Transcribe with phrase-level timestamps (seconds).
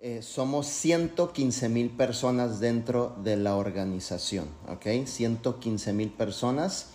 [0.00, 5.04] Eh, somos 115 mil personas dentro de la organización, ¿ok?
[5.04, 6.90] 115 mil personas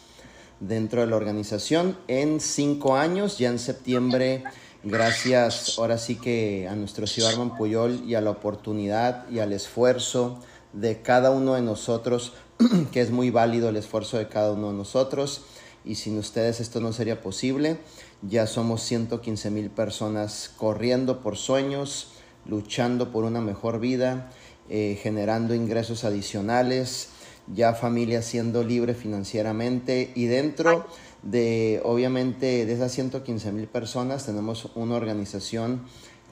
[0.61, 4.45] dentro de la organización en cinco años, ya en septiembre,
[4.85, 9.51] gracias ahora sí que a nuestro ciudad Arman Puyol y a la oportunidad y al
[9.51, 10.39] esfuerzo
[10.71, 12.31] de cada uno de nosotros,
[12.93, 15.41] que es muy válido el esfuerzo de cada uno de nosotros,
[15.83, 17.79] y sin ustedes esto no sería posible.
[18.21, 22.07] Ya somos 115 mil personas corriendo por sueños,
[22.45, 24.31] luchando por una mejor vida,
[24.69, 27.09] eh, generando ingresos adicionales,
[27.53, 30.85] ya familia siendo libre financieramente y dentro
[31.21, 35.81] de, obviamente, de esas 115 mil personas tenemos una organización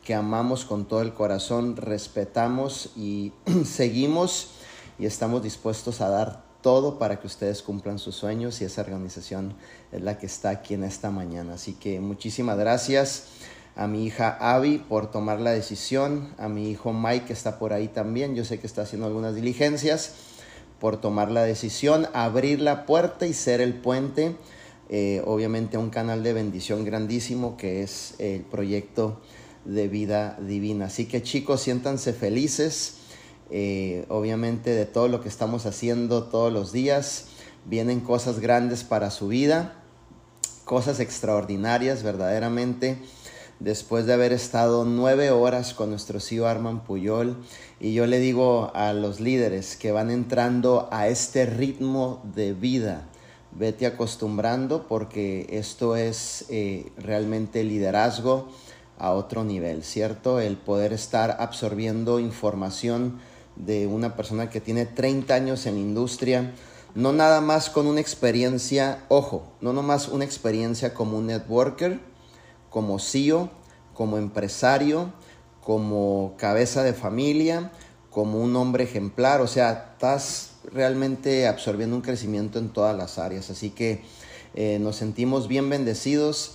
[0.03, 3.33] que amamos con todo el corazón, respetamos y
[3.65, 4.51] seguimos
[4.97, 9.55] y estamos dispuestos a dar todo para que ustedes cumplan sus sueños y esa organización
[9.91, 11.55] es la que está aquí en esta mañana.
[11.55, 13.25] Así que muchísimas gracias
[13.75, 17.73] a mi hija Abby por tomar la decisión, a mi hijo Mike que está por
[17.73, 20.13] ahí también, yo sé que está haciendo algunas diligencias,
[20.79, 24.35] por tomar la decisión, abrir la puerta y ser el puente,
[24.89, 29.21] eh, obviamente un canal de bendición grandísimo que es el proyecto
[29.63, 30.85] de vida divina.
[30.85, 32.95] Así que chicos, siéntanse felices,
[33.51, 37.27] eh, obviamente de todo lo que estamos haciendo todos los días,
[37.65, 39.75] vienen cosas grandes para su vida,
[40.65, 42.97] cosas extraordinarias verdaderamente
[43.61, 47.37] después de haber estado nueve horas con nuestro CEO Arman Puyol.
[47.79, 53.07] Y yo le digo a los líderes que van entrando a este ritmo de vida,
[53.51, 58.47] vete acostumbrando porque esto es eh, realmente liderazgo
[58.97, 60.39] a otro nivel, ¿cierto?
[60.39, 63.19] El poder estar absorbiendo información
[63.55, 66.53] de una persona que tiene 30 años en industria,
[66.95, 72.10] no nada más con una experiencia, ojo, no nomás una experiencia como un networker,
[72.71, 73.51] como CEO,
[73.93, 75.13] como empresario,
[75.63, 77.71] como cabeza de familia,
[78.09, 83.51] como un hombre ejemplar, o sea, estás realmente absorbiendo un crecimiento en todas las áreas,
[83.51, 84.01] así que
[84.55, 86.53] eh, nos sentimos bien bendecidos.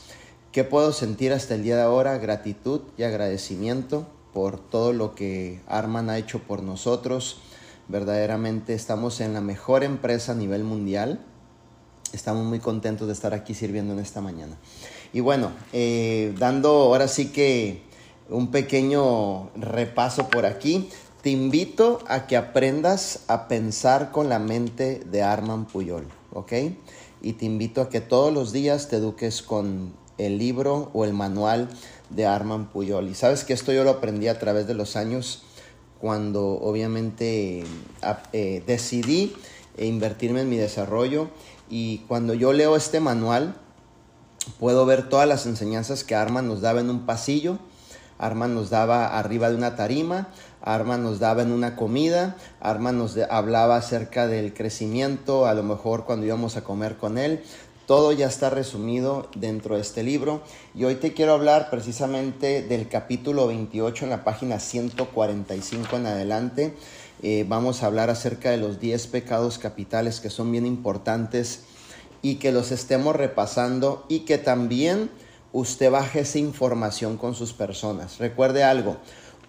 [0.53, 2.19] ¿Qué puedo sentir hasta el día de ahora?
[2.19, 7.41] Gratitud y agradecimiento por todo lo que Arman ha hecho por nosotros.
[7.89, 11.25] Verdaderamente estamos en la mejor empresa a nivel mundial.
[12.13, 14.57] Estamos muy contentos de estar aquí sirviendo en esta mañana.
[15.17, 17.81] Y bueno, eh, dando ahora sí que
[18.29, 20.91] un pequeño repaso por aquí,
[21.23, 26.53] te invito a que aprendas a pensar con la mente de Arman Puyol, ¿ok?
[27.23, 31.15] Y te invito a que todos los días te eduques con el libro o el
[31.15, 31.71] manual
[32.11, 33.09] de Arman Puyol.
[33.09, 35.45] Y sabes que esto yo lo aprendí a través de los años
[35.99, 37.65] cuando obviamente
[38.35, 39.35] eh, decidí
[39.79, 41.31] invertirme en mi desarrollo
[41.71, 43.57] y cuando yo leo este manual,
[44.59, 47.59] puedo ver todas las enseñanzas que Arman nos daba en un pasillo,
[48.19, 50.29] Arman nos daba arriba de una tarima,
[50.63, 56.05] Arman nos daba en una comida, Arman nos hablaba acerca del crecimiento, a lo mejor
[56.05, 57.43] cuando íbamos a comer con él.
[57.87, 60.43] Todo ya está resumido dentro de este libro
[60.75, 66.75] y hoy te quiero hablar precisamente del capítulo 28 en la página 145 en adelante.
[67.23, 71.61] Eh, vamos a hablar acerca de los 10 pecados capitales que son bien importantes
[72.23, 75.11] y que los estemos repasando y que también
[75.53, 78.19] usted baje esa información con sus personas.
[78.19, 78.97] Recuerde algo,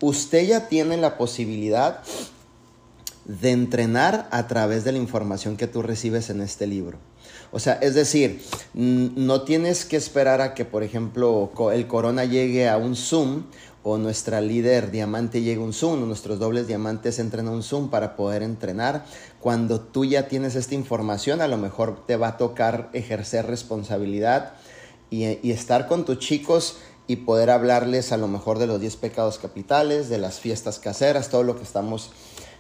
[0.01, 2.01] usted ya tiene la posibilidad
[3.25, 6.97] de entrenar a través de la información que tú recibes en este libro.
[7.51, 8.41] O sea, es decir,
[8.73, 13.44] no tienes que esperar a que, por ejemplo, el corona llegue a un Zoom
[13.90, 17.90] o nuestra líder diamante llegue a un Zoom nuestros dobles diamantes entren a un Zoom
[17.90, 19.06] para poder entrenar.
[19.40, 24.56] Cuando tú ya tienes esta información, a lo mejor te va a tocar ejercer responsabilidad
[25.09, 28.97] y, y estar con tus chicos y poder hablarles a lo mejor de los 10
[28.97, 32.12] pecados capitales, de las fiestas caseras, todo lo que estamos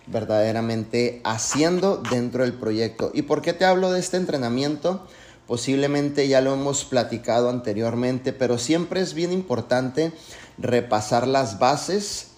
[0.05, 3.11] verdaderamente haciendo dentro del proyecto.
[3.13, 5.05] ¿Y por qué te hablo de este entrenamiento?
[5.45, 10.13] Posiblemente ya lo hemos platicado anteriormente, pero siempre es bien importante
[10.57, 12.29] repasar las bases,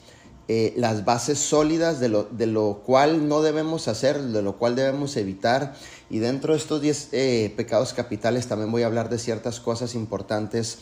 [0.48, 4.76] eh, las bases sólidas de lo, de lo, cual no debemos hacer, de lo cual
[4.76, 5.76] debemos evitar.
[6.10, 9.96] Y dentro de estos 10 eh, pecados capitales también voy a hablar de ciertas cosas
[9.96, 10.80] importantes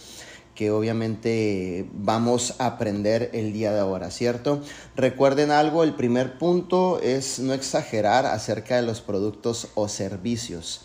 [0.57, 4.63] que obviamente vamos a aprender el día de ahora, ¿cierto?
[4.95, 10.81] Recuerden algo, el primer punto es no exagerar acerca de los productos o servicios.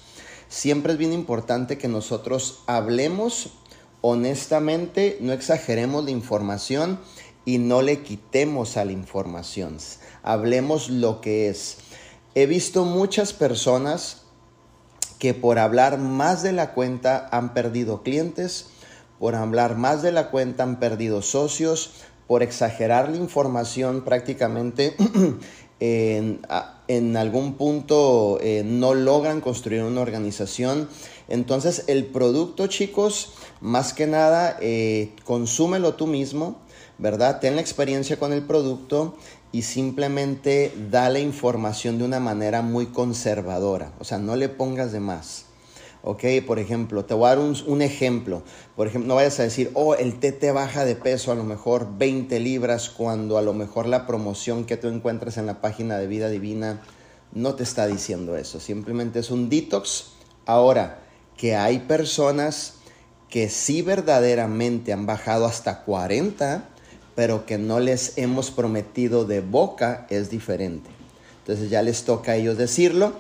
[0.50, 3.52] Siempre es bien importante que nosotros hablemos
[4.02, 7.00] honestamente, no exageremos la información
[7.46, 9.78] y no le quitemos a la información.
[10.22, 11.78] Hablemos lo que es.
[12.34, 14.22] He visto muchas personas
[15.18, 18.66] que por hablar más de la cuenta han perdido clientes,
[19.18, 21.92] por hablar más de la cuenta han perdido socios,
[22.26, 24.96] por exagerar la información prácticamente
[25.80, 30.88] en, algún punto eh, no logran construir una organización.
[31.28, 33.32] Entonces el producto, chicos,
[33.62, 36.60] más que nada, eh, consúmelo tú mismo,
[36.98, 37.40] ¿verdad?
[37.40, 39.16] Ten la experiencia con el producto
[39.52, 43.92] y simplemente dale información de una manera muy conservadora.
[44.00, 45.46] O sea, no le pongas de más.
[46.02, 46.24] ¿ok?
[46.46, 48.42] Por ejemplo, te voy a dar un, ejemplo.
[48.76, 51.44] Por ejemplo, no vayas a decir, oh, el té te baja de peso a lo
[51.44, 55.98] mejor 20 libras cuando a lo mejor la promoción que tú encuentras en la página
[55.98, 56.82] de Vida Divina
[57.32, 58.60] no te está diciendo eso.
[58.60, 60.06] Simplemente es un detox.
[60.44, 61.04] Ahora,
[61.36, 62.81] que hay personas
[63.32, 66.68] que sí verdaderamente han bajado hasta 40,
[67.14, 70.90] pero que no les hemos prometido de boca, es diferente.
[71.38, 73.14] Entonces ya les toca a ellos decirlo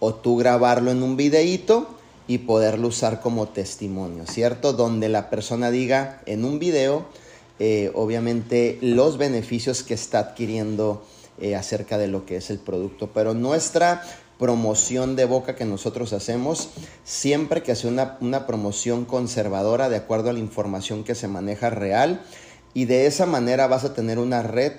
[0.00, 1.94] o tú grabarlo en un videíto
[2.26, 4.72] y poderlo usar como testimonio, ¿cierto?
[4.72, 7.06] Donde la persona diga en un video,
[7.60, 11.04] eh, obviamente, los beneficios que está adquiriendo
[11.40, 13.10] eh, acerca de lo que es el producto.
[13.14, 14.02] Pero nuestra
[14.42, 16.70] promoción de boca que nosotros hacemos,
[17.04, 21.70] siempre que hace una, una promoción conservadora de acuerdo a la información que se maneja
[21.70, 22.24] real,
[22.74, 24.72] y de esa manera vas a tener una red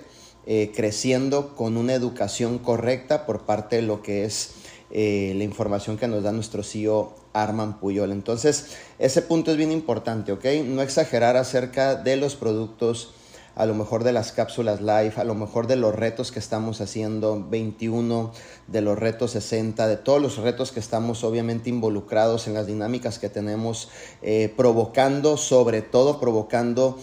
[0.45, 4.49] eh, creciendo con una educación correcta por parte de lo que es
[4.91, 8.11] eh, la información que nos da nuestro CEO Arman Puyol.
[8.11, 10.43] Entonces, ese punto es bien importante, ¿ok?
[10.65, 13.13] No exagerar acerca de los productos,
[13.55, 16.81] a lo mejor de las cápsulas live, a lo mejor de los retos que estamos
[16.81, 18.31] haciendo, 21,
[18.67, 23.19] de los retos 60, de todos los retos que estamos obviamente involucrados en las dinámicas
[23.19, 23.89] que tenemos,
[24.21, 26.97] eh, provocando, sobre todo provocando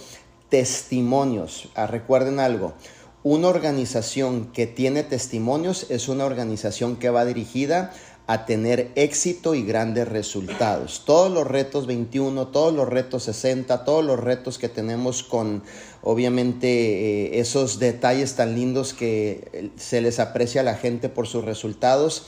[0.48, 1.68] testimonios.
[1.74, 2.74] Ah, recuerden algo,
[3.22, 7.92] una organización que tiene testimonios es una organización que va dirigida
[8.30, 11.02] a tener éxito y grandes resultados.
[11.04, 15.64] Todos los retos 21, todos los retos 60, todos los retos que tenemos con
[16.02, 21.26] obviamente eh, esos detalles tan lindos que eh, se les aprecia a la gente por
[21.26, 22.26] sus resultados,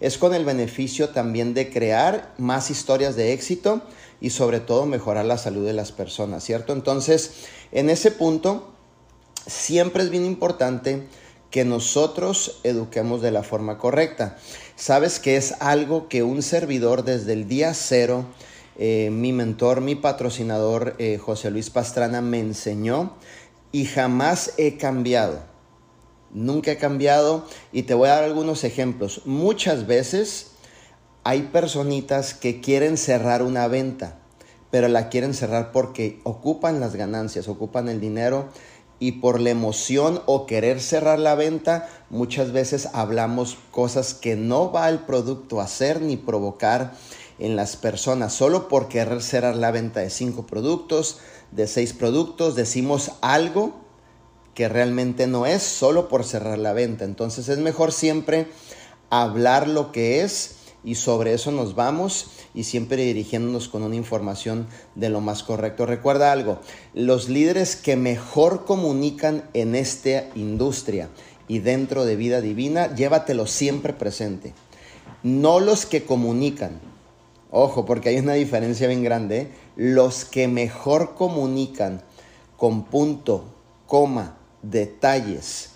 [0.00, 3.82] es con el beneficio también de crear más historias de éxito
[4.20, 6.72] y sobre todo mejorar la salud de las personas, ¿cierto?
[6.72, 7.32] Entonces,
[7.72, 8.72] en ese punto,
[9.46, 11.06] siempre es bien importante
[11.50, 14.36] que nosotros eduquemos de la forma correcta.
[14.76, 18.26] Sabes que es algo que un servidor desde el día cero,
[18.76, 23.14] eh, mi mentor, mi patrocinador eh, José Luis Pastrana me enseñó
[23.72, 25.40] y jamás he cambiado.
[26.32, 29.22] Nunca he cambiado y te voy a dar algunos ejemplos.
[29.24, 30.52] Muchas veces
[31.22, 34.18] hay personitas que quieren cerrar una venta,
[34.70, 38.48] pero la quieren cerrar porque ocupan las ganancias, ocupan el dinero
[38.98, 44.72] y por la emoción o querer cerrar la venta, muchas veces hablamos cosas que no
[44.72, 46.94] va el producto a hacer ni provocar
[47.38, 48.32] en las personas.
[48.32, 51.18] Solo por querer cerrar la venta de cinco productos,
[51.50, 53.74] de seis productos, decimos algo
[54.54, 57.04] que realmente no es solo por cerrar la venta.
[57.04, 58.46] Entonces es mejor siempre
[59.10, 64.68] hablar lo que es y sobre eso nos vamos y siempre dirigiéndonos con una información
[64.94, 65.86] de lo más correcto.
[65.86, 66.60] Recuerda algo,
[66.92, 71.08] los líderes que mejor comunican en esta industria
[71.48, 74.54] y dentro de vida divina, llévatelo siempre presente.
[75.22, 76.80] No los que comunican,
[77.54, 79.48] ojo, porque hay una diferencia bien grande, ¿eh?
[79.76, 82.02] los que mejor comunican
[82.56, 83.44] con punto,
[83.86, 85.70] coma, detalles,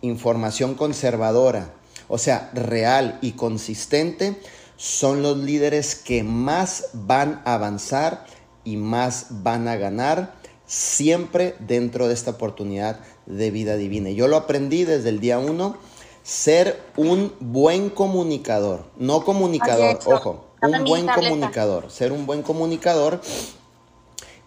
[0.00, 1.72] información conservadora,
[2.08, 4.36] o sea, real y consistente,
[4.76, 8.26] son los líderes que más van a avanzar
[8.64, 10.34] y más van a ganar
[10.66, 14.10] siempre dentro de esta oportunidad de vida divina.
[14.10, 15.76] Yo lo aprendí desde el día uno,
[16.24, 23.20] ser un buen comunicador, no comunicador, ojo, un buen comunicador, ser un buen comunicador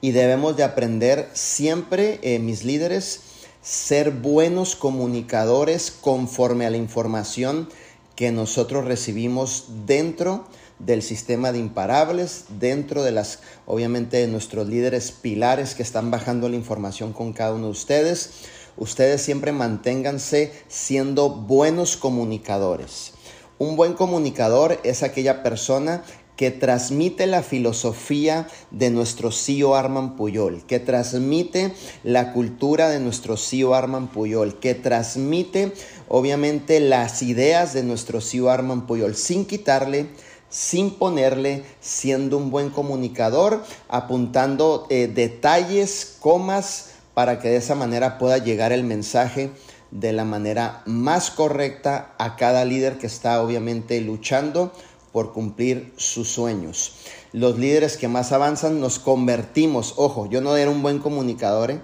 [0.01, 3.21] y debemos de aprender siempre, eh, mis líderes,
[3.61, 7.69] ser buenos comunicadores conforme a la información
[8.15, 10.45] que nosotros recibimos dentro
[10.79, 16.49] del sistema de imparables, dentro de las, obviamente, de nuestros líderes pilares que están bajando
[16.49, 18.31] la información con cada uno de ustedes.
[18.77, 23.13] Ustedes siempre manténganse siendo buenos comunicadores.
[23.59, 26.03] Un buen comunicador es aquella persona
[26.35, 31.73] que transmite la filosofía de nuestro CEO Arman Puyol, que transmite
[32.03, 35.73] la cultura de nuestro CEO Arman Puyol, que transmite
[36.07, 40.05] obviamente las ideas de nuestro CEO Arman Puyol sin quitarle,
[40.49, 48.19] sin ponerle, siendo un buen comunicador, apuntando eh, detalles, comas, para que de esa manera
[48.19, 49.49] pueda llegar el mensaje
[49.91, 54.71] de la manera más correcta a cada líder que está obviamente luchando
[55.11, 56.93] por cumplir sus sueños.
[57.33, 61.81] Los líderes que más avanzan nos convertimos, ojo, yo no era un buen comunicador, ¿eh?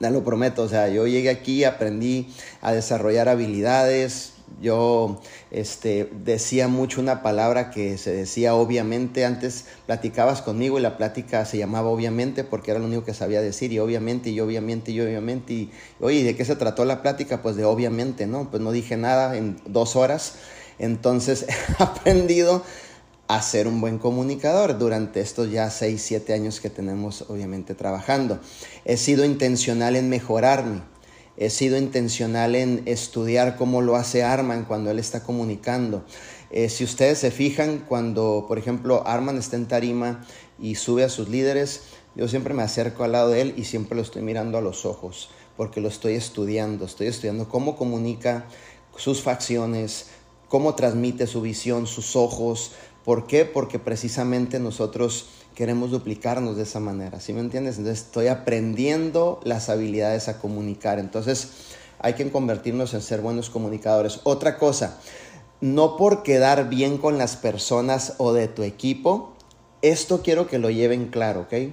[0.00, 2.28] lo prometo, o sea, yo llegué aquí, aprendí
[2.60, 10.42] a desarrollar habilidades, yo este, decía mucho una palabra que se decía obviamente, antes platicabas
[10.42, 13.78] conmigo y la plática se llamaba obviamente porque era lo único que sabía decir y
[13.78, 17.42] obviamente y obviamente y obviamente y oye, ¿de qué se trató la plática?
[17.42, 18.50] Pues de obviamente, ¿no?
[18.50, 20.34] Pues no dije nada en dos horas,
[20.78, 21.46] entonces
[21.78, 22.62] he aprendido
[23.28, 28.38] a ser un buen comunicador durante estos ya 6, 7 años que tenemos obviamente trabajando.
[28.84, 30.82] He sido intencional en mejorarme,
[31.36, 36.04] he sido intencional en estudiar cómo lo hace Arman cuando él está comunicando.
[36.50, 40.24] Eh, si ustedes se fijan, cuando por ejemplo Arman está en tarima
[40.58, 41.82] y sube a sus líderes,
[42.14, 44.84] yo siempre me acerco al lado de él y siempre lo estoy mirando a los
[44.84, 48.46] ojos, porque lo estoy estudiando, estoy estudiando cómo comunica
[48.96, 50.10] sus facciones,
[50.48, 52.72] cómo transmite su visión, sus ojos,
[53.04, 53.44] ¿Por qué?
[53.44, 57.78] Porque precisamente nosotros queremos duplicarnos de esa manera, ¿sí me entiendes?
[57.78, 61.48] Entonces estoy aprendiendo las habilidades a comunicar, entonces
[61.98, 64.20] hay que convertirnos en ser buenos comunicadores.
[64.24, 64.98] Otra cosa,
[65.60, 69.32] no por quedar bien con las personas o de tu equipo,
[69.82, 71.72] esto quiero que lo lleven claro, ¿ok?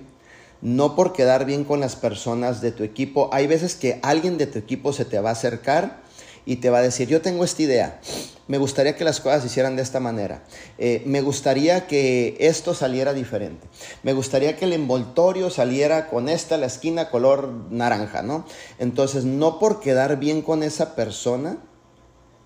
[0.61, 4.47] No por quedar bien con las personas de tu equipo, hay veces que alguien de
[4.47, 6.01] tu equipo se te va a acercar
[6.45, 8.01] y te va a decir, yo tengo esta idea,
[8.49, 10.43] me gustaría que las cosas se hicieran de esta manera,
[10.79, 13.67] eh, me gustaría que esto saliera diferente,
[14.01, 18.45] me gustaría que el envoltorio saliera con esta, la esquina color naranja, ¿no?
[18.79, 21.59] Entonces, no por quedar bien con esa persona,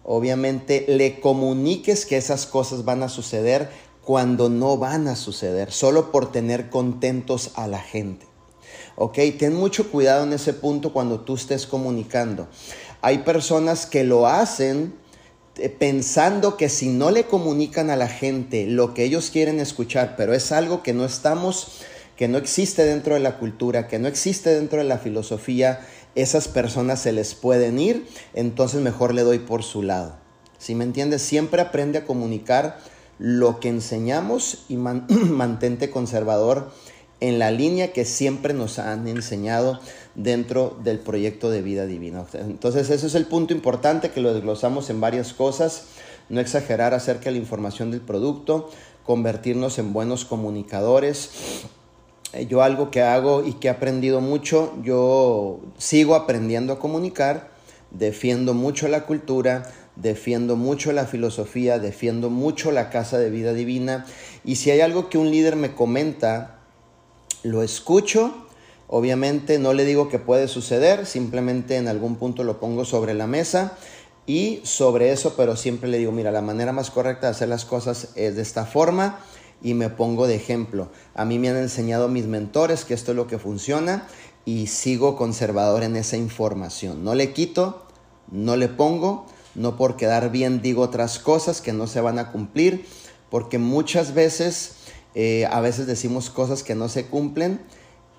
[0.04, 3.70] obviamente le comuniques que esas cosas van a suceder
[4.04, 8.28] cuando no van a suceder, solo por tener contentos a la gente.
[8.98, 9.18] ¿Ok?
[9.40, 12.50] Ten mucho cuidado en ese punto cuando tú estés comunicando.
[13.02, 15.02] Hay personas que lo hacen
[15.80, 20.34] pensando que si no le comunican a la gente lo que ellos quieren escuchar, pero
[20.34, 21.82] es algo que no estamos,
[22.16, 25.82] que no existe dentro de la cultura, que no existe dentro de la filosofía,
[26.16, 30.18] esas personas se les pueden ir, entonces mejor le doy por su lado.
[30.58, 31.22] Si me entiendes?
[31.22, 32.80] Siempre aprende a comunicar
[33.20, 36.72] lo que enseñamos y mantente conservador
[37.20, 39.80] en la línea que siempre nos han enseñado
[40.16, 42.26] dentro del proyecto de vida divina.
[42.34, 45.86] Entonces ese es el punto importante que lo desglosamos en varias cosas,
[46.30, 48.70] no exagerar acerca de la información del producto,
[49.06, 51.32] convertirnos en buenos comunicadores.
[52.34, 57.52] Eh, yo algo que hago y que he aprendido mucho, yo sigo aprendiendo a comunicar,
[57.92, 64.06] defiendo mucho la cultura, defiendo mucho la filosofía, defiendo mucho la casa de vida divina
[64.44, 66.60] y si hay algo que un líder me comenta,
[67.44, 68.48] lo escucho,
[68.88, 73.28] obviamente no le digo que puede suceder, simplemente en algún punto lo pongo sobre la
[73.28, 73.78] mesa
[74.26, 77.66] y sobre eso, pero siempre le digo, mira, la manera más correcta de hacer las
[77.66, 79.20] cosas es de esta forma
[79.62, 80.90] y me pongo de ejemplo.
[81.16, 84.08] A mí me han enseñado mis mentores que esto es lo que funciona
[84.46, 87.04] y sigo conservador en esa información.
[87.04, 87.86] No le quito,
[88.32, 89.26] no le pongo,
[89.56, 92.86] no por quedar bien digo otras cosas que no se van a cumplir,
[93.30, 94.76] porque muchas veces
[95.16, 97.62] eh, a veces decimos cosas que no se cumplen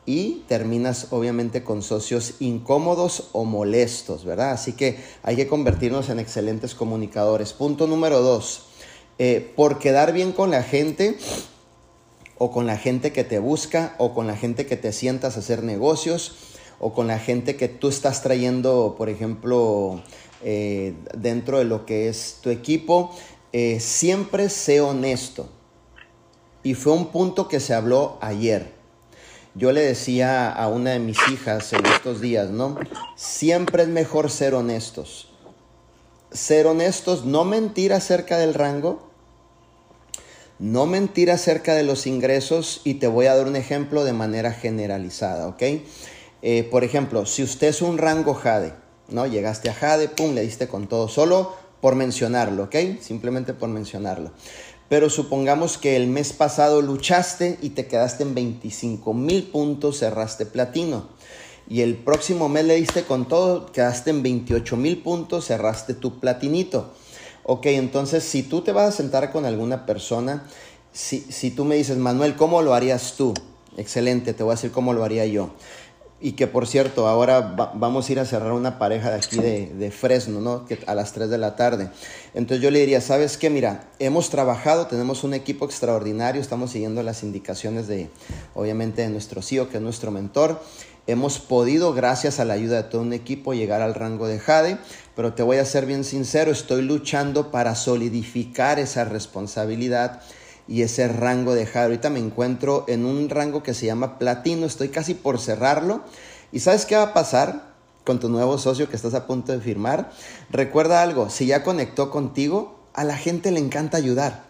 [0.06, 4.52] y terminas obviamente con socios incómodos o molestos, ¿verdad?
[4.52, 7.52] Así que hay que convertirnos en excelentes comunicadores.
[7.52, 8.66] Punto número dos,
[9.18, 11.16] eh, por quedar bien con la gente
[12.36, 15.40] o con la gente que te busca o con la gente que te sientas a
[15.40, 16.34] hacer negocios
[16.80, 20.02] o con la gente que tú estás trayendo, por ejemplo,
[20.42, 23.14] eh, dentro de lo que es tu equipo,
[23.78, 25.48] siempre sé honesto.
[26.64, 28.83] Y fue un punto que se habló ayer.
[29.56, 32.76] Yo le decía a una de mis hijas en estos días, ¿no?
[33.14, 35.28] Siempre es mejor ser honestos.
[36.32, 39.08] Ser honestos, no mentir acerca del rango,
[40.58, 44.52] no mentir acerca de los ingresos y te voy a dar un ejemplo de manera
[44.52, 45.62] generalizada, ¿ok?
[46.42, 48.74] Eh, por ejemplo, si usted es un rango Jade,
[49.08, 49.26] ¿no?
[49.26, 52.76] Llegaste a Jade, pum, le diste con todo, solo por mencionarlo, ¿ok?
[53.00, 54.32] Simplemente por mencionarlo.
[54.88, 60.46] Pero supongamos que el mes pasado luchaste y te quedaste en 25 mil puntos, cerraste
[60.46, 61.08] platino.
[61.68, 66.20] Y el próximo mes le diste con todo, quedaste en 28 mil puntos, cerraste tu
[66.20, 66.92] platinito.
[67.42, 70.44] Ok, entonces si tú te vas a sentar con alguna persona,
[70.92, 73.34] si, si tú me dices, Manuel, ¿cómo lo harías tú?
[73.76, 75.50] Excelente, te voy a decir cómo lo haría yo.
[76.24, 79.90] Y que por cierto, ahora vamos a ir a cerrar una pareja de aquí de,
[79.90, 80.64] Fresno, ¿no?
[80.64, 81.90] Que a las 3 de la tarde.
[82.32, 83.50] Entonces yo le diría, ¿sabes qué?
[83.50, 88.08] Mira, hemos trabajado, tenemos un equipo extraordinario, estamos siguiendo las indicaciones de,
[88.54, 90.62] obviamente, de nuestro CEO, que es nuestro mentor.
[91.06, 94.78] Hemos podido, gracias a la ayuda de todo un equipo, llegar al rango de Jade,
[95.14, 100.22] pero te voy a ser bien sincero, estoy luchando para solidificar esa responsabilidad
[100.66, 101.86] y ese rango de Jade.
[101.86, 106.02] Ahorita me encuentro en un rango que se llama platino, estoy casi por cerrarlo
[106.54, 109.58] ¿Y sabes qué va a pasar con tu nuevo socio que estás a punto de
[109.58, 110.12] firmar?
[110.50, 114.44] Recuerda algo, si ya conectó contigo, a la gente le encanta ayudar.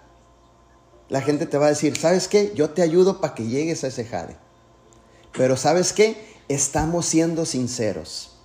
[1.09, 2.52] La gente te va a decir, ¿sabes qué?
[2.54, 4.37] Yo te ayudo para que llegues a ese jade.
[5.33, 6.23] Pero ¿sabes qué?
[6.49, 8.37] Estamos siendo sinceros.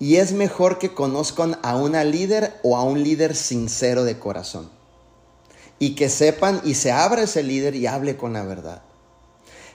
[0.00, 4.68] Y es mejor que conozcan a una líder o a un líder sincero de corazón.
[5.82, 8.82] Y que sepan y se abra ese líder y hable con la verdad.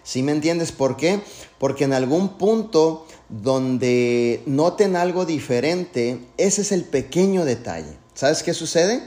[0.03, 1.19] ¿Sí me entiendes por qué?
[1.59, 7.97] Porque en algún punto donde noten algo diferente, ese es el pequeño detalle.
[8.13, 9.03] ¿Sabes qué sucede?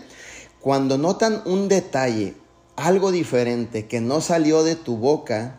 [0.61, 2.35] Cuando notan un detalle,
[2.77, 5.59] algo diferente que no salió de tu boca,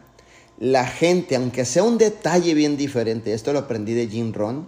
[0.60, 4.68] la gente, aunque sea un detalle bien diferente, esto lo aprendí de Jim Ron,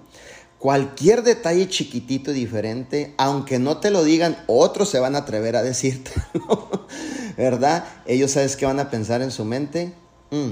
[0.63, 5.57] Cualquier detalle chiquitito y diferente, aunque no te lo digan, otros se van a atrever
[5.57, 6.13] a decirte,
[7.37, 7.83] ¿verdad?
[8.05, 9.91] Ellos sabes qué van a pensar en su mente.
[10.31, 10.51] Mm,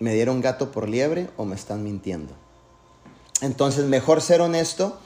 [0.00, 2.32] ¿Me dieron gato por liebre o me están mintiendo?
[3.42, 4.98] Entonces, mejor ser honesto,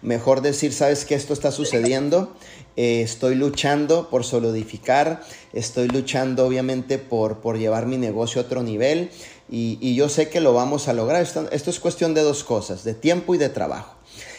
[0.00, 2.34] mejor decir, sabes que esto está sucediendo,
[2.76, 5.22] eh, estoy luchando por solidificar,
[5.52, 9.10] estoy luchando obviamente por, por llevar mi negocio a otro nivel
[9.48, 11.22] y, yo sé que lo vamos a lograr.
[11.22, 13.96] Esto, es cuestión de dos cosas, de tiempo y de trabajo.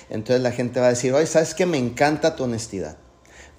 [0.10, 2.98] Entonces la gente va a decir, oye, ¿sabes que Me encanta tu honestidad.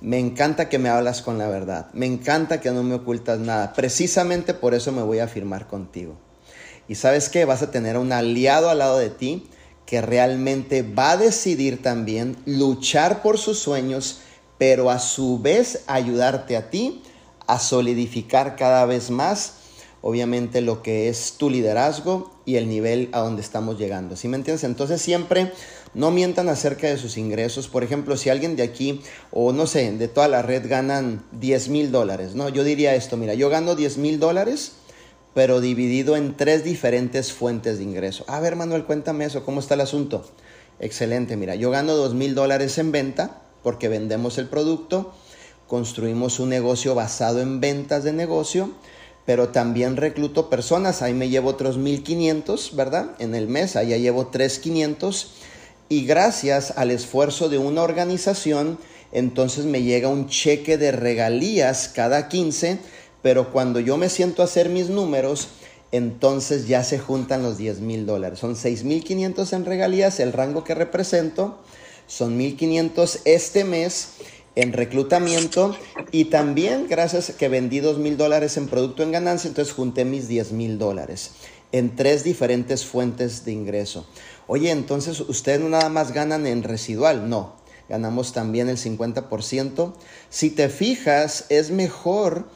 [0.00, 1.88] Me encanta que me hablas con la verdad.
[1.92, 3.72] Me encanta que no me ocultas nada.
[3.72, 6.18] Precisamente por eso me voy a firmar contigo.
[6.88, 9.48] Y sabes que vas a tener un aliado al lado de ti
[9.86, 14.18] que realmente va a decidir también luchar por sus sueños,
[14.58, 17.02] pero a su vez ayudarte a ti
[17.46, 19.55] a solidificar cada vez más
[20.06, 24.14] obviamente lo que es tu liderazgo y el nivel a donde estamos llegando.
[24.14, 24.62] ¿Sí me entiendes?
[24.62, 25.50] Entonces siempre
[25.94, 27.66] no mientan acerca de sus ingresos.
[27.66, 29.00] Por ejemplo, si alguien de aquí
[29.32, 32.48] o no sé, de toda la red ganan 10 mil dólares, ¿no?
[32.48, 34.74] Yo diría esto, mira, yo gano 10 mil dólares,
[35.34, 38.24] pero dividido en tres diferentes fuentes de ingreso.
[38.28, 40.24] A ver, Manuel, cuéntame eso, ¿cómo está el asunto?
[40.78, 45.12] Excelente, mira, yo gano 2 mil dólares en venta porque vendemos el producto,
[45.66, 48.70] construimos un negocio basado en ventas de negocio
[49.26, 53.10] pero también recluto personas, ahí me llevo otros 1500, ¿verdad?
[53.18, 55.32] En el mes, ahí ya llevo 3500
[55.88, 58.78] y gracias al esfuerzo de una organización,
[59.12, 62.78] entonces me llega un cheque de regalías cada 15,
[63.22, 65.48] pero cuando yo me siento a hacer mis números,
[65.90, 68.38] entonces ya se juntan los 10 mil dólares.
[68.38, 71.58] Son 6.500 en regalías, el rango que represento,
[72.06, 74.08] son 1.500 este mes
[74.56, 75.76] en reclutamiento
[76.10, 80.04] y también gracias a que vendí dos mil dólares en producto en ganancia, entonces junté
[80.04, 81.32] mis 10 mil dólares
[81.72, 84.06] en tres diferentes fuentes de ingreso.
[84.46, 87.56] Oye, entonces ustedes no nada más ganan en residual, no,
[87.88, 89.92] ganamos también el 50%.
[90.30, 92.48] Si te fijas, es mejor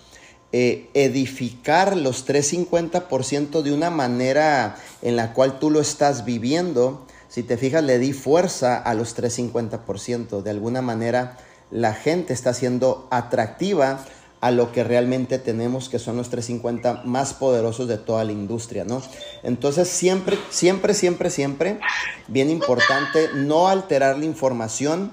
[0.53, 7.07] eh, edificar los 350% de una manera en la cual tú lo estás viviendo.
[7.29, 11.37] Si te fijas, le di fuerza a los 350%, de alguna manera
[11.71, 14.05] la gente está siendo atractiva
[14.41, 18.85] a lo que realmente tenemos, que son los 350 más poderosos de toda la industria,
[18.85, 19.03] ¿no?
[19.43, 21.79] Entonces, siempre, siempre, siempre, siempre,
[22.27, 25.13] bien importante, no alterar la información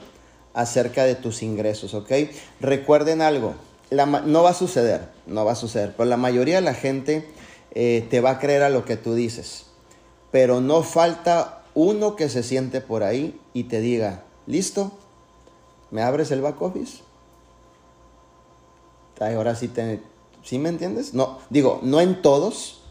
[0.54, 2.12] acerca de tus ingresos, ¿ok?
[2.62, 3.56] Recuerden algo,
[3.92, 7.28] no va a suceder, no va a suceder, pero la mayoría de la gente
[7.72, 9.66] eh, te va a creer a lo que tú dices,
[10.32, 14.98] pero no falta uno que se siente por ahí y te diga, listo,
[15.92, 17.04] ¿Me abres el back office?
[19.20, 20.02] ahora sí te...
[20.44, 21.14] ¿Sí me entiendes?
[21.14, 22.82] No, digo, no en todos,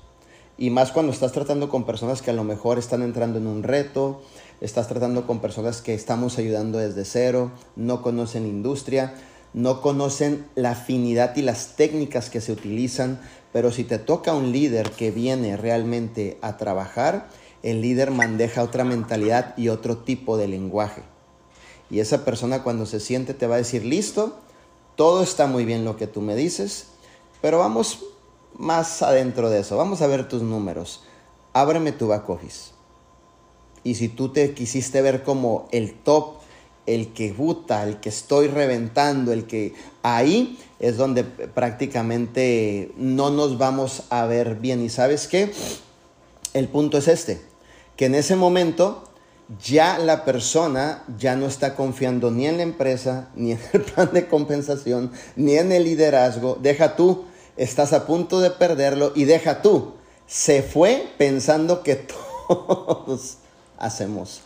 [0.58, 3.62] y más cuando estás tratando con personas que a lo mejor están entrando en un
[3.62, 4.22] reto,
[4.60, 9.14] estás tratando con personas que estamos ayudando desde cero, no conocen industria,
[9.52, 13.20] no conocen la afinidad y las técnicas que se utilizan,
[13.52, 17.28] pero si te toca un líder que viene realmente a trabajar,
[17.62, 21.02] el líder maneja otra mentalidad y otro tipo de lenguaje.
[21.90, 24.36] Y esa persona cuando se siente te va a decir, listo,
[24.96, 26.86] todo está muy bien lo que tú me dices,
[27.42, 28.00] pero vamos
[28.58, 31.02] más adentro de eso, vamos a ver tus números.
[31.52, 32.26] Ábreme tu back.
[33.84, 36.34] Y si tú te quisiste ver como el top,
[36.86, 43.58] el que buta, el que estoy reventando, el que ahí es donde prácticamente no nos
[43.58, 44.82] vamos a ver bien.
[44.84, 45.52] ¿Y sabes qué?
[46.52, 47.40] El punto es este,
[47.96, 49.08] que en ese momento
[49.62, 54.12] ya la persona ya no está confiando ni en la empresa, ni en el plan
[54.12, 56.58] de compensación, ni en el liderazgo.
[56.60, 57.24] Deja tú,
[57.56, 59.94] estás a punto de perderlo y deja tú,
[60.26, 61.94] se fue pensando que
[62.48, 63.38] todos
[63.78, 64.40] hacemos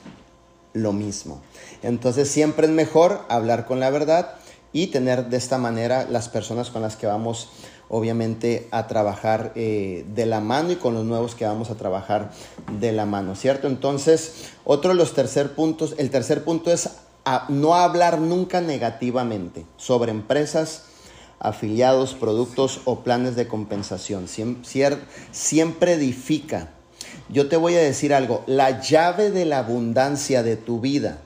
[0.73, 1.41] lo mismo.
[1.83, 4.35] Entonces siempre es mejor hablar con la verdad
[4.73, 7.49] y tener de esta manera las personas con las que vamos
[7.91, 12.31] obviamente a trabajar eh, de la mano y con los nuevos que vamos a trabajar
[12.79, 13.67] de la mano, ¿cierto?
[13.67, 16.91] Entonces, otro de los tercer puntos, el tercer punto es
[17.49, 20.85] no hablar nunca negativamente sobre empresas,
[21.41, 24.27] afiliados, productos o planes de compensación.
[25.33, 26.71] siempre edifica.
[27.29, 31.23] Yo te voy a decir algo, la llave de la abundancia de tu vida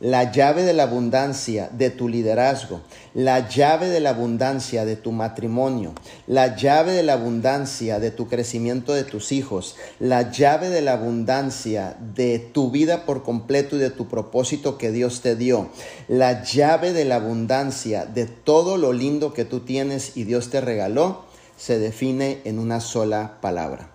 [0.00, 2.80] la llave de la abundancia de tu liderazgo,
[3.12, 5.92] la llave de la abundancia de tu matrimonio,
[6.26, 10.94] la llave de la abundancia de tu crecimiento de tus hijos, la llave de la
[10.94, 15.68] abundancia de tu vida por completo y de tu propósito que Dios te dio,
[16.08, 20.62] la llave de la abundancia de todo lo lindo que tú tienes y Dios te
[20.62, 21.24] regaló,
[21.58, 23.90] se define en una sola palabra.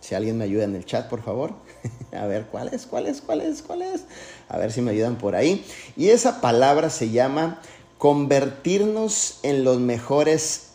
[0.00, 1.52] Si alguien me ayuda en el chat, por favor.
[2.12, 2.86] A ver, ¿cuál es?
[2.86, 3.20] ¿Cuál es?
[3.20, 3.62] ¿Cuál es?
[3.62, 4.04] ¿Cuál es?
[4.50, 5.64] A ver si me ayudan por ahí.
[5.96, 7.62] Y esa palabra se llama
[7.98, 10.70] convertirnos en los mejores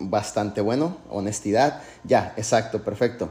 [0.00, 3.30] bastante bueno, honestidad, ya, exacto, perfecto.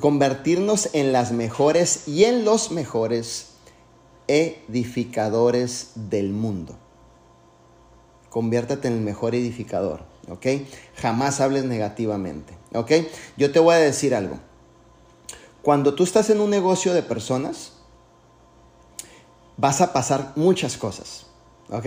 [0.00, 3.46] Convertirnos en las mejores y en los mejores
[4.28, 6.76] edificadores del mundo.
[8.28, 10.46] Conviértate en el mejor edificador, ¿ok?
[10.96, 12.92] Jamás hables negativamente, ¿ok?
[13.36, 14.38] Yo te voy a decir algo.
[15.62, 17.72] Cuando tú estás en un negocio de personas,
[19.62, 21.26] vas a pasar muchas cosas,
[21.70, 21.86] ¿ok?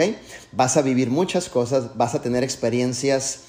[0.53, 3.41] Vas a vivir muchas cosas, vas a tener experiencias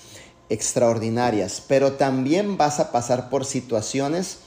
[0.49, 4.39] extraordinarias, pero también vas a pasar por situaciones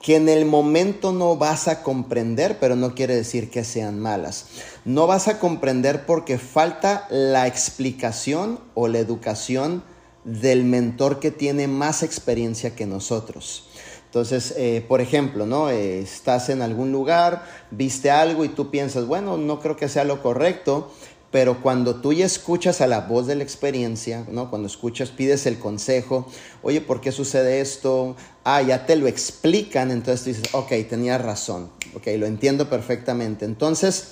[0.00, 4.46] que en el momento no vas a comprender, pero no quiere decir que sean malas.
[4.84, 9.84] No vas a comprender porque falta la explicación o la educación
[10.24, 13.68] del mentor que tiene más experiencia que nosotros.
[14.12, 15.70] Entonces, eh, por ejemplo, ¿no?
[15.70, 20.04] Eh, estás en algún lugar, viste algo y tú piensas, bueno, no creo que sea
[20.04, 20.92] lo correcto,
[21.30, 24.50] pero cuando tú ya escuchas a la voz de la experiencia, ¿no?
[24.50, 26.26] Cuando escuchas, pides el consejo,
[26.60, 28.14] oye, ¿por qué sucede esto?
[28.44, 33.46] Ah, ya te lo explican, entonces tú dices, ok, tenía razón, ok, lo entiendo perfectamente.
[33.46, 34.08] Entonces,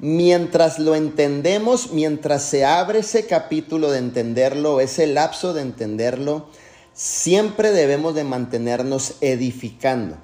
[0.00, 6.48] mientras lo entendemos, mientras se abre ese capítulo de entenderlo, ese lapso de entenderlo,
[6.96, 10.16] siempre debemos de mantenernos edificando,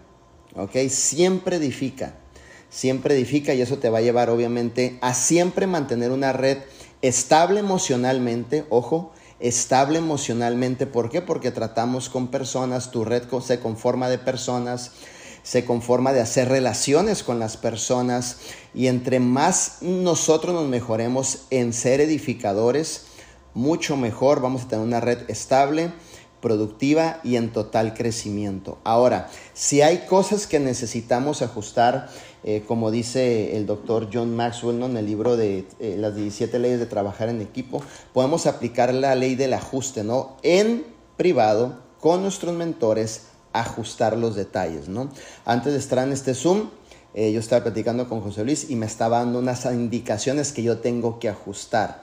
[0.57, 0.89] ¿ok?
[0.89, 2.15] Siempre edifica,
[2.71, 6.59] siempre edifica y eso te va a llevar obviamente a siempre mantener una red
[7.03, 11.21] estable emocionalmente, ojo, estable emocionalmente, ¿por qué?
[11.21, 14.93] Porque tratamos con personas, tu red se conforma de personas,
[15.43, 18.39] se conforma de hacer relaciones con las personas
[18.73, 23.03] y entre más nosotros nos mejoremos en ser edificadores,
[23.53, 25.93] mucho mejor vamos a tener una red estable
[26.43, 28.77] productiva y en total crecimiento.
[28.85, 32.11] Ahora, si hay cosas que necesitamos ajustar,
[32.45, 36.81] eh, como dice el doctor John Maxwell en el libro de eh, las 17 leyes
[36.81, 37.81] de trabajar en equipo,
[38.13, 40.37] podemos aplicar la ley del ajuste, ¿no?
[40.43, 40.85] En
[41.17, 45.09] privado, con nuestros mentores, ajustar los detalles, ¿no?
[45.45, 46.71] Antes de estar en este Zoom,
[47.15, 50.79] eh, yo estaba platicando con José Luis y me estaba dando unas indicaciones que yo
[50.79, 52.03] tengo que ajustar.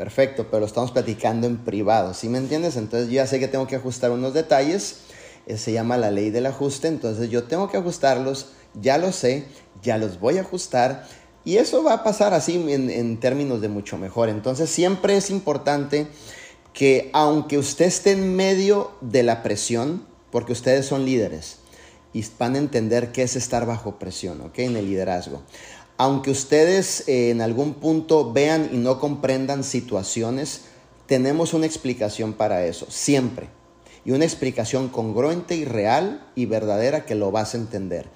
[0.00, 2.76] Perfecto, pero lo estamos platicando en privado, ¿sí me entiendes?
[2.76, 5.00] Entonces yo ya sé que tengo que ajustar unos detalles,
[5.46, 8.46] eh, se llama la ley del ajuste, entonces yo tengo que ajustarlos,
[8.80, 9.44] ya lo sé,
[9.82, 11.06] ya los voy a ajustar
[11.44, 14.30] y eso va a pasar así en, en términos de mucho mejor.
[14.30, 16.06] Entonces siempre es importante
[16.72, 21.58] que aunque usted esté en medio de la presión, porque ustedes son líderes,
[22.12, 24.60] y van a entender qué es estar bajo presión, ¿ok?
[24.60, 25.42] En el liderazgo
[26.00, 30.62] aunque ustedes eh, en algún punto vean y no comprendan situaciones,
[31.04, 33.50] tenemos una explicación para eso, siempre.
[34.06, 38.08] Y una explicación congruente y real y verdadera que lo vas a entender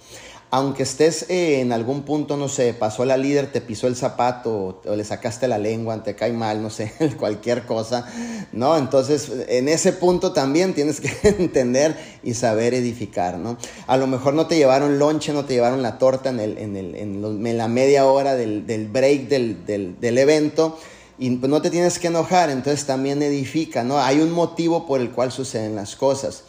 [0.55, 4.81] aunque estés eh, en algún punto, no sé, pasó la líder, te pisó el zapato
[4.87, 8.07] o, le sacaste la lengua, te cae mal, no sé, cualquier cosa,
[8.53, 8.79] ¿no?
[8.79, 13.59] Entonces, en ese punto también tienes que entender y saber edificar, ¿no?
[13.89, 16.77] A lo mejor no te llevaron lonche, no te llevaron la torta en, el, en,
[16.77, 20.79] el, en, la media hora del, del break del, del, del evento
[21.19, 23.99] y no te tienes que enojar, entonces también edifica, ¿no?
[23.99, 26.45] Hay un motivo por el cual suceden las cosas.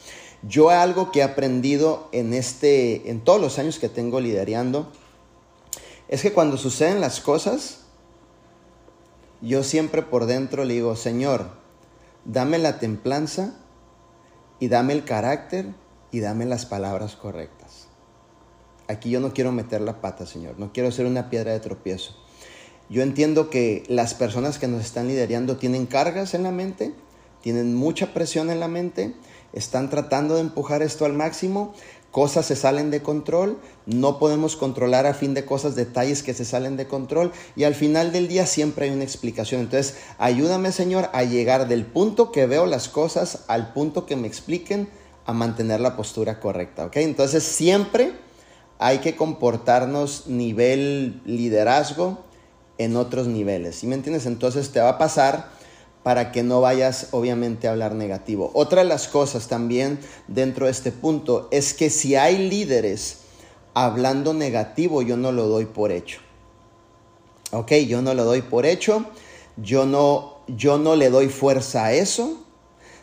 [0.48, 4.92] Yo algo que he aprendido en, este, en todos los años que tengo liderando
[6.08, 7.86] es que cuando suceden las cosas,
[9.42, 11.50] yo siempre por dentro le digo, Señor,
[12.26, 13.56] dame la templanza
[14.60, 15.74] y dame el carácter
[16.12, 17.88] y dame las palabras correctas.
[18.88, 22.16] Aquí yo no quiero meter la pata, Señor, no quiero ser una piedra de tropiezo.
[22.88, 26.94] Yo entiendo que las personas que nos están liderando tienen cargas en la mente,
[27.42, 29.16] tienen mucha presión en la mente
[29.56, 31.74] están tratando de empujar esto al máximo.
[32.12, 36.46] cosas se salen de control, no podemos controlar a fin de cosas detalles que se
[36.46, 39.60] salen de control y al final del día siempre hay una explicación.
[39.60, 44.28] Entonces, ayúdame Señor a llegar del punto que veo las cosas al punto que me
[44.28, 44.88] expliquen
[45.26, 46.96] a mantener la postura correcta, ¿ok?
[46.98, 48.14] Entonces, siempre
[48.80, 52.24] hay que comportarnos nivel liderazgo
[52.78, 54.26] en otros niveles, ¿sí me entiendes?
[54.26, 55.50] Entonces te va a pasar
[56.06, 58.52] para que no vayas obviamente a hablar negativo.
[58.54, 63.22] Otra de las cosas también dentro de este punto es que si hay líderes
[63.74, 66.20] hablando negativo, yo no lo doy por hecho.
[67.50, 69.04] Ok, yo no lo doy por hecho,
[69.58, 72.38] yo no, yo no le doy fuerza a eso,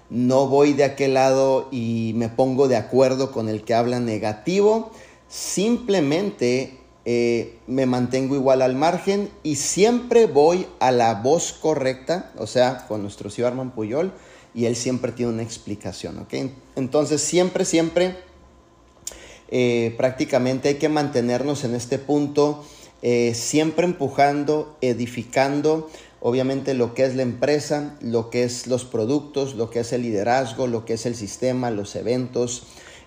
[0.08, 4.92] no voy de aquel lado y me pongo de acuerdo con el que habla negativo,
[5.26, 12.46] simplemente eh, me mantengo igual al margen y siempre voy a la voz correcta, o
[12.46, 14.12] sea, con nuestro tío Armand Puyol,
[14.54, 16.34] y él siempre tiene una explicación, ¿ok?
[16.76, 18.16] Entonces, siempre, siempre,
[19.48, 22.64] eh, prácticamente hay que mantenernos en este punto,
[23.02, 29.56] eh, siempre empujando, edificando, obviamente lo que es la empresa, lo que es los productos,
[29.56, 32.62] lo que es el liderazgo, lo que es el sistema, los eventos,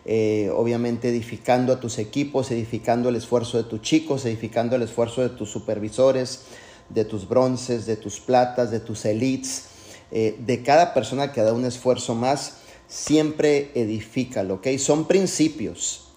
[0.06, 5.22] eh, obviamente edificando a tus equipos, edificando el esfuerzo de tus chicos, edificando el esfuerzo
[5.22, 6.42] de tus supervisores,
[6.90, 9.66] de tus bronces, de tus platas, de tus elites,
[10.12, 14.68] eh, de cada persona que da un esfuerzo más, siempre edifícalo, ¿ok?
[14.78, 16.10] Son principios,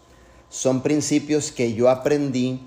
[0.51, 2.61] son principios que yo aprendí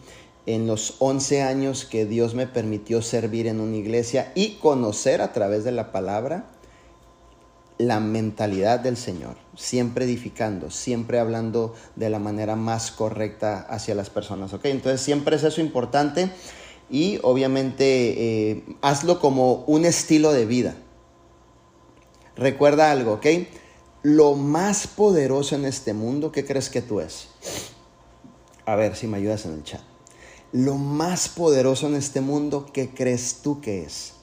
[0.47, 5.34] en los 11 años que Dios me permitió servir en una iglesia y conocer a
[5.34, 6.47] través de la palabra
[7.77, 14.09] la mentalidad del Señor, siempre edificando, siempre hablando de la manera más correcta hacia las
[14.09, 14.65] personas, ¿ok?
[14.65, 16.31] Entonces siempre es eso importante
[16.89, 20.75] y obviamente eh, hazlo como un estilo de vida.
[22.35, 23.27] Recuerda algo, ¿ok?
[24.03, 27.27] Lo más poderoso en este mundo, ¿qué crees que tú es?
[28.65, 29.81] A ver si me ayudas en el chat.
[30.53, 34.13] Lo más poderoso en este mundo, ¿qué crees tú que es?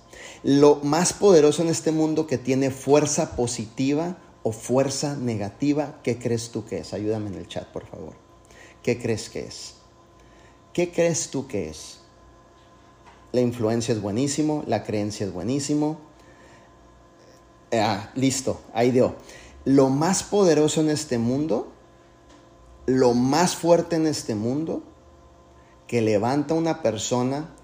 [0.42, 6.51] lo más poderoso en este mundo que tiene fuerza positiva o fuerza negativa, ¿qué crees
[6.51, 6.92] tú que es?
[6.92, 8.14] Ayúdame en el chat, por favor.
[8.83, 9.74] ¿Qué crees que es?
[10.72, 12.01] ¿Qué crees tú que es?
[13.33, 15.98] La influencia es buenísimo, la creencia es buenísimo.
[17.72, 19.16] Ah, listo, ahí dio.
[19.64, 21.72] Lo más poderoso en este mundo,
[22.87, 24.83] lo más fuerte en este mundo,
[25.87, 27.55] que levanta una persona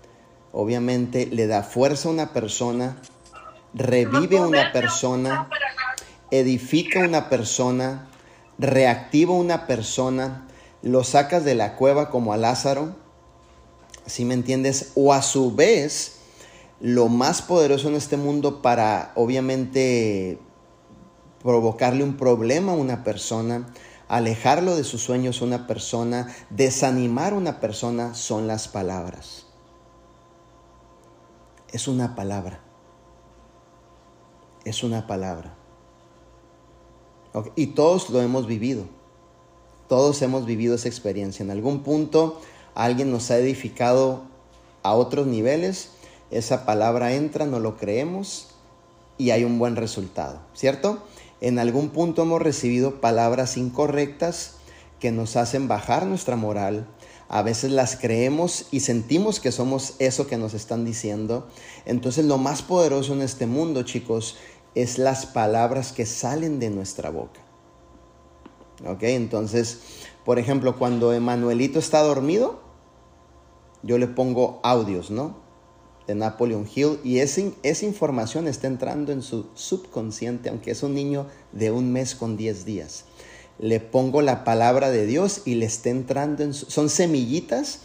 [0.54, 2.96] obviamente le da fuerza a una persona,
[3.74, 5.48] revive a una persona,
[6.30, 8.08] edifica una persona,
[8.58, 10.46] reactiva una persona,
[10.82, 12.94] lo sacas de la cueva como a Lázaro,
[14.06, 14.92] ¿sí me entiendes?
[14.94, 16.16] O a su vez,
[16.80, 20.38] lo más poderoso en este mundo para obviamente
[21.42, 23.66] provocarle un problema a una persona,
[24.08, 29.44] alejarlo de sus sueños a una persona, desanimar a una persona, son las palabras
[31.74, 32.60] es una palabra.
[34.64, 35.56] Es una palabra.
[37.56, 38.84] Y todos lo hemos vivido.
[39.88, 41.42] Todos hemos vivido esa experiencia.
[41.42, 42.40] En algún punto
[42.74, 44.22] alguien nos ha edificado
[44.82, 45.90] a otros niveles.
[46.30, 48.48] Esa palabra entra, no lo creemos
[49.18, 50.98] y hay un buen resultado, ¿cierto?
[51.40, 54.54] En algún punto hemos recibido palabras incorrectas
[55.00, 56.86] que nos hacen bajar nuestra moral,
[57.28, 61.48] a veces las creemos y sentimos que somos eso que nos están diciendo.
[61.84, 64.36] Entonces lo más poderoso en este mundo, chicos,
[64.74, 67.40] es las palabras que salen de nuestra boca.
[68.86, 69.02] ¿Ok?
[69.04, 69.80] Entonces,
[70.24, 72.60] por ejemplo, cuando Emanuelito está dormido,
[73.82, 75.42] yo le pongo audios, ¿no?
[76.06, 81.26] De Napoleon Hill y esa información está entrando en su subconsciente, aunque es un niño
[81.52, 83.04] de un mes con 10 días
[83.58, 87.80] le pongo la palabra de Dios y le está entrando en su, son semillitas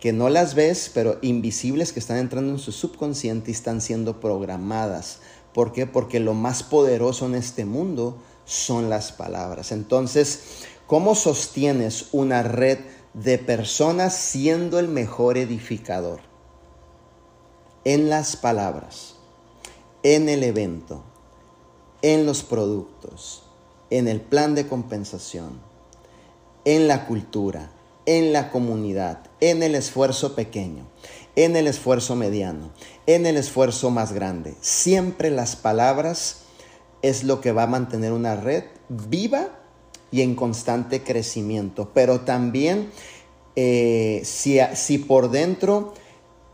[0.00, 4.18] que no las ves, pero invisibles que están entrando en su subconsciente y están siendo
[4.18, 5.20] programadas.
[5.54, 5.86] ¿Por qué?
[5.86, 9.72] Porque lo más poderoso en este mundo son las palabras.
[9.72, 12.78] Entonces, ¿cómo sostienes una red
[13.14, 16.20] de personas siendo el mejor edificador?
[17.84, 19.16] En las palabras,
[20.02, 21.02] en el evento,
[22.00, 23.44] en los productos,
[23.90, 25.60] en el plan de compensación,
[26.64, 27.70] en la cultura,
[28.06, 30.86] en la comunidad, en el esfuerzo pequeño,
[31.36, 32.72] en el esfuerzo mediano,
[33.06, 34.54] en el esfuerzo más grande.
[34.60, 36.42] Siempre las palabras
[37.02, 39.48] es lo que va a mantener una red viva
[40.10, 41.90] y en constante crecimiento.
[41.94, 42.90] Pero también
[43.56, 45.94] eh, si, si por dentro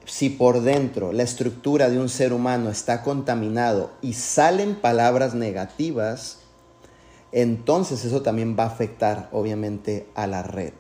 [0.09, 6.39] si por dentro la estructura de un ser humano está contaminado y salen palabras negativas,
[7.31, 10.73] entonces eso también va a afectar obviamente a la red.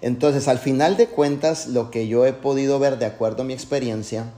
[0.00, 3.54] Entonces, al final de cuentas, lo que yo he podido ver de acuerdo a mi
[3.54, 4.32] experiencia,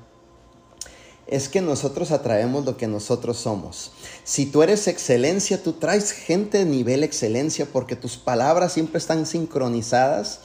[1.26, 3.92] es que nosotros atraemos lo que nosotros somos.
[4.24, 9.26] Si tú eres excelencia, tú traes gente de nivel excelencia porque tus palabras siempre están
[9.26, 10.40] sincronizadas,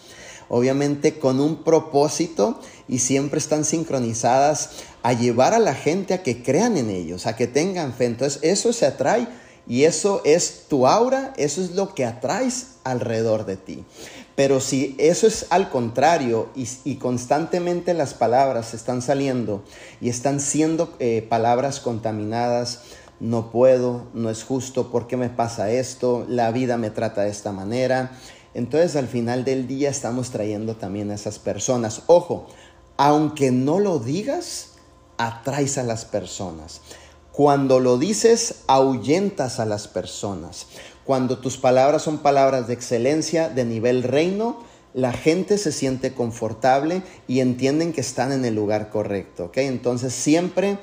[0.50, 4.72] obviamente con un propósito y siempre están sincronizadas
[5.04, 8.06] a llevar a la gente a que crean en ellos, a que tengan fe.
[8.06, 9.28] Entonces eso se atrae
[9.68, 13.86] y eso es tu aura, eso es lo que atraes alrededor de ti.
[14.36, 19.64] Pero si eso es al contrario y, constantemente las palabras están saliendo
[20.00, 22.82] y están siendo eh, palabras contaminadas,
[23.20, 26.26] no puedo, no es justo, ¿por qué me pasa esto?
[26.28, 28.12] La vida me trata de esta manera.
[28.54, 32.04] Entonces al final del día estamos trayendo también a esas personas.
[32.08, 32.48] Ojo,
[32.98, 34.72] aunque no lo digas,
[35.18, 36.82] atraes a las personas.
[37.32, 40.68] Cuando lo dices, ahuyentas a las personas.
[41.12, 47.02] Cuando tus palabras son palabras de excelencia, de nivel reino, la gente se siente confortable
[47.28, 49.48] y entienden que están en el lugar correcto.
[49.48, 49.58] ¿ok?
[49.58, 50.78] Entonces siempre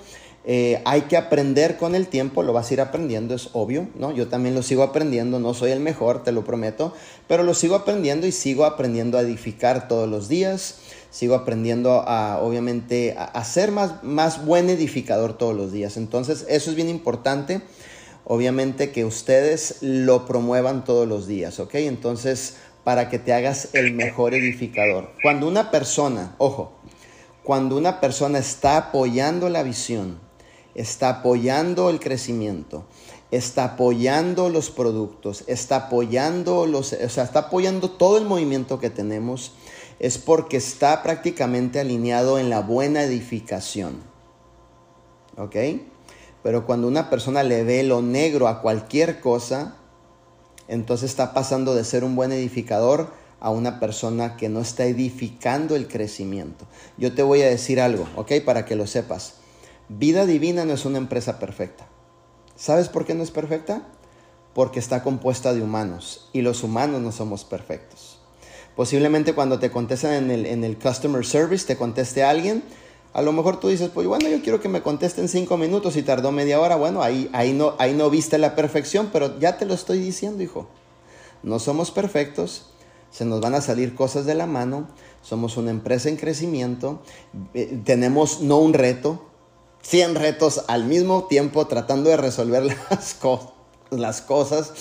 [0.45, 4.13] eh, hay que aprender con el tiempo, lo vas a ir aprendiendo, es obvio, ¿no?
[4.13, 6.93] Yo también lo sigo aprendiendo, no soy el mejor, te lo prometo,
[7.27, 12.43] pero lo sigo aprendiendo y sigo aprendiendo a edificar todos los días, sigo aprendiendo a,
[12.43, 15.97] obviamente, a, ser más, más buen edificador todos los días.
[15.97, 17.63] Entonces, eso es bien importante,
[18.29, 21.75] obviamente, que ustedes lo promuevan todos los días, ¿ok?
[21.77, 25.11] Entonces, para que te hagas el mejor edificador.
[25.23, 26.73] Cuando una persona, ojo,
[27.43, 30.21] cuando una persona está apoyando la visión,
[30.75, 32.85] está apoyando el crecimiento,
[33.31, 38.91] está apoyando los productos, está apoyando los, o sea, está apoyando todo el movimiento que
[38.91, 39.53] tenemos,
[39.99, 44.03] es porque está prácticamente alineado en la buena edificación.
[45.39, 45.57] ¿Ok?
[46.43, 49.77] Pero cuando una persona le ve lo negro a cualquier cosa,
[50.69, 55.77] entonces está pasando de ser un buen edificador a una persona que no está edificando
[55.77, 56.67] el crecimiento.
[56.97, 58.33] Yo te voy a decir algo, ¿ok?
[58.45, 59.35] Para que lo sepas.
[59.89, 61.87] Vida Divina no es una empresa perfecta.
[62.57, 63.83] ¿Sabes por qué no es perfecta?
[64.53, 68.19] Porque está compuesta de humanos y los humanos no somos perfectos.
[68.75, 72.63] Posiblemente cuando te contesten en el, en el customer service, te conteste alguien,
[73.13, 76.03] a lo mejor tú dices, pues bueno, yo quiero que me contesten cinco minutos y
[76.03, 76.77] tardó media hora.
[76.77, 80.43] Bueno, ahí, ahí, no, ahí no viste la perfección, pero ya te lo estoy diciendo,
[80.43, 80.69] hijo.
[81.43, 82.67] No somos perfectos,
[83.11, 84.89] se nos van a salir cosas de la mano,
[85.23, 87.01] somos una empresa en crecimiento,
[87.55, 89.25] eh, tenemos no un reto,
[89.83, 93.17] 100 retos al mismo tiempo tratando de resolver las,
[93.91, 94.73] las cosas.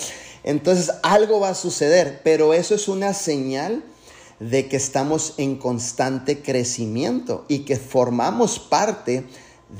[0.44, 3.84] Entonces algo va a suceder, pero eso es una señal
[4.40, 9.24] de que estamos en constante crecimiento y que formamos parte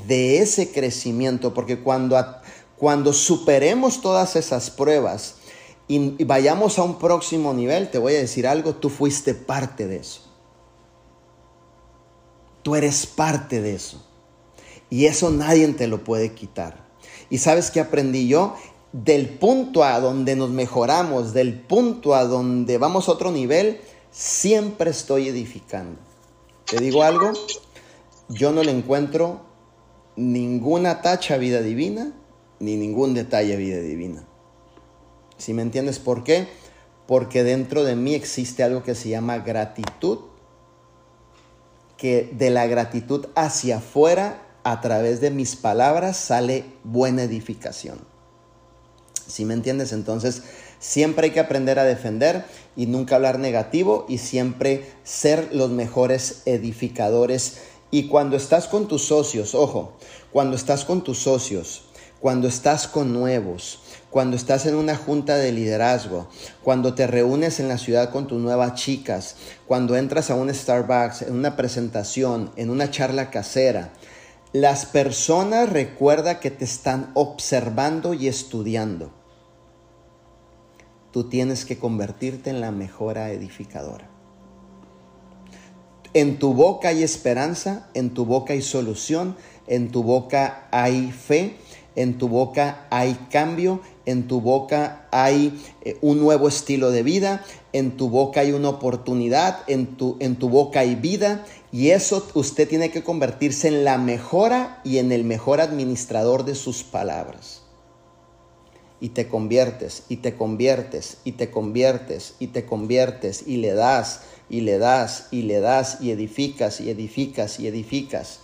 [0.07, 2.17] de ese crecimiento, porque cuando,
[2.77, 5.35] cuando superemos todas esas pruebas
[5.87, 9.97] y vayamos a un próximo nivel, te voy a decir algo, tú fuiste parte de
[9.97, 10.21] eso.
[12.61, 14.05] Tú eres parte de eso.
[14.89, 16.87] Y eso nadie te lo puede quitar.
[17.29, 18.55] ¿Y sabes qué aprendí yo?
[18.91, 23.81] Del punto a donde nos mejoramos, del punto a donde vamos a otro nivel,
[24.19, 25.97] siempre estoy edificando.
[26.65, 27.31] Te digo algo,
[28.27, 29.39] yo no le encuentro
[30.17, 32.11] ninguna tacha a vida divina,
[32.59, 34.25] ni ningún detalle a vida divina.
[35.37, 36.49] Si me entiendes por qué?
[37.07, 40.19] Porque dentro de mí existe algo que se llama gratitud,
[41.95, 47.99] que de la gratitud hacia afuera a través de mis palabras sale buena edificación.
[49.27, 49.93] Si me entiendes?
[49.93, 50.43] Entonces,
[50.79, 52.43] siempre hay que aprender a defender
[52.79, 57.57] y nunca hablar negativo y siempre ser los mejores edificadores.
[57.91, 59.97] Y cuando estás con tus socios, ojo,
[60.31, 61.83] cuando estás con tus socios,
[62.21, 66.29] cuando estás con nuevos, cuando estás en una junta de liderazgo,
[66.63, 69.35] cuando te reúnes en la ciudad con tus nuevas chicas,
[69.67, 73.91] cuando entras a un Starbucks, en una presentación, en una charla casera,
[74.53, 79.18] las personas recuerda que te están observando y estudiando.
[81.11, 84.09] Tú tienes que convertirte en la mejora edificadora.
[86.13, 89.35] En tu boca hay esperanza, en tu boca hay solución,
[89.67, 91.57] en tu boca hay fe,
[91.95, 97.43] en tu boca hay cambio, en tu boca hay eh, un nuevo estilo de vida,
[97.73, 102.27] en tu boca hay una oportunidad, en tu, en tu boca hay vida y eso
[102.33, 107.58] usted tiene que convertirse en la mejora y en el mejor administrador de sus palabras.
[109.01, 114.23] Y te conviertes, y te conviertes, y te conviertes, y te conviertes, y le das,
[114.49, 118.39] y le das, y le das, y edificas, y edificas, y edificas.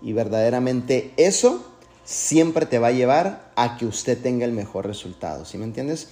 [0.00, 1.72] Y verdaderamente eso
[2.04, 6.08] siempre te va a llevar a que usted tenga el mejor resultado, ¿sí me entiendes?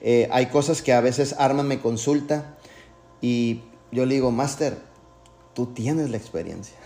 [0.00, 2.56] Eh, hay cosas que a veces Arman me consulta
[3.20, 3.62] y
[3.92, 4.78] yo le digo, Master,
[5.54, 6.76] tú tienes la experiencia.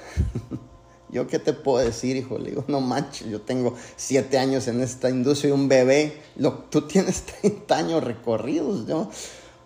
[1.10, 2.38] ¿Yo qué te puedo decir, hijo?
[2.38, 6.20] Le digo, no manches, yo tengo siete años en esta industria y un bebé.
[6.36, 9.10] Lo, tú tienes 30 años recorridos, ¿no?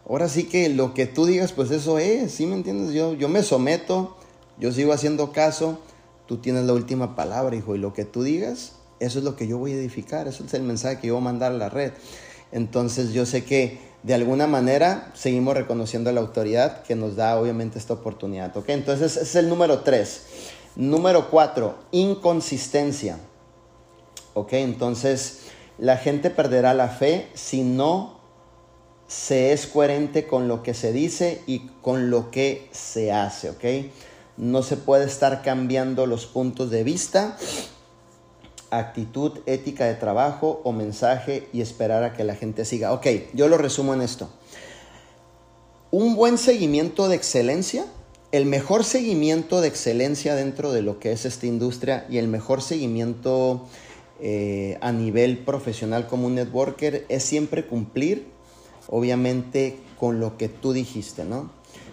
[0.09, 2.95] Ahora sí que lo que tú digas, pues eso es, ¿sí me entiendes?
[2.95, 4.17] Yo, yo me someto,
[4.59, 5.79] yo sigo haciendo caso,
[6.27, 9.47] tú tienes la última palabra, hijo, y lo que tú digas, eso es lo que
[9.47, 11.69] yo voy a edificar, eso es el mensaje que yo voy a mandar a la
[11.69, 11.93] red.
[12.51, 17.79] Entonces yo sé que de alguna manera seguimos reconociendo la autoridad que nos da obviamente
[17.79, 18.69] esta oportunidad, ¿ok?
[18.71, 20.23] Entonces ese es el número tres.
[20.77, 23.19] Número cuatro, inconsistencia.
[24.35, 24.55] ¿Ok?
[24.55, 25.41] Entonces,
[25.79, 28.21] la gente perderá la fe si no
[29.07, 33.51] se es coherente con lo que se dice y con lo que se hace.
[33.51, 33.93] ¿Ok?
[34.39, 37.37] No se puede estar cambiando los puntos de vista,
[38.71, 42.95] actitud, ética de trabajo o mensaje y esperar a que la gente siga.
[42.95, 44.31] Ok, yo lo resumo en esto.
[45.91, 47.85] Un buen seguimiento de excelencia
[48.33, 52.63] el mejor seguimiento de excelencia dentro de lo que es esta industria y el mejor
[52.63, 53.67] seguimiento
[54.21, 58.27] eh, a nivel profesional como un networker es siempre cumplir,
[58.89, 61.53] obviamente, con lo que tú dijiste, ¿no?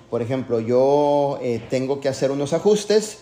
[0.10, 3.20] Por ejemplo, yo eh, tengo que hacer unos ajustes.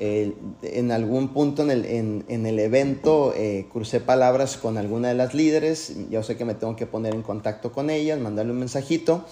[0.00, 1.84] Eh, en algún punto en el,
[2.28, 3.34] en el evento
[3.72, 5.92] crucé palabras con alguna de las líderes.
[6.08, 9.24] Yo sé que me tengo que poner en contacto con ellas, mandarle un mensajito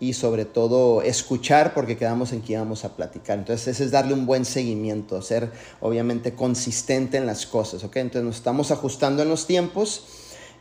[0.00, 3.38] y sobre todo escuchar porque quedamos en que íbamos a platicar.
[3.38, 7.96] Entonces ese es darle un buen seguimiento, ser obviamente consistente en las cosas, ¿ok?
[7.96, 10.04] Entonces nos estamos ajustando en los tiempos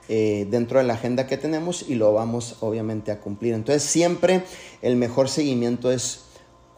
[0.10, 3.54] eh, dentro de la agenda que tenemos y lo vamos obviamente a cumplir.
[3.54, 4.44] Entonces siempre
[4.82, 6.22] el mejor seguimiento es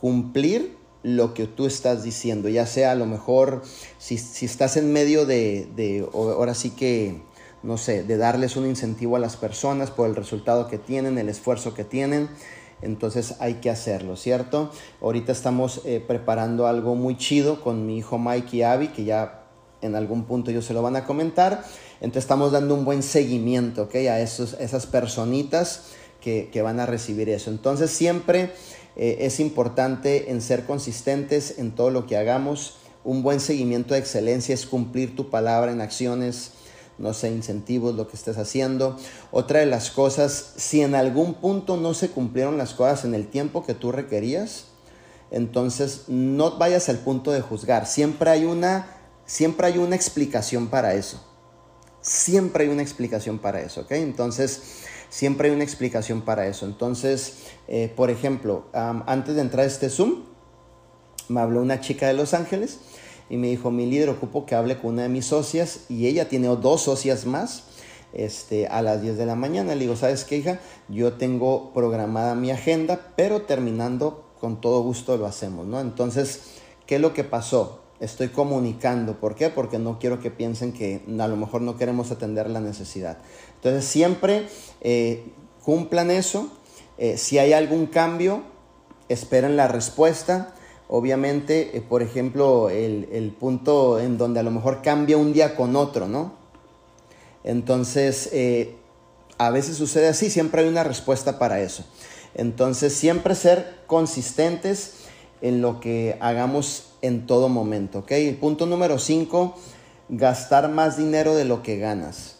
[0.01, 3.61] cumplir lo que tú estás diciendo, ya sea a lo mejor
[3.99, 7.21] si, estás en medio de, de ahora sí que
[7.63, 11.29] no sé, de darles un incentivo a las personas por el resultado que tienen, el
[11.29, 12.29] esfuerzo que tienen.
[12.81, 14.71] Entonces hay que hacerlo, ¿cierto?
[15.01, 19.43] Ahorita estamos eh, preparando algo muy chido con mi hijo Mike y Abby, que ya
[19.81, 21.63] en algún punto ellos se lo van a comentar.
[21.95, 23.95] Entonces estamos dando un buen seguimiento, ¿ok?
[23.95, 25.87] A esas personitas
[26.21, 27.49] que, van a recibir eso.
[27.49, 28.51] Entonces siempre
[28.95, 32.77] eh, es importante en ser consistentes en todo lo que hagamos.
[33.03, 36.51] Un buen seguimiento de excelencia es cumplir tu palabra en acciones,
[36.99, 38.97] no sé, incentivos, lo que estés haciendo.
[39.31, 43.27] Otra de las cosas, si en algún punto no se cumplieron las cosas en el
[43.27, 44.65] tiempo que tú requerías,
[45.31, 47.87] entonces no vayas al punto de juzgar.
[47.87, 51.23] Siempre hay una, siempre hay una explicación para eso.
[52.01, 53.91] Siempre hay una explicación para eso, ¿ok?
[53.91, 54.61] Entonces,
[55.09, 56.65] siempre hay una explicación para eso.
[56.65, 60.23] Entonces, eh, por ejemplo, antes de entrar a este Zoom,
[61.27, 62.79] me habló una chica de Los Ángeles
[63.29, 66.27] y me dijo, mi líder ocupo que hable con una de mis socias y ella
[66.27, 67.63] tiene dos socias más
[68.11, 69.75] este, a las 10 de la mañana.
[69.75, 70.59] Le digo, ¿sabes qué, hija?
[70.87, 75.79] Yo tengo programada mi agenda, pero terminando con todo gusto lo hacemos, ¿no?
[75.79, 76.41] Entonces,
[76.87, 77.81] ¿qué es lo que pasó?
[77.99, 79.19] Estoy comunicando.
[79.19, 79.49] ¿Por qué?
[79.49, 83.19] Porque no quiero que piensen que a lo mejor no queremos atender la necesidad.
[83.55, 84.47] Entonces, siempre
[84.81, 85.31] eh,
[85.63, 86.49] cumplan eso.
[86.97, 88.41] Eh, si hay algún cambio,
[89.09, 90.55] esperen la respuesta
[90.89, 95.75] obviamente, eh, por ejemplo, el, punto en donde a lo mejor cambia un día con
[95.75, 96.33] otro, ¿no?
[97.43, 98.75] Entonces, eh,
[99.37, 101.85] a veces sucede así, siempre hay una respuesta para eso.
[102.33, 105.05] Entonces, siempre ser consistentes
[105.41, 108.11] en lo que hagamos en todo momento, ¿ok?
[108.11, 109.55] El punto número 5,
[110.09, 112.37] gastar más dinero de lo que ganas.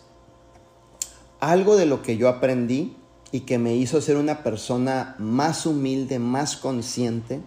[1.39, 2.97] Algo de lo que yo aprendí
[3.31, 7.41] y que me hizo ser una persona más humilde, más consciente,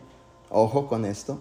[0.53, 1.39] ojo con esto,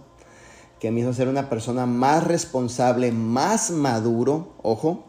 [0.79, 5.03] que me hizo ser una persona más responsable, más maduro, ojo,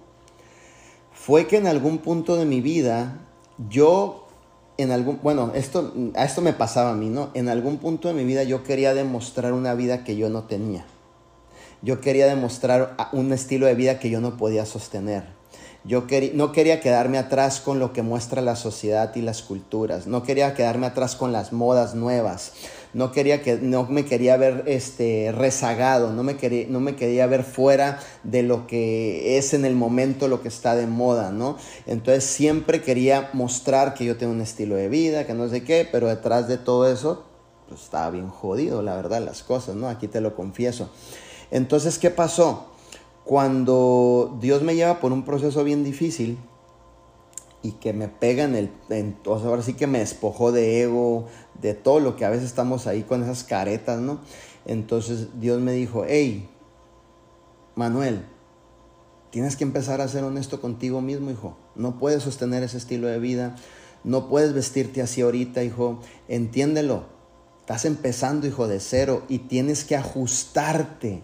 [1.12, 3.20] fue que en algún punto de mi vida
[3.68, 4.26] yo
[4.76, 7.30] en algún, bueno, esto, a esto me pasaba a mí, ¿no?
[7.34, 10.84] En algún punto de mi vida yo quería demostrar una vida que yo no tenía.
[11.82, 15.41] Yo quería demostrar un estilo de vida que yo no podía sostener.
[15.84, 16.04] Yo
[16.34, 20.06] no quería quedarme atrás con lo que muestra la sociedad y las culturas.
[20.06, 22.52] No quería quedarme atrás con las modas nuevas
[22.94, 27.26] no quería que, no me quería ver este, rezagado, no me, quería, no me quería
[27.26, 31.56] ver fuera de lo que es en el momento lo que está de moda, ¿no?
[31.86, 35.88] Entonces siempre quería mostrar que yo tengo un estilo de vida, que no sé qué,
[35.90, 37.24] pero detrás de todo eso,
[37.68, 39.88] pues estaba bien jodido, la verdad, las cosas, ¿no?
[39.88, 40.90] Aquí te lo confieso.
[41.50, 42.71] Entonces, ¿qué pasó?
[43.24, 46.38] Cuando Dios me lleva por un proceso bien difícil,
[47.64, 51.26] y que me pega en el, en, ahora sí que me despojó de ego,
[51.60, 54.20] de todo lo que a veces estamos ahí con esas caretas, ¿no?
[54.66, 56.48] Entonces Dios me dijo, hey,
[57.76, 58.24] Manuel,
[59.32, 61.56] Tienes que empezar a ser honesto contigo mismo, hijo.
[61.74, 63.56] No puedes sostener ese estilo de vida.
[64.04, 66.00] No puedes vestirte así ahorita, hijo.
[66.28, 67.06] Entiéndelo.
[67.60, 71.22] Estás empezando, hijo, de cero y tienes que ajustarte.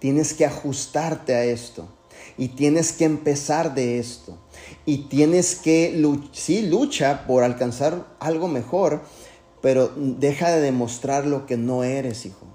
[0.00, 1.88] Tienes que ajustarte a esto.
[2.36, 4.36] Y tienes que empezar de esto.
[4.84, 9.02] Y tienes que, sí, lucha por alcanzar algo mejor,
[9.60, 12.46] pero deja de demostrar lo que no eres, hijo.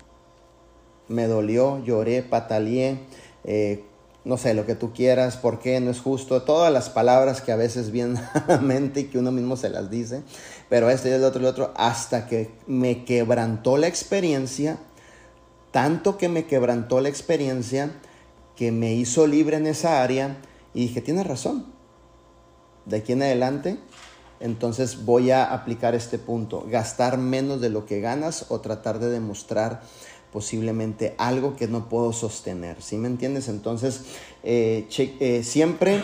[1.07, 2.99] Me dolió, lloré, pataleé,
[3.43, 3.83] eh,
[4.25, 7.51] no sé, lo que tú quieras, por qué, no es justo, todas las palabras que
[7.51, 10.23] a veces vienen a la mente y que uno mismo se las dice,
[10.67, 14.79] pero esto y el otro y el otro, hasta que me quebrantó la experiencia,
[15.76, 17.91] tanto que me quebrantó la experiencia,
[18.55, 20.38] que me hizo libre en esa área
[20.73, 21.65] y dije, tienes razón,
[22.86, 23.78] de aquí en adelante,
[24.39, 29.09] entonces voy a aplicar este punto, gastar menos de lo que ganas o tratar de
[29.09, 29.82] demostrar
[30.32, 32.82] posiblemente algo que no puedo sostener.
[32.82, 33.49] ¿Sí me entiendes?
[33.49, 34.03] Entonces,
[34.45, 36.01] eh, eh, siempre,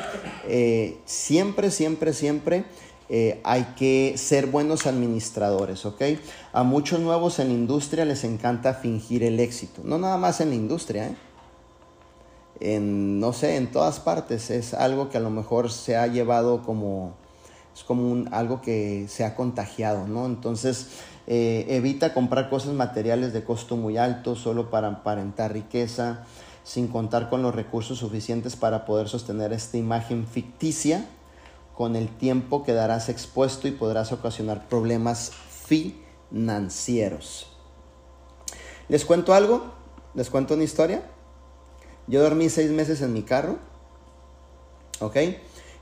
[0.49, 2.65] eh, siempre, siempre, siempre
[3.43, 6.01] hay que ser buenos administradores, ¿ok?
[6.53, 9.81] A muchos nuevos en la industria les encanta fingir el éxito.
[9.83, 11.15] No nada más en la industria, ¿eh?
[12.61, 14.49] En, no sé, en todas partes.
[14.51, 17.15] Es algo que a lo mejor se ha llevado como,
[17.75, 20.25] es como un, algo que se ha contagiado, ¿no?
[20.25, 20.87] Entonces,
[21.27, 26.23] eh, evita comprar cosas materiales de costo muy alto solo para aparentar riqueza,
[26.63, 31.05] sin contar con los recursos suficientes para poder sostener esta imagen ficticia.
[31.81, 35.31] Con el tiempo quedarás expuesto y podrás ocasionar problemas
[36.29, 37.57] financieros.
[38.87, 39.63] ¿Les cuento algo?
[40.13, 41.01] ¿Les cuento una historia?
[42.05, 43.57] Yo dormí seis meses en mi carro,
[44.99, 45.15] ¿ok?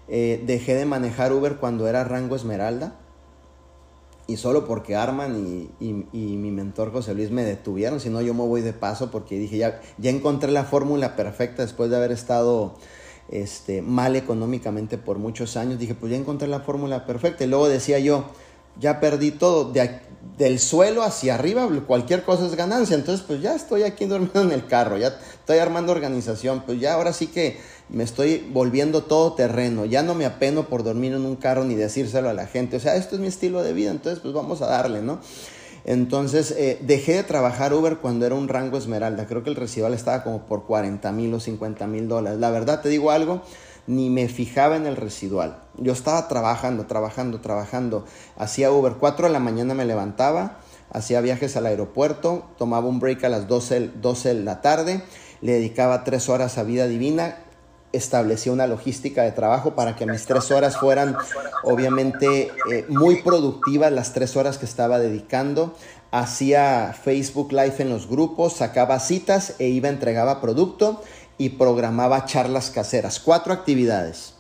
[0.08, 2.96] Eh, dejé de manejar Uber cuando era rango Esmeralda
[4.26, 8.48] y solo porque Arman y, mi mentor José Luis me detuvieron, si no yo me
[8.48, 12.76] voy de paso porque dije, ya, ya encontré la fórmula perfecta después de haber estado
[13.32, 17.44] este, mal económicamente por muchos años, dije, pues ya encontré la fórmula perfecta.
[17.44, 18.26] Y luego decía yo,
[18.80, 20.00] ya perdí todo, de,
[20.38, 24.52] del suelo hacia arriba, cualquier cosa es ganancia, entonces pues ya estoy aquí durmiendo en
[24.52, 27.60] el carro, ya estoy armando organización, pues ya ahora sí que
[27.90, 31.76] me estoy volviendo todo terreno, ya no me apeno por dormir en un carro ni
[31.76, 34.62] decírselo a la gente, o sea, esto es mi estilo de vida, entonces pues vamos
[34.62, 35.20] a darle, ¿no?
[35.86, 39.94] Entonces eh, dejé de trabajar Uber cuando era un rango esmeralda, creo que el residual
[39.94, 43.42] estaba como por 40 mil o 50 mil dólares, la verdad te digo algo,
[43.88, 48.06] ni me fijaba en el residual, yo estaba trabajando, trabajando, trabajando,
[48.38, 50.60] hacía Uber, 4 de la mañana me levantaba,
[50.92, 55.02] hacía viajes al aeropuerto, tomaba un break a las 12, 12 de la tarde,
[55.42, 57.38] le dedicaba 3 horas a vida divina,
[57.92, 61.18] establecí una logística de trabajo para que mis tres horas fueran
[61.64, 65.74] obviamente eh, muy productivas las tres horas que estaba dedicando.
[66.12, 71.02] Hacía Facebook Live en los grupos, sacaba citas e iba, entregaba producto
[71.38, 73.20] y programaba charlas caseras.
[73.20, 74.34] Cuatro actividades.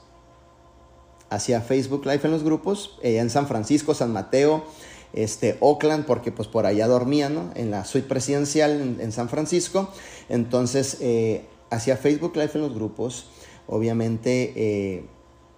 [1.30, 4.66] Hacía Facebook Live en los grupos, eh, en San Francisco, San Mateo,
[5.14, 7.52] este, Oakland, porque pues por allá dormía, ¿no?
[7.56, 9.89] En la suite presidencial en, San Francisco.
[10.28, 13.28] Entonces, eh, hacía Facebook Live en los grupos,
[13.70, 15.05] obviamente eh,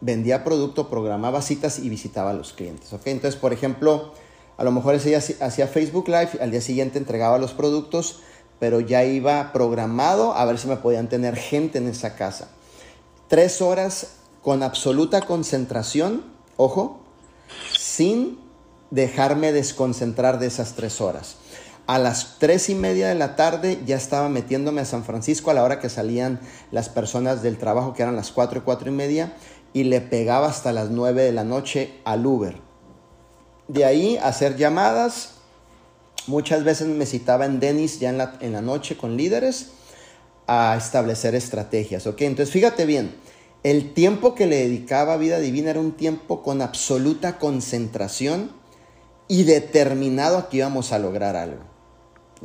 [0.02, 2.92] vendía producto, programaba citas y visitaba a los clientes.
[2.94, 3.14] ¿okay?
[3.14, 4.14] Entonces, por ejemplo,
[4.58, 8.20] a lo mejor día hacía Facebook Live, al día siguiente entregaba los productos,
[8.60, 12.50] pero ya iba programado a ver si me podían tener gente en esa casa.
[13.28, 16.24] Tres horas con absoluta concentración,
[16.58, 17.00] ojo,
[17.80, 18.40] sin
[18.92, 21.38] dejarme desconcentrar de esas tres horas.
[21.88, 25.54] A las tres y media de la tarde ya estaba metiéndome a San Francisco a
[25.54, 26.40] la hora que salían
[26.72, 29.34] las personas del trabajo, que eran las cuatro y cuatro y media,
[29.74, 32.58] y le pegaba hasta las nueve de la noche al Uber.
[33.68, 35.36] De ahí hacer llamadas.
[36.28, 39.72] Muchas veces me citaba en Denis ya en la, en la noche con líderes
[40.46, 42.06] a establecer estrategias.
[42.06, 42.22] ¿ok?
[42.22, 43.16] Entonces fíjate bien,
[43.64, 48.52] el tiempo que le dedicaba a vida divina era un tiempo con absoluta concentración
[49.28, 51.71] y determinado a que íbamos a lograr algo.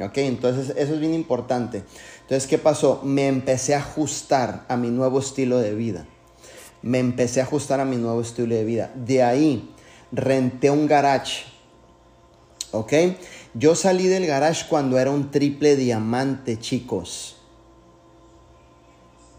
[0.01, 0.19] ¿Ok?
[0.19, 1.85] Entonces eso es bien importante.
[2.23, 3.01] Entonces, ¿qué pasó?
[3.03, 6.07] Me empecé a ajustar a mi nuevo estilo de vida.
[6.83, 8.93] Me empecé a ajustar a mi nuevo estilo de vida.
[8.95, 9.71] De ahí,
[10.13, 11.45] renté un garage.
[12.73, 12.93] ¿Ok?
[13.55, 17.37] Yo salí del garage cuando era un triple diamante, chicos.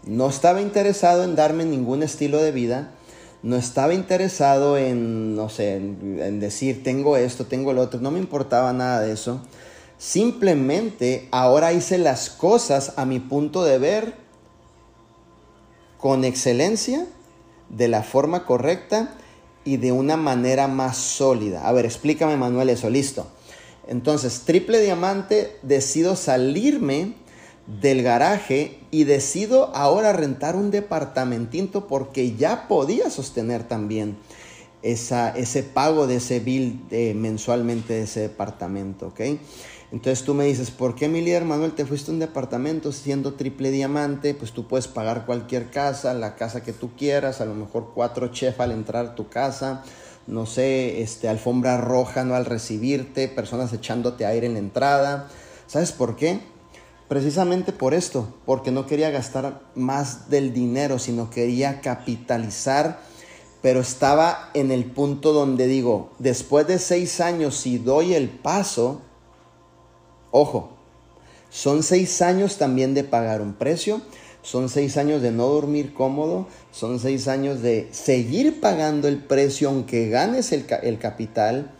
[0.04, 2.90] No estaba interesado en darme ningún estilo de vida.
[3.44, 8.00] No estaba interesado en, no sé, en, en decir, tengo esto, tengo lo otro.
[8.00, 9.42] No me importaba nada de eso.
[9.98, 14.14] Simplemente ahora hice las cosas a mi punto de ver
[15.98, 17.06] con excelencia,
[17.68, 19.14] de la forma correcta
[19.64, 21.66] y de una manera más sólida.
[21.66, 23.26] A ver, explícame Manuel eso, listo.
[23.88, 27.14] Entonces, triple diamante, decido salirme
[27.66, 34.16] del garaje y decido ahora rentar un departamentito porque ya podía sostener también
[34.82, 39.20] esa, ese pago de ese bill eh, mensualmente de ese departamento, ¿ok?
[39.90, 43.34] Entonces tú me dices, ¿por qué mi líder Manuel te fuiste a un departamento siendo
[43.34, 44.34] triple diamante?
[44.34, 48.28] Pues tú puedes pagar cualquier casa, la casa que tú quieras, a lo mejor cuatro
[48.28, 49.82] chefs al entrar a tu casa,
[50.26, 55.28] no sé, este, alfombra roja no al recibirte, personas echándote aire en la entrada.
[55.66, 56.40] ¿Sabes por qué?
[57.08, 63.00] Precisamente por esto, porque no quería gastar más del dinero, sino quería capitalizar,
[63.62, 69.00] pero estaba en el punto donde digo, después de seis años, si doy el paso,
[70.30, 70.70] ojo,
[71.50, 74.00] son seis años también de pagar un precio,
[74.42, 79.68] son seis años de no dormir cómodo, son seis años de seguir pagando el precio
[79.68, 81.72] aunque ganes el, el capital,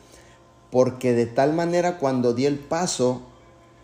[0.70, 3.22] porque de tal manera cuando di el paso,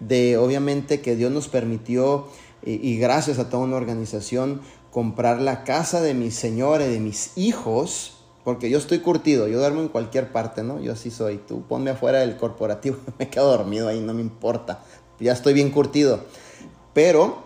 [0.01, 2.29] de obviamente que Dios nos permitió
[2.67, 7.37] y, gracias a toda una organización comprar la casa de mi señora y de mis
[7.37, 8.14] hijos,
[8.45, 10.81] porque yo estoy curtido, yo duermo en cualquier parte, ¿no?
[10.81, 14.85] Yo así soy, tú ponme afuera del corporativo, me quedo dormido ahí, no me importa,
[15.19, 16.21] ya estoy bien curtido.
[16.93, 17.45] Pero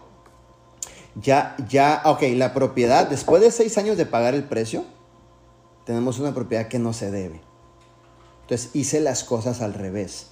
[1.14, 4.84] ya, ya, ok, la propiedad, después de seis años de pagar el precio,
[5.86, 7.40] tenemos una propiedad que no se debe.
[8.42, 10.28] Entonces hice las cosas al revés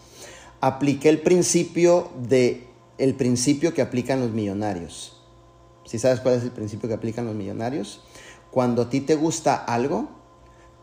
[0.61, 2.67] apliqué el principio de
[2.99, 5.21] el principio que aplican los millonarios.
[5.85, 8.01] ¿Sí sabes cuál es el principio que aplican los millonarios?
[8.51, 10.09] Cuando a ti te gusta algo,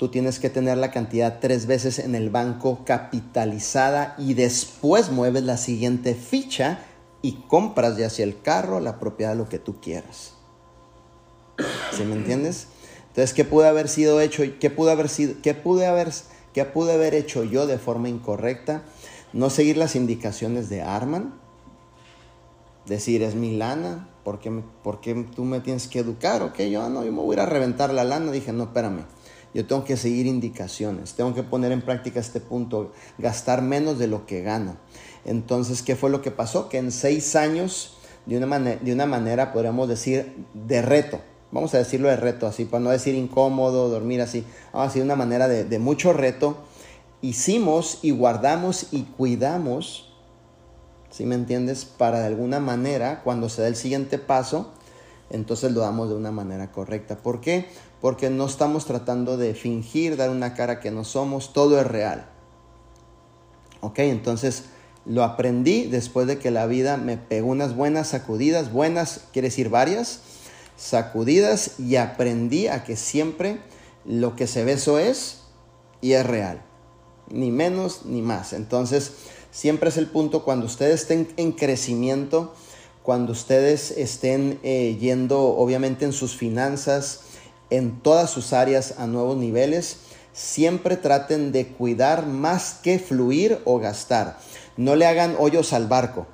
[0.04, 5.44] tú tienes que tener la cantidad tres veces en el banco capitalizada y después mueves
[5.44, 6.80] la siguiente ficha
[7.22, 10.34] y compras ya sea el carro, la propiedad, lo que tú quieras.
[11.94, 12.68] ¿Sí me entiendes?
[13.08, 14.44] Entonces, ¿qué pudo haber sido hecho?
[14.60, 15.36] ¿Qué pudo haber sido?
[15.42, 16.12] ¿Qué pude haber,
[16.52, 18.84] qué pude haber hecho yo de forma incorrecta?
[19.32, 21.34] No seguir las indicaciones de Arman.
[22.88, 26.44] Decir, es mi lana, ¿por qué, tú me tienes que educar?
[26.44, 28.34] Ok, yo no, yo me voy a reventar la lana.
[28.34, 29.06] Dije, no, espérame.
[29.54, 34.08] Yo tengo que seguir indicaciones, tengo que poner en práctica este punto, gastar menos de
[34.08, 34.78] lo que gano.
[35.26, 36.70] Entonces, ¿qué fue lo que pasó?
[36.70, 41.78] Que en seis años, de una, de una manera, podríamos decir, de reto, vamos a
[41.78, 45.16] decirlo de reto, así, para no decir incómodo, dormir así, vamos a decir de una
[45.16, 46.58] manera de, de mucho reto,
[47.22, 50.14] hicimos y guardamos y cuidamos,
[51.12, 51.86] si me entiendes?
[51.86, 54.72] Para de alguna manera, cuando se da el siguiente paso,
[55.30, 57.18] entonces lo damos de una manera correcta.
[57.18, 57.68] ¿Por qué?
[58.04, 62.30] Porque no estamos tratando de fingir, dar una cara que no somos, todo es real.
[63.80, 64.00] ¿Ok?
[64.00, 64.66] Entonces
[65.06, 69.70] lo aprendí después de que la vida me pegó unas buenas sacudidas, buenas, quiere decir
[69.70, 70.20] varias,
[70.76, 73.62] sacudidas y aprendí a que siempre
[74.04, 75.44] lo que se ve eso es
[76.02, 76.64] y es real
[77.30, 78.54] ni menos ni más.
[78.54, 79.12] Entonces,
[79.52, 82.54] siempre es el punto cuando ustedes estén en crecimiento,
[83.02, 87.22] cuando ustedes estén eh, yendo obviamente en sus finanzas,
[87.74, 89.98] en todas sus áreas a nuevos niveles,
[90.32, 94.38] siempre traten de cuidar más que fluir o gastar.
[94.78, 96.28] No le hagan hoyos al barco.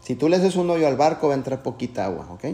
[0.00, 2.44] Si tú le haces un hoyo al barco va a entrar poquita agua, ¿ok?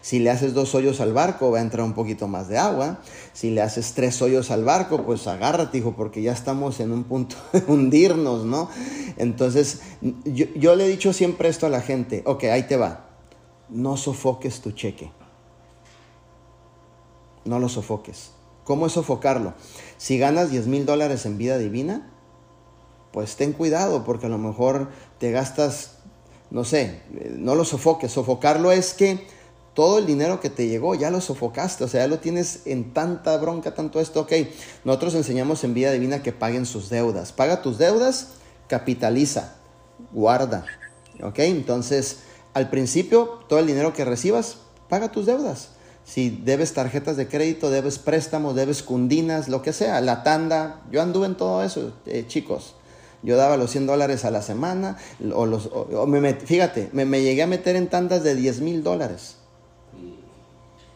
[0.00, 2.98] Si le haces dos hoyos al barco, va a entrar un poquito más de agua.
[3.32, 7.04] Si le haces tres hoyos al barco, pues agárrate, hijo, porque ya estamos en un
[7.04, 8.68] punto de hundirnos, ¿no?
[9.16, 9.80] Entonces,
[10.24, 12.22] yo, yo le he dicho siempre esto a la gente.
[12.24, 13.06] Ok, ahí te va.
[13.68, 15.10] No sofoques tu cheque.
[17.46, 18.32] No lo sofoques.
[18.64, 19.54] ¿Cómo es sofocarlo?
[19.96, 22.12] Si ganas 10 mil dólares en vida divina,
[23.12, 25.98] pues ten cuidado porque a lo mejor te gastas,
[26.50, 27.00] no sé,
[27.38, 28.12] no lo sofoques.
[28.12, 29.26] Sofocarlo es que
[29.72, 32.92] todo el dinero que te llegó ya lo sofocaste, o sea, ya lo tienes en
[32.92, 34.32] tanta bronca, tanto esto, ok.
[34.84, 37.32] Nosotros enseñamos en vida divina que paguen sus deudas.
[37.32, 38.32] Paga tus deudas,
[38.68, 39.54] capitaliza,
[40.12, 40.64] guarda,
[41.22, 41.38] ok.
[41.40, 42.20] Entonces,
[42.54, 44.56] al principio, todo el dinero que recibas,
[44.88, 45.75] paga tus deudas.
[46.06, 51.02] Si debes tarjetas de crédito, debes préstamos, debes cundinas, lo que sea, la tanda, yo
[51.02, 52.76] anduve en todo eso, eh, chicos.
[53.24, 54.98] Yo daba los 100 dólares a la semana,
[55.34, 55.68] o los,
[56.44, 59.34] fíjate, me, me, llegué a meter en tandas de 10 mil dólares.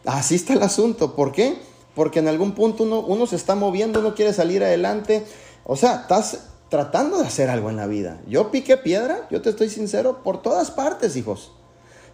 [0.05, 1.13] Así está el asunto.
[1.13, 1.57] ¿Por qué?
[1.93, 5.25] Porque en algún punto uno, se está moviendo, uno quiere salir adelante.
[5.65, 8.21] O sea, estás tratando de hacer algo en la vida.
[8.27, 11.51] Yo piqué piedra, yo te estoy sincero, por todas partes, hijos.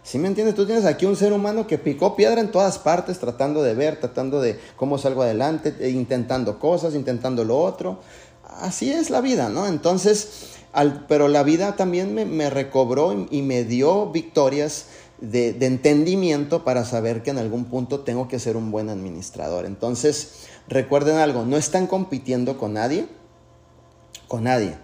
[0.08, 0.54] ¿Sí me entiendes?
[0.54, 4.00] Tú tienes aquí un ser humano que picó piedra en todas partes, tratando de ver,
[4.00, 8.00] tratando de cómo salgo adelante, e intentando cosas, intentando lo otro.
[8.42, 9.66] Así es la vida, ¿no?
[9.66, 10.54] Entonces,
[11.08, 14.86] pero la vida también me, me recobró y me dio victorias
[15.20, 19.66] de, entendimiento para saber que en algún punto tengo que ser un buen administrador.
[19.66, 23.08] Entonces, recuerden algo, no están compitiendo con nadie,
[24.26, 24.78] con nadie.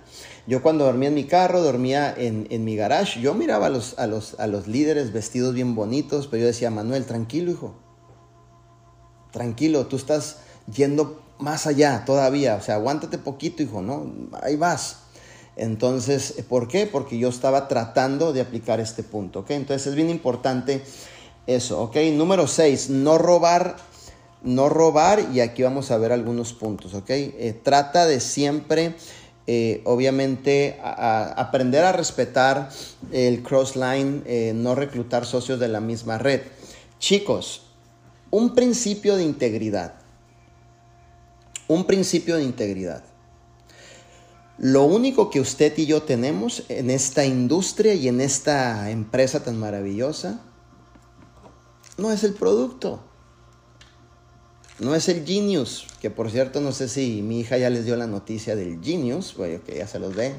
[0.46, 4.06] Yo cuando dormía en mi carro, dormía en, mi garage, yo miraba a los, a,
[4.06, 7.74] los, a los líderes vestidos bien bonitos, pero yo decía, Manuel, tranquilo, hijo.
[9.32, 10.38] Tranquilo, tú estás
[10.72, 12.56] yendo más allá todavía.
[12.56, 14.12] O sea, aguántate poquito, hijo, ¿no?
[14.42, 14.98] Ahí vas.
[15.56, 16.86] Entonces, ¿por qué?
[16.86, 19.50] Porque yo estaba tratando de aplicar este punto, ¿ok?
[19.50, 20.82] Entonces es bien importante
[21.46, 21.96] eso, ¿ok?
[22.12, 23.76] Número 6, no robar,
[24.42, 27.10] no robar, y aquí vamos a ver algunos puntos, ¿ok?
[27.10, 28.96] Eh, trata de siempre,
[29.46, 32.70] eh, obviamente, aprender a respetar
[33.12, 36.40] el crossline, eh, no reclutar socios de la misma red.
[36.98, 37.62] Chicos,
[38.30, 39.94] un principio de integridad,
[41.68, 43.04] un principio de integridad.
[44.56, 49.58] Lo único que usted y yo tenemos en esta industria y en esta empresa tan
[49.58, 50.40] maravillosa
[51.98, 53.00] no es el producto.
[54.80, 57.96] No es el Genius, que por cierto no sé si mi hija ya les dio
[57.96, 60.34] la noticia del Genius, bueno, que ya se los ve.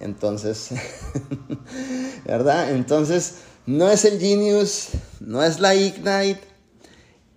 [0.00, 0.70] Entonces,
[2.24, 2.72] ¿verdad?
[2.72, 4.88] Entonces, no es el Genius,
[5.20, 6.40] no es la Ignite,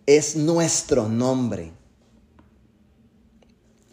[0.05, 1.71] es nuestro nombre.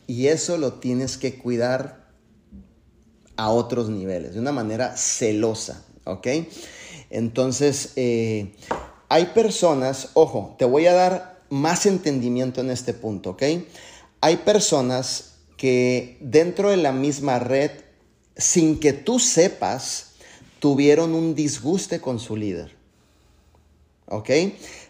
[0.06, 2.08] Y eso lo tienes que cuidar
[3.36, 6.26] a otros niveles, de una manera celosa, ¿ok?
[7.10, 8.54] Entonces, eh,
[9.08, 13.42] hay personas, ojo, te voy a dar más entendimiento en este punto, ¿ok?
[14.20, 17.70] Hay personas que dentro de la misma red,
[18.36, 20.12] sin que tú sepas,
[20.58, 22.74] tuvieron un disguste con su líder.
[24.06, 24.30] ¿Ok?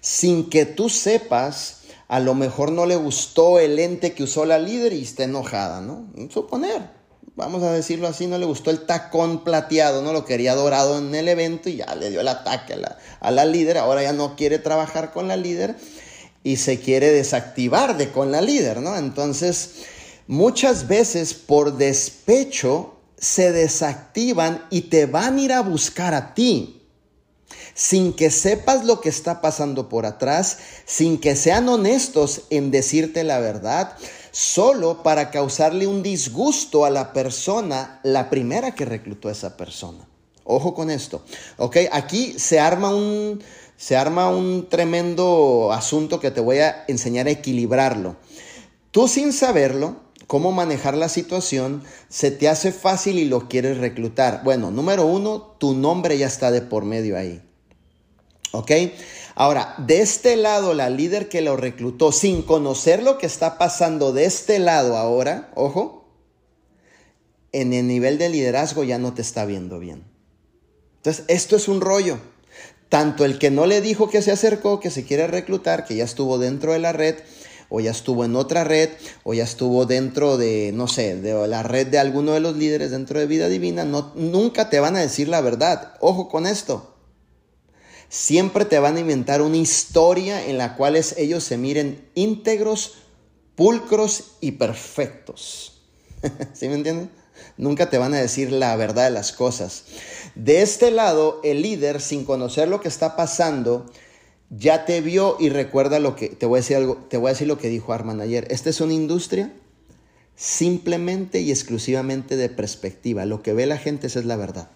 [0.01, 4.59] Sin que tú sepas, a lo mejor no le gustó el ente que usó la
[4.59, 6.07] líder y está enojada, ¿no?
[6.31, 7.01] Suponer
[7.41, 11.15] vamos a decirlo así, no le gustó el tacón plateado, no lo quería dorado en
[11.15, 12.75] el evento y ya le dio el ataque
[13.21, 15.77] a la, líder, ahora ya no quiere trabajar con la líder
[16.43, 18.97] y se quiere desactivar de con la líder, ¿no?
[18.97, 19.85] Entonces,
[20.27, 26.81] muchas veces por despecho se desactivan y te van a ir a buscar a ti
[27.75, 33.25] sin que sepas lo que está pasando por atrás, sin que sean honestos en decirte
[33.25, 33.97] la verdad,
[34.33, 40.07] solo para causarle un disgusto a la persona, la primera que reclutó a esa persona.
[40.45, 41.23] Ojo con esto,
[41.59, 41.77] ¿ok?
[41.93, 43.43] Aquí se arma un,
[43.81, 48.17] se arma un tremendo asunto que te voy a enseñar a equilibrarlo.
[48.91, 54.43] Tú sin saberlo, cómo manejar la situación, se te hace fácil y lo quieres reclutar.
[54.45, 57.41] Bueno, número uno, tu nombre ya está de por medio ahí.
[58.53, 58.71] ¿Ok?
[59.35, 64.13] Ahora, de este lado, la líder que lo reclutó, sin conocer lo que está pasando
[64.13, 66.05] de este lado ahora, ojo,
[67.53, 70.05] en el nivel de liderazgo ya no te está viendo bien.
[70.99, 72.19] Entonces, esto es un rollo.
[72.91, 76.05] Tanto el que no le dijo que se acercó, que se quiere reclutar, que ya
[76.05, 77.15] estuvo dentro de la red,
[77.71, 78.91] o ya estuvo en otra red,
[79.23, 82.91] o ya estuvo dentro de, no sé, de la red de alguno de los líderes
[82.91, 85.95] dentro de Vida Divina, no, nunca te van a decir la verdad.
[86.01, 86.91] Ojo con esto
[88.11, 92.95] siempre te van a inventar una historia en la cual ellos se miren íntegros,
[93.55, 95.81] pulcros y perfectos.
[96.53, 97.20] ¿Sí me entienden?
[97.61, 99.85] Nunca te van a decir la verdad de las cosas.
[100.35, 103.91] De este lado, el líder, sin conocer lo que está pasando,
[104.49, 107.33] ya te vio y recuerda lo que te voy a decir algo, te voy a
[107.35, 108.49] decir lo que dijo Arman ayer.
[108.51, 109.53] Esta es una industria
[110.37, 113.27] simplemente y exclusivamente de perspectiva.
[113.27, 114.71] Lo que ve la gente es la verdad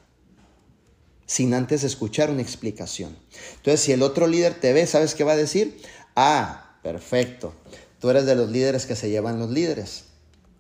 [1.27, 3.17] sin antes escuchar una explicación.
[3.57, 5.81] Entonces, si el otro líder te ve, ¿sabes qué va a decir?
[6.15, 7.55] Ah, perfecto.
[7.99, 10.05] Tú eres de los líderes que se llevan los líderes.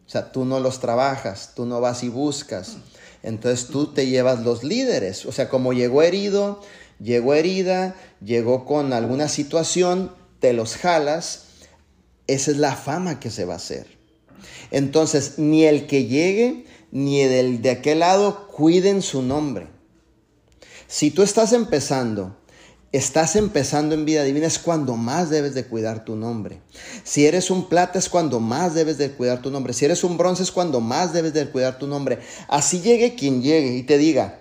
[0.06, 2.76] O sea, tú no los trabajas, tú no vas y buscas.
[3.22, 5.24] Entonces tú te llevas los líderes.
[5.24, 6.60] O sea, como llegó herido,
[7.00, 11.46] llegó herida, llegó con alguna situación, te los jalas.
[12.26, 13.86] Esa es la fama que se va a hacer.
[14.70, 19.68] Entonces, ni el que llegue, ni el de aquel lado cuiden su nombre.
[20.86, 22.36] Si tú estás empezando,
[22.96, 26.60] estás empezando en vida divina, es cuando más debes de cuidar tu nombre.
[27.02, 29.72] Si eres un plata, es cuando más debes de cuidar tu nombre.
[29.72, 32.18] Si eres un bronce, es cuando más debes de cuidar tu nombre.
[32.48, 34.40] Así llegue quien llegue y te diga,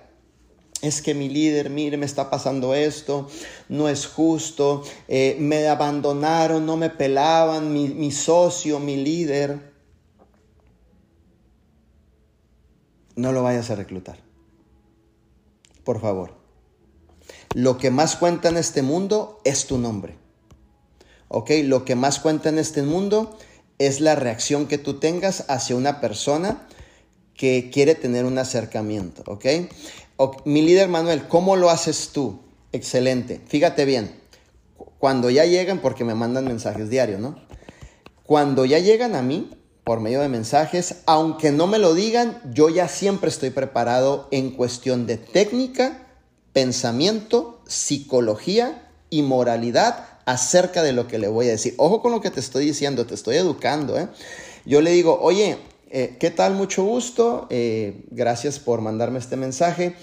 [0.82, 3.30] es que mi líder, mire, me está pasando esto,
[3.70, 9.74] no es justo, eh, me abandonaron, no me pelaban, mi, mi socio, mi líder.
[13.16, 14.24] No lo vayas a reclutar
[15.84, 16.43] por favor.
[17.54, 20.16] Lo que más cuenta en este mundo es tu nombre.
[21.28, 21.51] ¿Ok?
[21.64, 23.38] Lo que más cuenta en este mundo
[23.80, 26.68] es la reacción que tú tengas hacia una persona
[27.36, 29.24] que quiere tener un acercamiento.
[29.28, 29.45] ¿Ok?
[30.45, 32.39] mi líder Manuel, ¿cómo lo haces tú?
[32.72, 33.41] Excelente.
[33.47, 34.16] Fíjate bien.
[34.99, 37.36] Cuando ya llegan, porque me mandan mensajes diarios, ¿no?
[38.24, 39.49] Cuando ya llegan a mí,
[39.84, 41.01] por medio de mensajes.
[41.06, 46.08] Aunque no me lo digan, yo ya siempre estoy preparado en cuestión de técnica,
[46.54, 51.74] pensamiento, psicología y moralidad acerca de lo que le voy a decir.
[51.78, 53.97] Ojo con lo que te estoy diciendo, te estoy educando.
[53.97, 54.08] ¿eh?
[54.66, 55.58] Yo le digo, oye,
[55.89, 56.54] eh, ¿qué tal?
[56.54, 57.47] Mucho gusto.
[57.49, 59.95] Eh, gracias por mandarme este mensaje.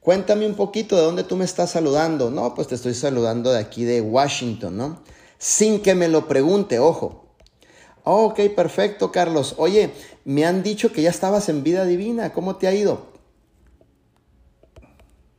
[0.00, 2.30] Cuéntame un poquito de dónde tú me estás saludando.
[2.30, 5.02] No, pues te estoy saludando de aquí de Washington, ¿no?
[5.38, 7.24] Sin que me lo pregunte, ojo.
[8.04, 9.54] Oh, ok, perfecto, Carlos.
[9.56, 9.90] Oye,
[10.26, 12.34] me han dicho que ya estabas en vida divina.
[12.34, 13.13] ¿Cómo te ha ido?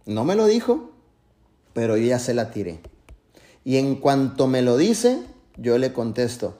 [0.05, 0.91] No me lo dijo,
[1.73, 2.79] pero yo ya se la tiré.
[3.63, 5.19] Y en cuanto me lo dice,
[5.57, 6.57] yo le contesto,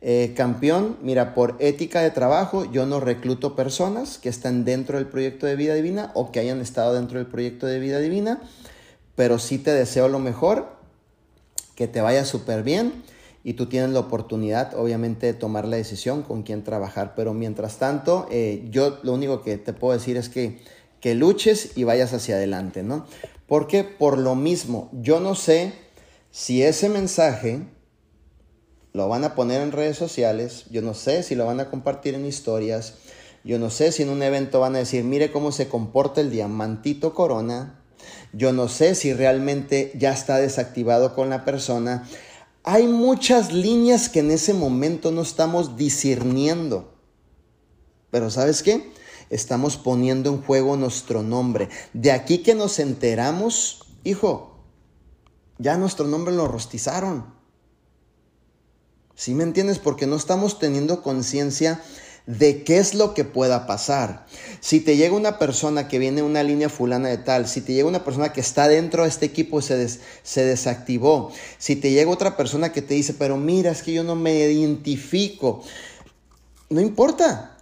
[0.00, 5.08] eh, campeón, mira, por ética de trabajo, yo no recluto personas que están dentro del
[5.08, 8.40] proyecto de vida divina o que hayan estado dentro del proyecto de vida divina,
[9.14, 10.76] pero sí te deseo lo mejor,
[11.74, 13.02] que te vaya súper bien
[13.44, 17.14] y tú tienes la oportunidad, obviamente, de tomar la decisión con quién trabajar.
[17.14, 20.60] Pero mientras tanto, eh, yo lo único que te puedo decir es que,
[21.00, 23.06] que luches y vayas hacia adelante, ¿no?
[23.46, 25.72] Porque por lo mismo, yo no sé
[26.30, 27.60] si ese mensaje
[28.92, 32.14] lo van a poner en redes sociales, yo no sé si lo van a compartir
[32.14, 32.94] en historias,
[33.44, 36.30] yo no sé si en un evento van a decir, mire cómo se comporta el
[36.30, 37.80] diamantito corona,
[38.32, 42.08] yo no sé si realmente ya está desactivado con la persona.
[42.64, 46.92] Hay muchas líneas que en ese momento no estamos discerniendo.
[48.10, 48.90] Pero ¿sabes qué?
[49.30, 51.68] Estamos poniendo en juego nuestro nombre.
[51.92, 54.56] De aquí que nos enteramos, hijo,
[55.58, 57.34] ya nuestro nombre lo rostizaron.
[59.14, 59.78] ¿Sí me entiendes?
[59.78, 61.80] Porque no estamos teniendo conciencia
[62.26, 64.26] de qué es lo que pueda pasar.
[64.60, 67.88] Si te llega una persona que viene una línea fulana de tal, si te llega
[67.88, 69.88] una persona que está dentro de este equipo y se,
[70.22, 74.02] se desactivó, si te llega otra persona que te dice, pero mira, es que yo
[74.02, 75.62] no me identifico,
[76.68, 77.55] no importa,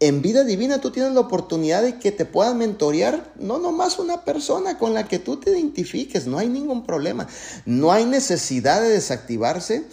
[0.00, 4.24] en vida divina tú tienes la oportunidad de que te puedan mentorear, no nomás una
[4.24, 7.26] persona con la que tú te identifiques, no hay ningún problema.
[7.66, 9.84] No hay necesidad de desactivarse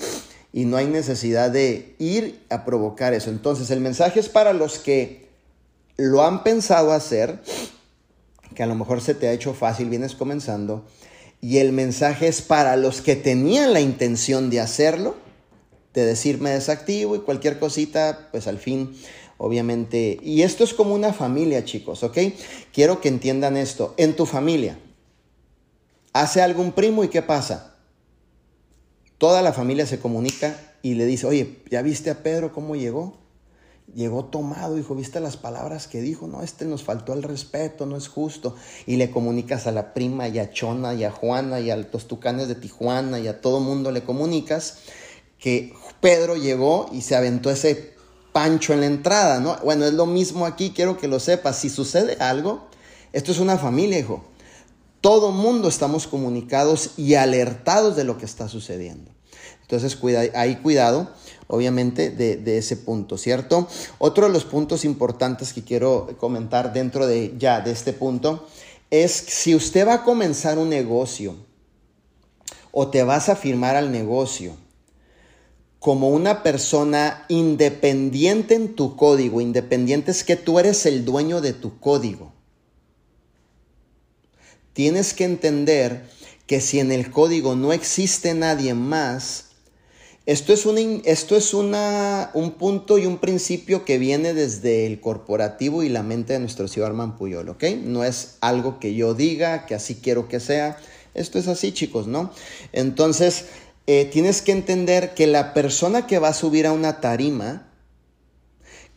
[0.53, 3.31] y no hay necesidad de ir a provocar eso.
[3.31, 5.27] Entonces el mensaje es para los que
[5.97, 7.41] lo han pensado hacer,
[8.53, 10.85] que a lo mejor se te ha hecho fácil, vienes comenzando,
[11.41, 15.15] y el mensaje es para los que tenían la intención de hacerlo,
[15.93, 18.95] de decirme desactivo y cualquier cosita, pues al fin
[19.37, 20.19] obviamente.
[20.21, 22.17] Y esto es como una familia, chicos, ¿ok?
[22.73, 23.93] Quiero que entiendan esto.
[23.97, 24.77] En tu familia,
[26.13, 27.75] hace algún primo y ¿qué pasa?
[29.17, 33.17] Toda la familia se comunica y le dice, oye, ¿ya viste a Pedro cómo llegó?
[33.93, 36.27] Llegó tomado, dijo, ¿viste las palabras que dijo?
[36.27, 38.55] No, este nos faltó el respeto, no es justo.
[38.85, 42.07] Y le comunicas a la prima y a Chona y a Juana y a los
[42.07, 44.79] tucanes de Tijuana y a todo mundo le comunicas
[45.37, 47.94] que Pedro llegó y se aventó ese
[48.35, 49.55] pancho en la entrada, ¿no?
[49.63, 51.57] Bueno, es lo mismo aquí, quiero que lo sepas.
[51.57, 52.67] Si sucede algo,
[53.13, 54.25] esto es una familia, hijo.
[54.99, 59.09] Todo mundo estamos comunicados y alertados de lo que está sucediendo.
[59.61, 61.11] Entonces, cuida, hay cuidado,
[61.47, 63.69] obviamente, de, de, ese punto, ¿cierto?
[63.99, 68.45] Otro de los puntos importantes que quiero comentar dentro de ya de este punto
[68.91, 71.37] es si usted va a comenzar un negocio
[72.73, 74.57] o te vas a firmar al negocio
[75.85, 79.39] como una persona independiente en tu código.
[79.39, 82.33] Independiente es que tú eres el dueño de tu código.
[84.73, 86.09] Tienes que entender
[86.47, 89.49] que si en el código no existe nadie más,
[90.25, 90.65] esto es,
[91.03, 96.01] esto es una, un punto y un principio que viene desde el corporativo y la
[96.01, 97.63] mente de nuestro señor Puyol, ¿ok?
[97.83, 100.79] No es algo que yo diga, que así quiero que sea.
[101.13, 102.31] Esto es así, chicos, ¿no?
[102.73, 103.45] Entonces,
[103.87, 107.67] eh, tienes que entender que la persona que va a subir a una tarima,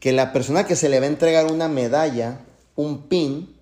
[0.00, 2.40] que la persona que se le va a entregar una medalla,
[2.74, 3.54] un pin,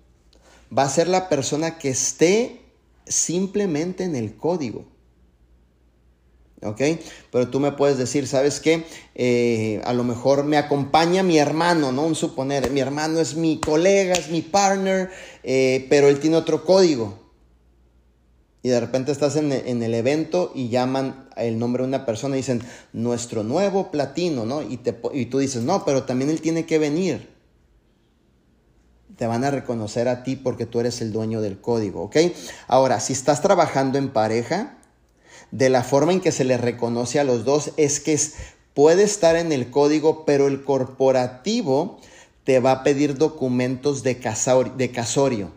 [0.75, 2.61] va a ser la persona que esté
[3.05, 4.85] simplemente en el código.
[6.63, 6.81] ¿Ok?
[7.31, 8.85] Pero tú me puedes decir, ¿sabes qué?
[9.13, 12.03] Eh, a lo mejor me acompaña mi hermano, ¿no?
[12.03, 15.11] Un suponer, mi hermano es mi colega, es mi partner,
[15.43, 17.26] eh, pero él tiene otro código
[18.67, 22.39] y de repente estás en, el evento y llaman el nombre de una persona y
[22.39, 22.61] dicen,
[22.91, 24.61] nuestro nuevo platino, ¿no?
[24.61, 27.29] Y, tú dices, no, pero también él tiene que venir.
[29.15, 32.17] Te van a reconocer a ti porque tú eres el dueño del código, ¿ok?
[32.67, 34.77] Ahora, si estás trabajando en pareja,
[35.51, 38.19] de la forma en que se le reconoce a los dos es que
[38.73, 42.01] puede estar en el código, pero el corporativo
[42.43, 45.56] te va a pedir documentos de casorio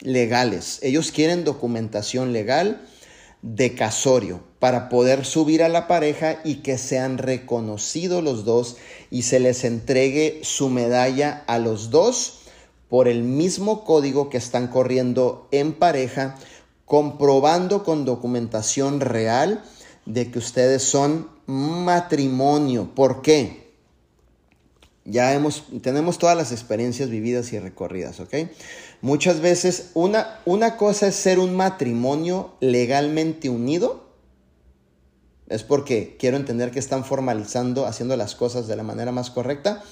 [0.00, 0.78] legales.
[0.82, 2.86] Ellos quieren documentación legal
[3.42, 8.76] de casorio para poder subir a la pareja y que sean reconocidos los dos
[9.10, 12.40] y se les entregue su medalla a los dos
[12.88, 16.36] por el mismo código que están corriendo en pareja,
[16.84, 19.62] comprobando con documentación real
[20.06, 22.90] de que ustedes son matrimonio.
[22.94, 23.70] ¿Por qué?
[25.04, 28.34] Ya hemos, tenemos todas las experiencias vividas y recorridas, ¿ok?
[29.02, 34.08] Muchas veces una, una cosa es ser un matrimonio legalmente unido.
[35.48, 39.82] Es porque quiero entender que están formalizando, haciendo las cosas de la manera más correcta.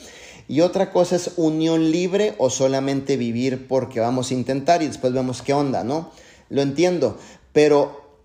[0.46, 5.12] Y otra cosa es unión libre o solamente vivir porque vamos a intentar y después
[5.12, 6.11] vemos qué onda, ¿no?
[6.48, 7.18] Lo entiendo,
[7.52, 8.18] pero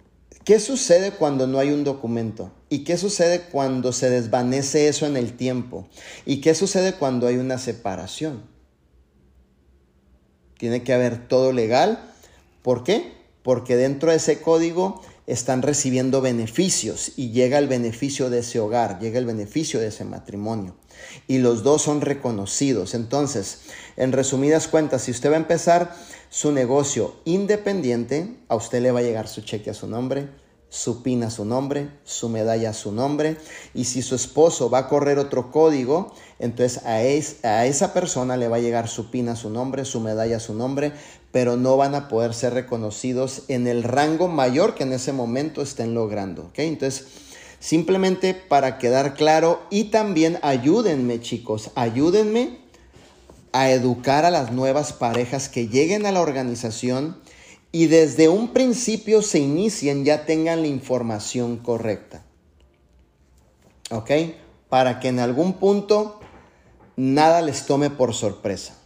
[0.46, 2.52] ¿qué sucede cuando no hay un documento?
[2.70, 5.88] ¿Y qué sucede cuando se desvanece eso en el tiempo?
[6.26, 8.53] ¿Y qué sucede cuando hay una separación?
[10.64, 12.00] Tiene que haber todo legal.
[12.62, 13.12] ¿Por qué?
[13.44, 18.98] Porque dentro de ese código están recibiendo beneficios y llega el beneficio de ese hogar,
[19.02, 20.74] llega el beneficio de ese matrimonio.
[21.28, 22.94] Y los dos son reconocidos.
[22.94, 23.64] Entonces,
[23.98, 25.94] en resumidas cuentas, si usted va a empezar
[26.30, 30.30] su negocio independiente, a usted le va a llegar su cheque a su nombre,
[30.74, 33.38] su PIN a su nombre, su medalla su nombre.
[33.76, 38.48] Y si su esposo va a correr otro código, entonces a, a esa persona le
[38.48, 40.92] va a llegar su PIN a su nombre, su medalla su nombre,
[41.32, 45.62] pero no van a poder ser reconocidos en el rango mayor que en ese momento
[45.62, 46.46] estén logrando.
[46.46, 46.70] ¿okay?
[46.70, 47.06] Entonces,
[47.60, 52.58] simplemente para quedar claro y también ayúdenme chicos, ayúdenme
[53.52, 57.22] a educar a las nuevas parejas que lleguen a la organización
[57.76, 62.24] y desde un principio se inicien, ya tengan la información correcta.
[63.90, 64.12] ¿Ok?
[64.70, 66.20] Para que en algún punto
[66.96, 68.78] nada les tome por sorpresa.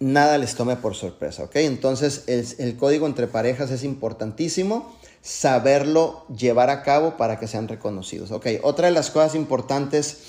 [0.00, 1.56] Nada les tome por sorpresa, ¿ok?
[1.56, 8.32] Entonces el, código entre parejas es importantísimo saberlo llevar a cabo para que sean reconocidos,
[8.32, 8.46] ¿ok?
[8.62, 10.24] Otra de las cosas importantes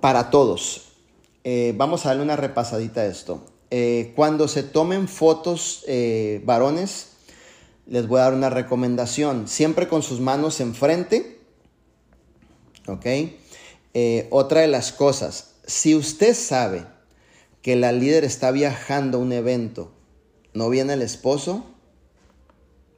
[0.00, 0.88] para todos,
[1.44, 3.44] eh, vamos a darle una repasadita a esto.
[3.70, 7.08] Eh, cuando se tomen fotos eh, varones,
[7.86, 9.48] les voy a dar una recomendación.
[9.48, 11.40] Siempre con sus manos enfrente.
[12.86, 13.06] ¿Ok?
[13.94, 16.86] Eh, otra de las cosas, si usted sabe
[17.62, 19.90] que la líder está viajando a un evento,
[20.54, 21.64] no viene el esposo,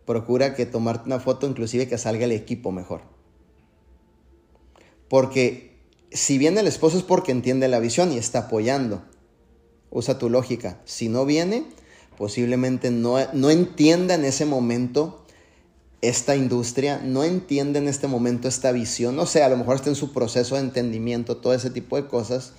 [0.05, 3.01] procura que tomarte una foto, inclusive que salga el equipo mejor.
[5.09, 5.79] Porque
[6.11, 9.03] si viene el esposo es porque entiende la visión y está apoyando
[9.91, 10.81] usa tu lógica.
[10.85, 11.65] Si no viene,
[12.17, 15.25] posiblemente no, no entienda en ese momento
[16.01, 19.89] esta industria, no entiende en este momento esta visión, no sé, a lo mejor está
[19.89, 22.53] en su proceso de entendimiento, todo ese tipo de cosas.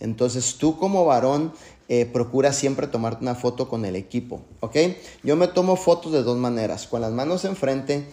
[0.00, 1.52] Entonces tú como varón
[1.88, 4.76] eh, procura siempre tomarte una foto con el equipo, ¿ok?
[5.22, 8.06] Yo me tomo fotos de dos maneras, con las manos enfrente,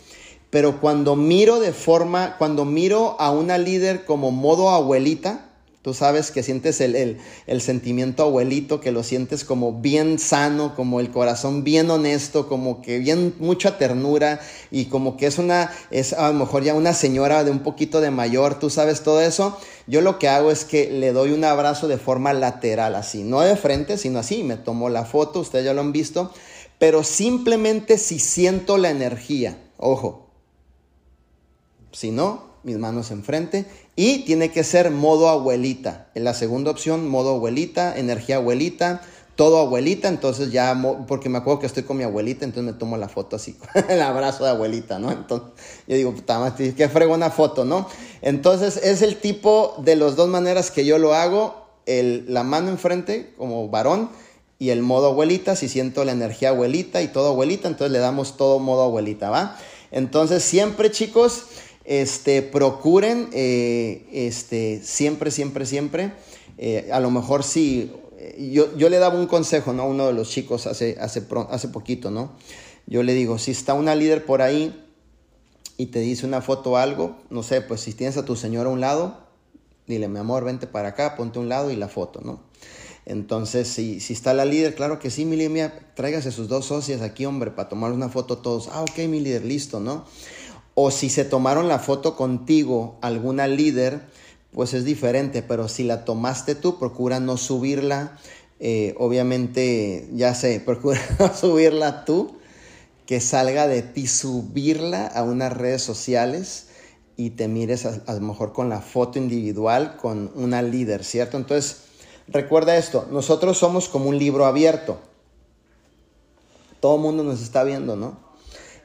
[0.49, 5.47] pero cuando miro de forma, cuando miro a una líder como modo abuelita,
[5.88, 7.18] Tú sabes que sientes el,
[7.62, 13.00] sentimiento abuelito, que lo sientes como bien sano, como el corazón bien honesto, como que
[13.00, 17.46] bien mucha ternura y como que es una, es a lo mejor ya una señora
[17.46, 19.58] de un poquito de mayor, tú sabes todo eso.
[19.88, 23.40] Yo lo que hago es que le doy un abrazo de forma lateral, así, no
[23.40, 24.44] de frente, sino así.
[24.44, 26.34] Me tomo la foto, ustedes ya lo han visto,
[26.80, 30.28] pero simplemente si siento la energía, ojo.
[31.94, 33.65] Si no, mis manos enfrente
[33.95, 36.09] y tiene que ser modo abuelita.
[36.15, 39.01] En la segunda opción, modo abuelita, energía abuelita,
[39.38, 42.97] todo abuelita, entonces ya, porque me acuerdo que estoy con mi abuelita, entonces me tomo
[42.97, 43.57] la foto así,
[43.89, 45.11] el abrazo de abuelita, ¿no?
[45.11, 45.47] Entonces
[45.88, 47.88] yo digo, puta qué fregona foto, ¿no?
[48.22, 52.68] Entonces es el tipo de las dos maneras que yo lo hago, el, la mano
[52.68, 54.09] enfrente como varón
[54.59, 58.36] y el modo abuelita, si siento la energía abuelita y todo abuelita, entonces le damos
[58.36, 59.57] todo modo abuelita, ¿va?
[59.91, 61.45] Entonces siempre chicos,
[61.88, 66.12] este, procuren, eh, este, siempre, siempre, siempre,
[66.58, 69.84] eh, a lo mejor sí, eh, yo, yo, le daba un consejo, ¿no?
[69.84, 72.34] A uno de los chicos hace, hace, hace poquito, ¿no?
[72.88, 74.86] Yo le digo, si está una líder por ahí
[75.78, 78.70] y te dice una foto o algo, no sé, pues si tienes a tu señora
[78.70, 79.24] a un lado,
[79.88, 82.42] dile, mi amor, vente para acá, ponte a un lado y la foto, ¿no?
[83.06, 86.66] Entonces, si, si está la líder, claro que sí, mi líder, mira, tráigase sus dos
[86.66, 88.68] socias aquí, hombre, para tomar una foto todos.
[88.74, 90.04] Ah, ok, mi líder, listo, ¿no?
[90.80, 94.00] O si se tomaron la foto contigo alguna líder,
[94.52, 98.20] pues es diferente, pero si la tomaste tú, procura no subirla.
[98.60, 102.38] Eh, obviamente, ya sé, procura no subirla tú,
[103.08, 106.68] que salga de ti, subirla a unas redes sociales
[107.16, 111.38] y te mires a, a lo mejor con la foto individual con una líder, ¿cierto?
[111.38, 111.86] Entonces,
[112.28, 115.00] recuerda esto, nosotros somos como un libro abierto.
[116.80, 118.27] Todo el mundo nos está viendo, ¿no?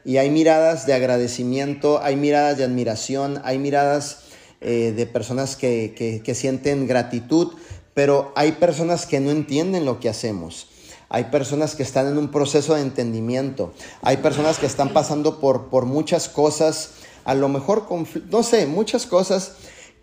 [0.05, 4.19] Y hay miradas de agradecimiento, hay miradas de admiración, hay miradas
[4.61, 7.53] eh, de personas que, que sienten gratitud,
[7.93, 10.67] pero hay personas que no entienden lo que hacemos.
[11.13, 13.71] Hay personas que están en un proceso de entendimiento.
[14.01, 16.89] Hay personas que están pasando por, por muchas cosas,
[17.23, 17.85] a lo mejor,
[18.31, 19.51] no sé, muchas cosas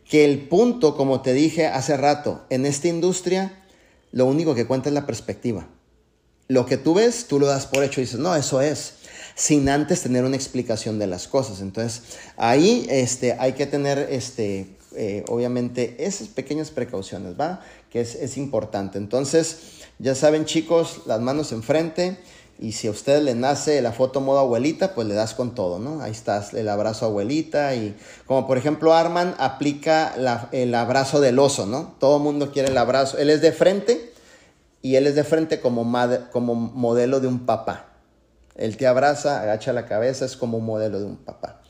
[0.08, 3.60] que el punto, como te dije hace rato, en esta industria,
[4.12, 5.66] lo único que cuenta es la perspectiva.
[6.46, 8.94] Lo que tú ves, tú lo das por hecho y dices, no, eso es,
[9.34, 11.60] sin antes tener una explicación de las cosas.
[11.60, 12.02] Entonces,
[12.36, 17.60] ahí este, hay que tener, este, eh, obviamente, esas pequeñas precauciones, ¿va?
[17.90, 18.98] Que es, es importante.
[18.98, 19.58] Entonces,
[19.98, 22.18] ya saben, chicos, las manos enfrente.
[22.60, 25.78] Y si a usted le nace la foto modo abuelita, pues le das con todo,
[25.78, 26.02] ¿no?
[26.02, 27.74] Ahí estás, el abrazo abuelita.
[27.74, 30.14] Y como por ejemplo Arman aplica
[30.52, 31.94] el abrazo del oso, ¿no?
[31.98, 33.16] Todo mundo quiere el abrazo.
[33.16, 34.12] Él es de frente
[34.82, 35.90] y él es de frente como,
[36.32, 37.89] como modelo de un papá.
[38.60, 41.60] Él te abraza, agacha la cabeza, es como un modelo de un papá.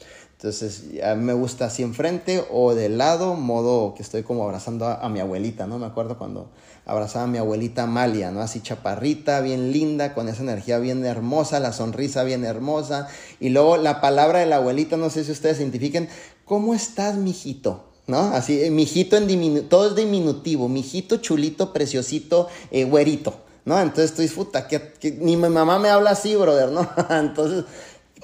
[0.43, 4.87] Entonces, a mí me gusta así enfrente o de lado, modo que estoy como abrazando
[4.87, 5.79] a, mi abuelita, ¿no?
[5.79, 6.49] Me acuerdo cuando
[6.87, 8.41] abrazaba a mi abuelita Amalia, ¿no?
[8.41, 13.09] Así chaparrita, bien linda, con esa energía bien hermosa, la sonrisa bien hermosa.
[13.39, 16.09] Y luego la palabra de la abuelita, no sé si ustedes identifiquen,
[16.47, 17.85] ¿cómo estás, mijito?
[18.07, 18.21] ¿No?
[18.33, 23.35] Así, eh, mijito en diminutivo, todo es diminutivo, mijito chulito, preciosito, eh, güerito,
[23.65, 23.81] ¿no?
[23.81, 26.89] Entonces tú disfruta, que, ni mi mamá me habla así, brother, ¿no?
[27.11, 27.65] Entonces,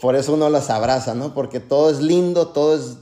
[0.00, 1.34] por eso uno las abraza, ¿no?
[1.34, 2.96] Porque todo es lindo, todo es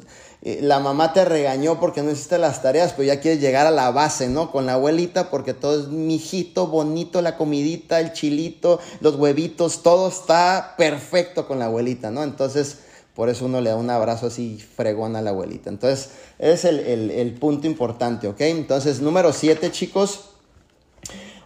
[0.46, 3.70] eh, la mamá te regañó porque no hiciste las tareas, pero ya quieres llegar a
[3.70, 4.52] la base, ¿no?
[4.52, 10.08] Con la abuelita, porque todo es mijito, bonito, la comidita, el chilito, los huevitos, todo
[10.08, 12.22] está perfecto con la abuelita, ¿no?
[12.22, 12.80] Entonces,
[13.14, 15.70] por eso uno le da un abrazo así fregón a la abuelita.
[15.70, 16.78] Entonces, es el,
[17.10, 18.40] el punto importante, ¿ok?
[18.42, 20.33] Entonces, número siete, chicos.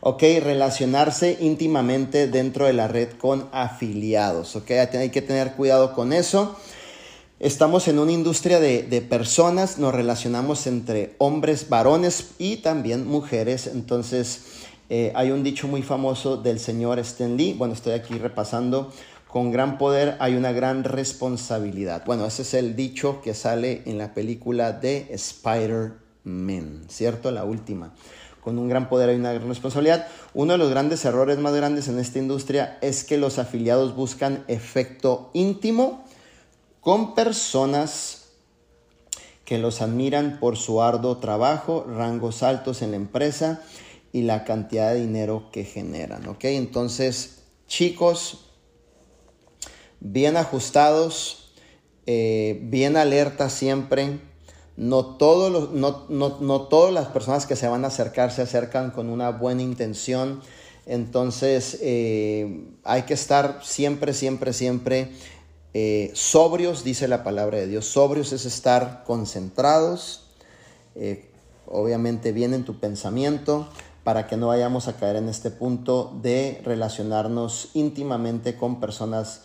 [0.00, 6.12] Ok, relacionarse íntimamente dentro de la red con afiliados, ok, hay que tener cuidado con
[6.12, 6.56] eso.
[7.40, 13.68] Estamos en una industria de, personas, nos relacionamos entre hombres, varones y también mujeres.
[13.68, 14.42] Entonces,
[14.88, 17.54] eh, hay un dicho muy famoso del señor Stan Lee.
[17.56, 18.92] Bueno, estoy aquí repasando.
[19.28, 22.02] Con gran poder hay una gran responsabilidad.
[22.06, 27.30] Bueno, ese es el dicho que sale en la película de Spider-Man, ¿cierto?
[27.30, 27.94] La última.
[28.42, 30.06] Con un gran poder hay una gran responsabilidad.
[30.34, 34.44] Uno de los grandes errores más grandes en esta industria es que los afiliados buscan
[34.48, 36.04] efecto íntimo
[36.80, 38.28] con personas
[39.44, 43.62] que los admiran por su arduo trabajo, rangos altos en la empresa
[44.12, 46.26] y la cantidad de dinero que generan.
[46.28, 46.44] ¿ok?
[46.44, 48.44] Entonces, chicos,
[50.00, 51.52] bien ajustados,
[52.06, 54.18] eh, bien alerta siempre.
[54.78, 59.10] No, todos no, no, todas las personas que se van a acercar se acercan con
[59.10, 60.40] una buena intención.
[60.86, 65.10] Entonces, eh, hay que estar siempre, siempre, siempre
[65.74, 67.86] eh, sobrios, dice la palabra de Dios.
[67.86, 70.28] Sobrios es estar concentrados,
[70.94, 71.28] eh,
[71.66, 73.68] obviamente bien en tu pensamiento,
[74.04, 79.40] para que no vayamos a caer en este punto de relacionarnos íntimamente con personas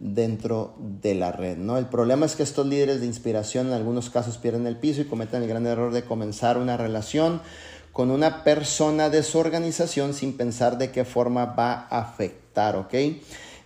[0.00, 1.56] dentro de la red.
[1.56, 1.78] ¿no?
[1.78, 5.06] El problema es que estos líderes de inspiración en algunos casos pierden el piso y
[5.06, 7.40] cometen el gran error de comenzar una relación
[7.92, 12.94] con una persona de su organización sin pensar de qué forma va a afectar, ¿ok?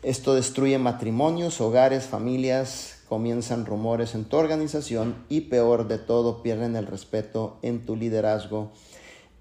[0.03, 6.77] Esto destruye matrimonios, hogares, familias, comienzan rumores en tu organización y peor de todo, pierden
[6.77, 8.71] el respeto en tu liderazgo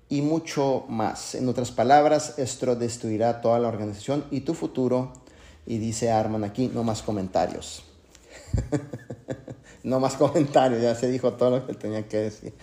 [0.10, 1.36] y mucho más.
[1.36, 5.14] En otras palabras, esto destruirá toda la organización y tu futuro.
[5.68, 7.84] Y dice Arman aquí, no más comentarios.
[9.84, 12.54] no más comentarios, ya se dijo todo lo que tenía que decir.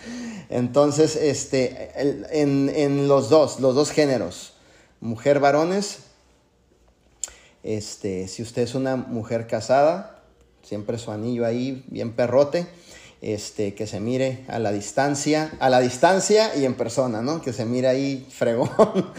[0.49, 1.91] Entonces, este,
[2.31, 4.53] en, en los dos, los dos géneros,
[4.99, 5.99] mujer, varones,
[7.65, 10.21] este, si usted es una mujer casada,
[10.61, 12.67] siempre su anillo ahí bien perrote,
[13.25, 17.41] este, que se mire a la distancia, a la distancia y en persona, ¿no?
[17.41, 18.69] Que se mire ahí fregón.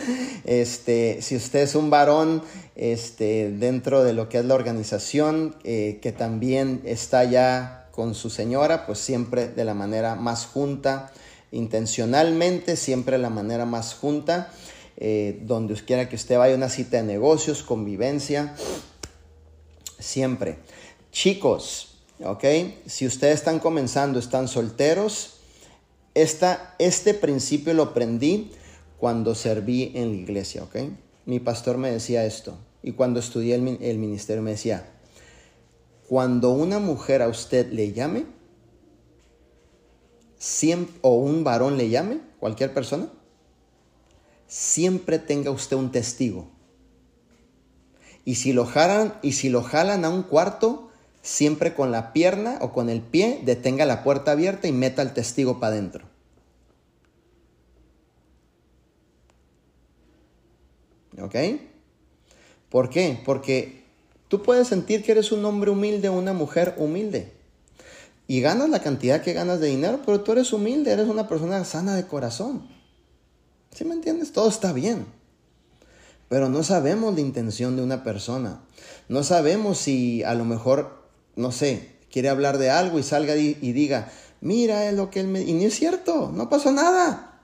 [0.44, 2.40] Este, si usted es un varón,
[2.76, 8.30] este, dentro de lo que es la organización, eh, que también está ya con su
[8.30, 11.10] señora, pues siempre de la manera más junta,
[11.50, 14.52] intencionalmente, siempre de la manera más junta.
[14.98, 18.54] Eh, donde quiera que usted vaya, una cita de negocios, convivencia,
[19.98, 20.58] siempre.
[21.10, 22.44] Chicos, ¿ok?
[22.86, 25.34] Si ustedes están comenzando, están solteros,
[26.14, 28.51] esta, este principio lo aprendí
[28.98, 30.76] cuando serví en la iglesia, ¿ok?
[31.26, 34.88] Mi pastor me decía esto y cuando estudié el, el ministerio me decía,
[36.09, 38.26] cuando una mujer a usted le llame,
[41.01, 43.09] o un varón le llame, cualquier persona,
[44.47, 46.48] siempre tenga usted un testigo.
[48.24, 50.85] Y si lo jalan, y si lo jalan a un cuarto,
[51.26, 55.12] siempre con la pierna o con el pie, detenga la puerta abierta y meta al
[55.12, 56.04] testigo para adentro.
[61.20, 61.34] ¿Ok?
[62.68, 63.20] ¿Por qué?
[63.24, 63.82] Porque
[64.28, 67.32] tú puedes sentir que eres un hombre humilde una mujer humilde.
[68.28, 71.64] Y ganas la cantidad que ganas de dinero, pero tú eres humilde, eres una persona
[71.64, 72.68] sana de corazón.
[73.72, 74.30] ¿Sí me entiendes?
[74.30, 75.06] Todo está bien.
[76.28, 78.60] Pero no sabemos la intención de una persona.
[79.08, 81.05] No sabemos si a lo mejor,
[81.36, 84.10] no sé, quiere hablar de algo y salga y, diga,
[84.40, 85.42] mira, es lo que él me...
[85.42, 87.40] Y no es cierto, no pasó nada.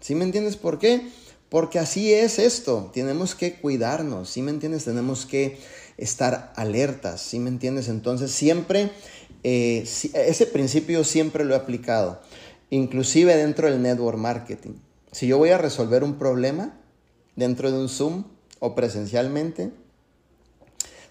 [0.00, 1.08] ¿Sí me entiendes por qué?
[1.48, 2.90] Porque así es esto.
[2.92, 4.84] Tenemos que cuidarnos, ¿sí me entiendes?
[4.84, 5.58] Tenemos que
[5.98, 7.88] estar alertas, ¿sí me entiendes?
[7.88, 8.90] Entonces siempre,
[9.42, 9.84] eh,
[10.14, 12.20] ese principio siempre lo he aplicado,
[12.70, 14.74] inclusive dentro del network marketing.
[15.12, 16.78] Si yo voy a resolver un problema
[17.36, 18.24] dentro de un Zoom
[18.58, 19.72] o presencialmente,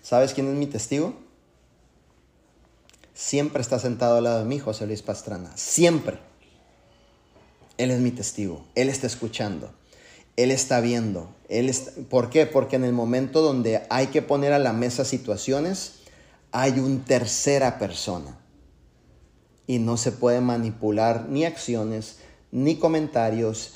[0.06, 1.16] ¿sabes quién es mi testigo?
[3.16, 6.20] Siempre está sentado al lado de mí José Luis Pastrana, siempre.
[7.80, 9.74] Él es mi testigo, él está escuchando.
[10.36, 11.34] Él está viendo.
[11.48, 11.74] Él
[12.10, 12.46] ¿Por qué?
[12.46, 16.02] Porque en el momento donde hay que poner a la mesa situaciones,
[16.52, 18.38] hay un tercera persona.
[19.66, 22.20] Y no se puede manipular ni acciones,
[22.52, 23.76] ni comentarios,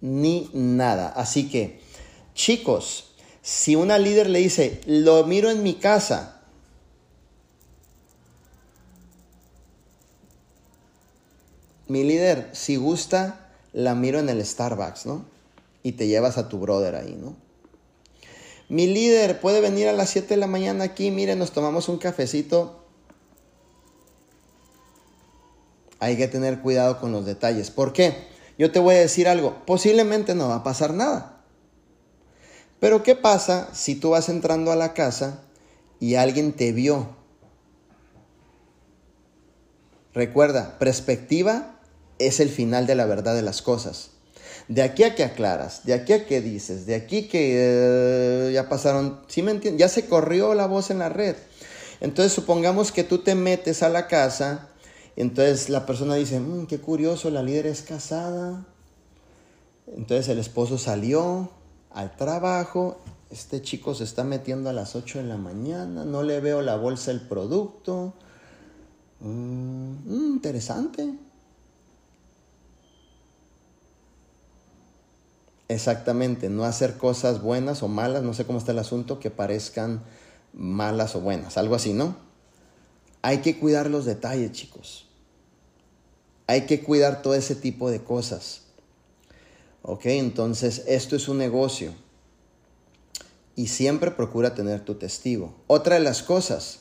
[0.00, 1.08] ni nada.
[1.08, 1.80] Así que,
[2.34, 3.09] chicos,
[3.42, 6.40] si una líder le dice, lo miro en mi casa,
[11.88, 15.24] mi líder, si gusta, la miro en el Starbucks, ¿no?
[15.82, 17.34] y te llevas a tu brother ahí, ¿no?
[18.68, 21.98] Mi líder puede venir a las 7 de la mañana aquí, mire, nos tomamos un
[21.98, 22.84] cafecito.
[25.98, 27.70] Hay que tener cuidado con los detalles.
[27.70, 28.28] ¿Por qué?
[28.58, 31.39] Yo te voy a decir algo, posiblemente no va a pasar nada.
[32.80, 35.42] Pero ¿qué pasa si tú vas entrando a la casa
[36.00, 37.14] y alguien te vio?
[40.14, 41.78] Recuerda, perspectiva
[42.18, 44.12] es el final de la verdad de las cosas.
[44.66, 48.68] De aquí a que aclaras, de aquí a que dices, de aquí que eh, ya
[48.68, 49.78] pasaron, ¿sí me entiendes?
[49.78, 51.36] Ya se corrió la voz en la red.
[52.00, 54.68] Entonces supongamos que tú te metes a la casa,
[55.16, 58.66] entonces la persona dice, mm, qué curioso, la líder es casada.
[59.96, 61.50] Entonces el esposo salió
[61.90, 62.98] al trabajo,
[63.30, 66.76] este chico se está metiendo a las 8 de la mañana, no le veo la
[66.76, 68.14] bolsa del producto.
[69.20, 71.14] Mm, mm, interesante.
[75.68, 80.02] Exactamente, no hacer cosas buenas o malas, no sé cómo está el asunto, que parezcan
[80.52, 82.16] malas o buenas, algo así, ¿no?
[83.22, 85.06] Hay que cuidar los detalles, chicos.
[86.48, 88.62] Hay que cuidar todo ese tipo de cosas.
[89.82, 90.06] ¿Ok?
[90.06, 91.92] Entonces, esto es un negocio.
[93.56, 95.54] Y siempre procura tener tu testigo.
[95.66, 96.80] Otra de las cosas,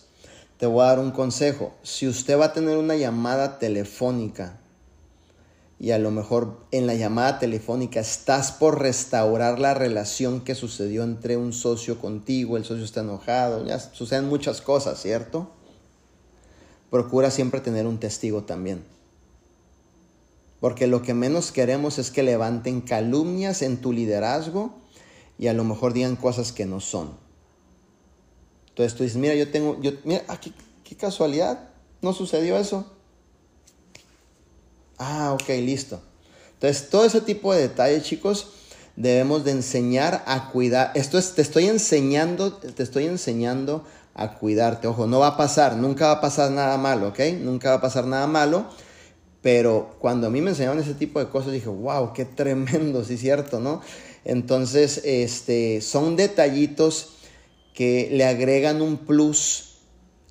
[0.57, 1.73] te voy a dar un consejo.
[1.83, 4.59] Si usted va a tener una llamada telefónica
[5.79, 11.03] y a lo mejor en la llamada telefónica estás por restaurar la relación que sucedió
[11.03, 15.49] entre un socio contigo, el socio está enojado, ya suceden muchas cosas, ¿cierto?
[16.89, 18.83] Procura siempre tener un testigo también.
[20.59, 24.73] Porque lo que menos queremos es que levanten calumnias en tu liderazgo
[25.37, 27.17] y a lo mejor digan cosas que no son.
[28.69, 31.69] Entonces tú dices, mira, yo tengo, yo, mira, ah, qué casualidad,
[32.01, 32.85] no sucedió eso.
[34.97, 36.01] Ah, ok, listo.
[36.53, 38.49] Entonces, todo ese tipo de detalles, chicos,
[38.97, 40.91] debemos de enseñar a cuidar.
[40.93, 44.87] Esto es, te estoy enseñando, te estoy enseñando a cuidarte.
[44.87, 47.19] Ojo, no va a pasar, nunca va a pasar nada malo, ¿ok?
[47.39, 48.65] Nunca va a pasar nada malo.
[49.41, 53.17] Pero cuando a mí me enseñaron ese tipo de cosas, dije, wow, qué tremendo, sí
[53.17, 53.81] cierto, ¿no?
[54.25, 57.13] Entonces, este, son detallitos
[57.73, 59.77] que le agregan un plus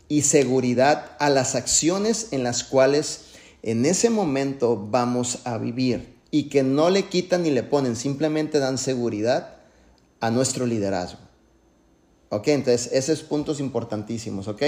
[0.09, 3.23] y seguridad a las acciones en las cuales
[3.63, 8.59] en ese momento vamos a vivir y que no le quitan ni le ponen, simplemente
[8.59, 9.57] dan seguridad
[10.21, 11.21] a nuestro liderazgo.
[12.31, 12.49] ¿Ok?
[12.49, 14.63] Entonces, esos puntos importantísimos, ¿ok?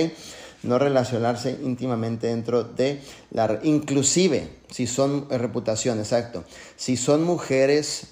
[0.63, 3.01] No relacionarse íntimamente dentro de
[3.31, 3.61] la...
[3.63, 6.45] Inclusive, si son eh, reputación, exacto.
[6.77, 8.09] Si son mujeres,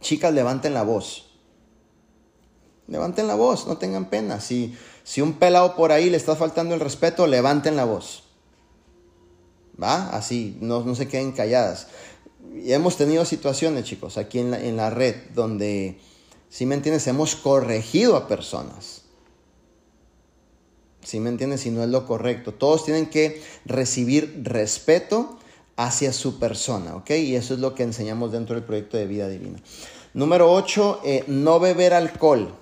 [0.00, 1.26] chicas, levanten la voz.
[2.86, 4.40] Levanten la voz, no tengan pena.
[4.40, 8.22] Si, si un pelado por ahí le está faltando el respeto, levanten la voz.
[9.82, 10.10] ¿va?
[10.10, 11.88] Así, no, no se queden calladas.
[12.54, 15.98] Y hemos tenido situaciones, chicos, aquí en la, en la red, donde,
[16.48, 19.02] si me entiendes, hemos corregido a personas.
[21.06, 22.52] Si me entiendes, si no es lo correcto.
[22.52, 25.38] Todos tienen que recibir respeto
[25.76, 27.10] hacia su persona, ¿ok?
[27.10, 29.60] Y eso es lo que enseñamos dentro del proyecto de vida divina.
[30.14, 32.52] Número 8, eh, no beber alcohol.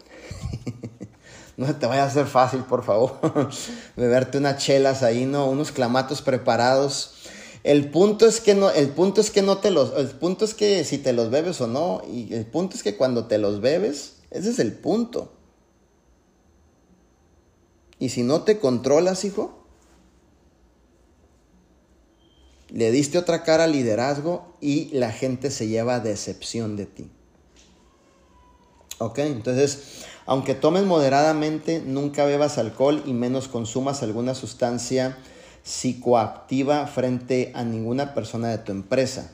[1.56, 3.18] no te vaya a hacer fácil, por favor.
[3.96, 5.48] Beberte unas chelas ahí, ¿no?
[5.48, 7.14] Unos clamatos preparados.
[7.62, 10.52] El punto es que no, el punto es que no te los, el punto es
[10.52, 13.62] que si te los bebes o no, y el punto es que cuando te los
[13.62, 15.32] bebes, ese es el punto.
[18.05, 19.64] Y si no te controlas, hijo,
[22.68, 27.10] le diste otra cara al liderazgo y la gente se lleva decepción de ti.
[28.98, 35.16] Ok, entonces, aunque tomes moderadamente, nunca bebas alcohol y menos consumas alguna sustancia
[35.62, 39.31] psicoactiva frente a ninguna persona de tu empresa.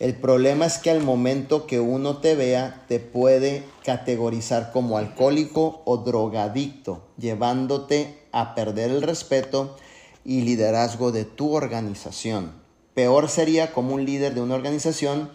[0.00, 5.82] El problema es que al momento que uno te vea, te puede categorizar como alcohólico
[5.84, 9.76] o drogadicto, llevándote a perder el respeto
[10.24, 12.52] y liderazgo de tu organización.
[12.94, 15.30] Peor sería como un líder de una organización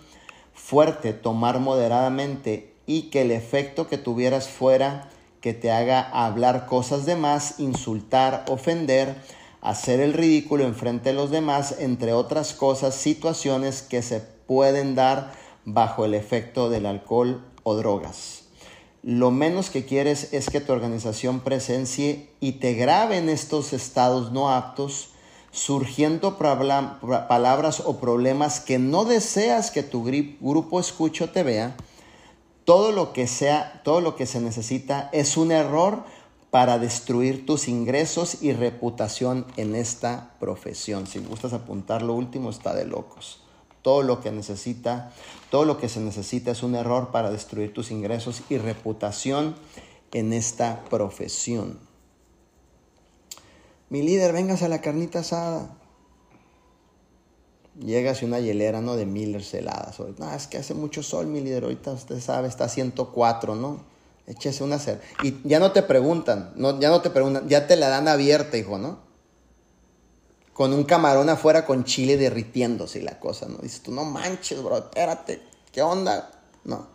[0.53, 5.09] fuerte tomar moderadamente y que el efecto que tuvieras fuera
[5.39, 9.15] que te haga hablar cosas de más, insultar, ofender,
[9.61, 15.31] hacer el ridículo enfrente de los demás, entre otras cosas, situaciones que se pueden dar
[15.63, 18.45] bajo el efecto del alcohol o drogas.
[19.03, 24.31] Lo menos que quieres es que tu organización presencie y te grabe en estos estados
[24.31, 25.09] no aptos,
[25.51, 31.77] surgiendo palabras o problemas que no deseas que tu grupo escucho te vea
[32.65, 36.03] todo lo que sea, todo lo que se necesita es un error
[36.49, 41.05] para destruir tus ingresos y reputación en esta profesión.
[41.05, 43.43] Si gustas apuntar lo último, está de locos.
[43.81, 45.11] Todo lo que necesita,
[45.49, 49.55] todo lo que se necesita es un error para destruir tus ingresos y reputación
[50.11, 51.79] en esta profesión.
[53.89, 55.79] Mi líder, vengas a la carnita asada
[57.85, 58.95] llegas y una hielera, ¿no?
[58.95, 59.99] De Miller heladas.
[60.17, 61.63] No, es que hace mucho sol, mi líder.
[61.63, 63.83] Ahorita usted sabe, está a 104, ¿no?
[64.27, 65.01] Échese una ser.
[65.23, 68.57] Y ya no te preguntan, no, ya no te preguntan, ya te la dan abierta,
[68.57, 68.99] hijo, ¿no?
[70.59, 73.59] Con un camarón afuera con chile derritiéndose la cosa, ¿no?
[73.59, 75.41] Dices tú, no manches, bro, espérate,
[75.71, 76.31] ¿qué onda?
[76.65, 76.85] No.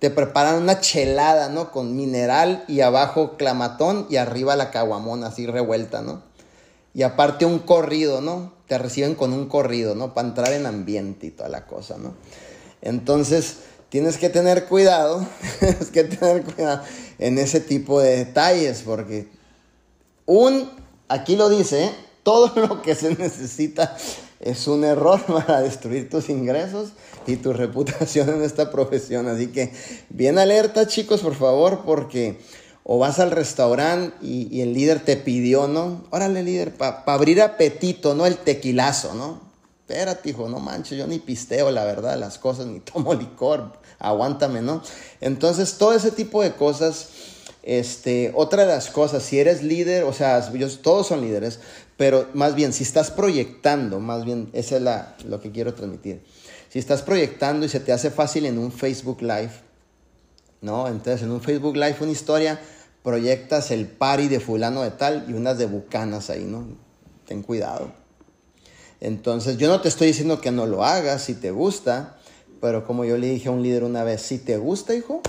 [0.00, 1.70] Te preparan una chelada, ¿no?
[1.70, 6.24] Con mineral y abajo clamatón y arriba la caguamona así revuelta, ¿no?
[6.92, 8.52] Y aparte un corrido, ¿no?
[8.66, 10.12] Te reciben con un corrido, ¿no?
[10.12, 12.14] Para entrar en ambiente y toda la cosa, ¿no?
[12.82, 13.58] Entonces,
[13.90, 15.24] tienes que tener cuidado,
[15.60, 16.82] tienes que tener cuidado
[17.20, 19.28] en ese tipo de detalles, porque
[20.26, 20.68] un,
[21.06, 22.04] aquí lo dice, ¿eh?
[22.24, 23.96] Todo lo que se necesita
[24.40, 26.90] es un error para destruir tus ingresos
[27.26, 29.28] y tu reputación en esta profesión.
[29.28, 29.72] Así que
[30.10, 32.40] bien alerta chicos, por favor, porque
[32.84, 36.04] o vas al restaurante y, el líder te pidió, ¿no?
[36.10, 38.26] Órale, líder, para abrir apetito, ¿no?
[38.26, 39.40] El tequilazo, ¿no?
[39.80, 44.60] Espérate, hijo, no manches, yo ni pisteo, la verdad, las cosas, ni tomo licor, aguántame,
[44.60, 44.82] ¿no?
[45.22, 47.08] Entonces, todo ese tipo de cosas,
[47.62, 50.46] este, otra de las cosas, si eres líder, o sea,
[50.82, 51.60] todos son líderes,
[51.96, 56.22] pero más bien, si estás proyectando, más bien, esa es la, lo que quiero transmitir.
[56.68, 59.52] Si estás proyectando y se te hace fácil en un Facebook Live,
[60.60, 60.88] ¿no?
[60.88, 62.60] Entonces, en un Facebook Live, una historia,
[63.04, 66.66] proyectas el pari de fulano de tal y unas de bucanas ahí, ¿no?
[67.26, 67.92] Ten cuidado.
[69.00, 72.16] Entonces, yo no te estoy diciendo que no lo hagas si te gusta,
[72.60, 75.20] pero como yo le dije a un líder una vez, si te gusta, hijo,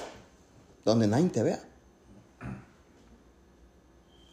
[0.83, 1.59] donde nadie te vea.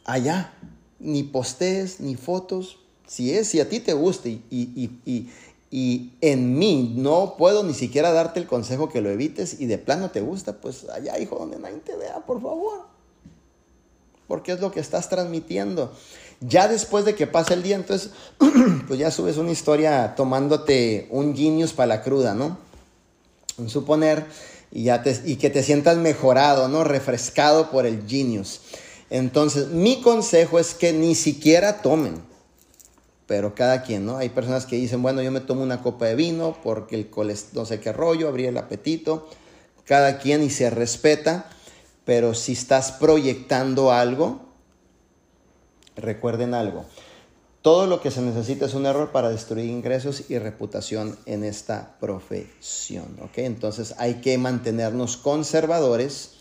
[0.04, 0.54] Allá,
[1.02, 2.78] ni postees, ni fotos.
[3.06, 5.30] Si es, si a ti te gusta y, y,
[5.70, 9.78] y en mí no puedo ni siquiera darte el consejo que lo evites y de
[9.78, 12.92] plano te gusta, pues allá, hijo, donde nadie te vea, por favor
[14.32, 15.92] porque es lo que estás transmitiendo.
[16.40, 18.12] Ya después de que pasa el día, entonces,
[18.88, 22.56] pues ya subes una historia tomándote un genius para la cruda, ¿no?
[23.66, 24.24] Suponer,
[24.70, 26.82] y, ya te, y que te sientas mejorado, ¿no?
[26.82, 28.62] Refrescado por el genius.
[29.14, 32.14] Entonces, mi consejo es que ni siquiera tomen,
[33.26, 34.16] pero cada quien, ¿no?
[34.16, 37.10] Hay personas que dicen, bueno, yo me tomo una copa de vino porque el
[37.52, 39.28] no sé qué rollo, abrí el apetito.
[39.84, 41.50] Cada quien y se respeta.
[42.06, 44.40] Pero si estás proyectando algo,
[45.94, 46.86] recuerden algo.
[47.60, 51.98] Todo lo que se necesita es un error para destruir ingresos y reputación en esta
[52.00, 53.18] profesión.
[53.36, 56.32] Entonces hay que mantenernos conservadores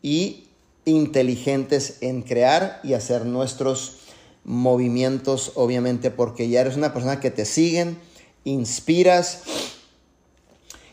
[0.00, 0.47] y
[0.88, 3.98] inteligentes en crear y hacer nuestros
[4.44, 7.98] movimientos, obviamente, porque ya eres una persona que te siguen,
[8.44, 9.42] inspiras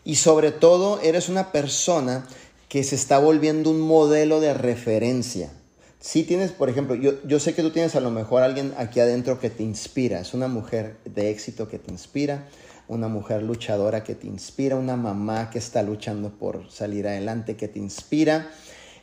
[0.04, 2.28] y sobre todo eres una persona
[2.70, 5.52] que se está volviendo un modelo de referencia.
[6.00, 9.00] Si tienes, por ejemplo, yo, yo sé que tú tienes a lo mejor alguien aquí
[9.00, 12.48] adentro que te inspira, es una mujer de éxito que te inspira,
[12.88, 17.68] una mujer luchadora que te inspira, una mamá que está luchando por salir adelante, que
[17.68, 18.52] te inspira.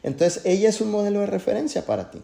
[0.03, 2.21] Entonces, ella es un modelo de referencia para ti.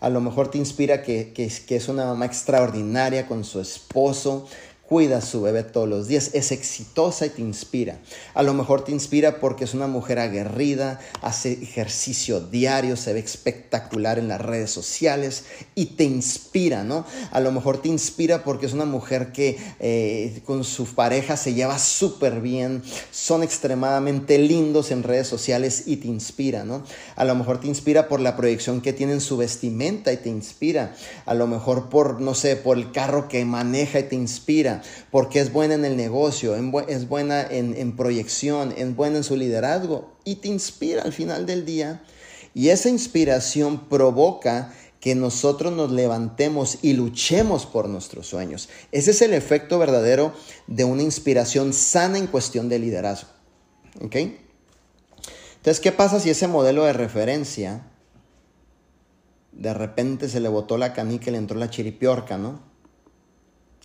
[0.00, 4.48] A lo mejor te inspira que, es una mamá extraordinaria con su esposo,
[4.92, 7.98] cuida a su bebé todos los días, es exitosa y te inspira.
[8.34, 13.20] A lo mejor te inspira porque es una mujer aguerrida, hace ejercicio diario, se ve
[13.20, 15.44] espectacular en las redes sociales
[15.74, 17.06] y te inspira, ¿no?
[17.30, 21.54] A lo mejor te inspira porque es una mujer que eh, con su pareja se
[21.54, 26.84] lleva súper bien, son extremadamente lindos en redes sociales y te inspira, ¿no?
[27.16, 30.28] A lo mejor te inspira por la proyección que tiene en su vestimenta y te
[30.28, 30.94] inspira.
[31.24, 35.40] A lo mejor por, no sé, por el carro que maneja y te inspira porque
[35.40, 40.36] es buena en el negocio, es buena en, proyección, es buena en su liderazgo y
[40.36, 42.02] te inspira al final del día.
[42.54, 48.68] Y esa inspiración provoca que nosotros nos levantemos y luchemos por nuestros sueños.
[48.92, 50.32] Ese es el efecto verdadero
[50.66, 53.28] de una inspiración sana en cuestión de liderazgo.
[54.00, 54.16] ¿Ok?
[55.56, 57.86] Entonces, ¿qué pasa si ese modelo de referencia
[59.52, 62.71] de repente se le botó la canica y le entró la chiripiorca, ¿no?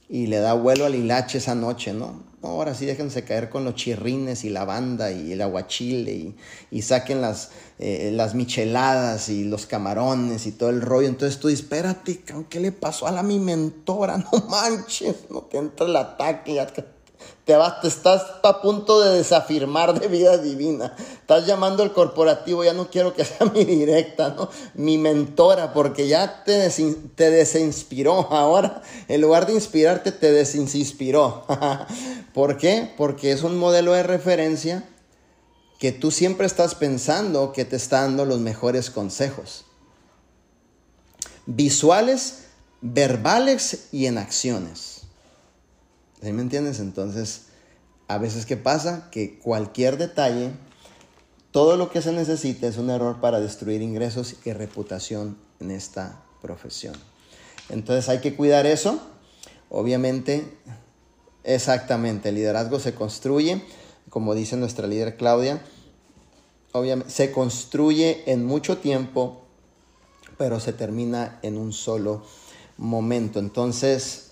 [0.09, 2.25] Y le da vuelo al hilache esa noche, ¿no?
[2.43, 6.35] Ahora sí déjense caer con los chirrines y la banda y el aguachile
[6.71, 11.07] y, saquen las, eh, las micheladas y los camarones y todo el rollo.
[11.07, 14.17] Entonces tú, espérate, ¿qué le pasó a la mi mentora?
[14.31, 16.59] No manches, no te entra el ataque,
[17.47, 20.93] te, te estás a punto de desafirmar de vida divina.
[21.13, 24.49] Estás llamando al corporativo, ya no quiero que sea mi directa, ¿no?
[24.75, 26.69] Mi mentora, porque ya te,
[27.15, 28.13] te desinspiró.
[28.31, 31.45] Ahora, en lugar de inspirarte, te desinspiró.
[32.33, 32.93] ¿Por qué?
[32.97, 34.83] Porque es un modelo de referencia
[35.79, 39.63] que tú siempre estás pensando que te está dando los mejores consejos.
[41.45, 42.39] Visuales,
[42.81, 44.96] verbales y en acciones.
[46.21, 46.79] ¿Sí me entiendes?
[46.79, 47.47] Entonces,
[48.07, 49.09] a veces ¿qué pasa?
[49.11, 50.51] Que cualquier detalle,
[51.51, 56.23] todo lo que se necesita es un error para destruir ingresos y reputación en esta
[56.41, 56.95] profesión.
[57.69, 58.99] Entonces hay que cuidar eso.
[59.69, 60.57] Obviamente,
[61.43, 63.61] exactamente, el liderazgo se construye,
[64.09, 65.61] como dice nuestra líder Claudia,
[66.71, 69.41] obviamente, se construye en mucho tiempo,
[70.37, 72.23] pero se termina en un solo
[72.77, 73.39] momento.
[73.39, 74.26] Entonces,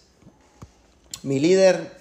[1.25, 1.91] mi líder,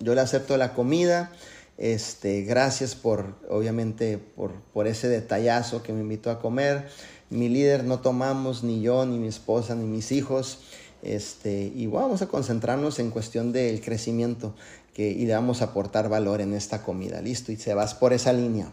[0.00, 1.32] yo le acepto la comida.
[1.78, 6.88] Este, gracias por, obviamente, por, por ese detallazo que me invitó a comer.
[7.30, 10.58] Mi líder no tomamos, ni yo, ni mi esposa, ni mis hijos.
[11.02, 14.56] Este, y vamos a concentrarnos en cuestión del crecimiento
[14.92, 17.22] que, y le vamos a aportar valor en esta comida.
[17.22, 18.72] Listo, y se vas por esa línea,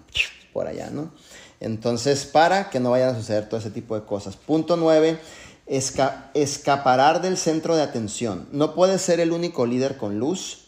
[0.52, 1.12] por allá, ¿no?
[1.60, 4.36] Entonces, para que no vayan a suceder todo ese tipo de cosas.
[4.36, 5.20] Punto nueve
[5.68, 8.48] escaparar del centro de atención.
[8.52, 10.66] No puedes ser el único líder con luz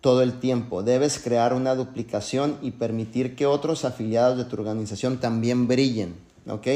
[0.00, 0.82] todo el tiempo.
[0.82, 6.14] Debes crear una duplicación y permitir que otros afiliados de tu organización también brillen.
[6.46, 6.66] ¿Ok?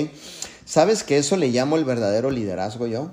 [0.66, 3.12] ¿Sabes que eso le llamo el verdadero liderazgo yo?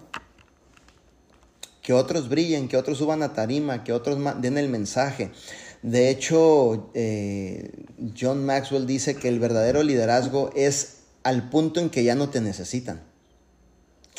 [1.81, 5.31] Que otros brillen, que otros suban a tarima, que otros den el mensaje.
[5.81, 7.71] De hecho, eh,
[8.19, 12.41] John Maxwell dice que el verdadero liderazgo es al punto en que ya no te
[12.41, 13.10] necesitan.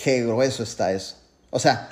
[0.02, 1.14] Qué grueso está eso.
[1.50, 1.90] O sea,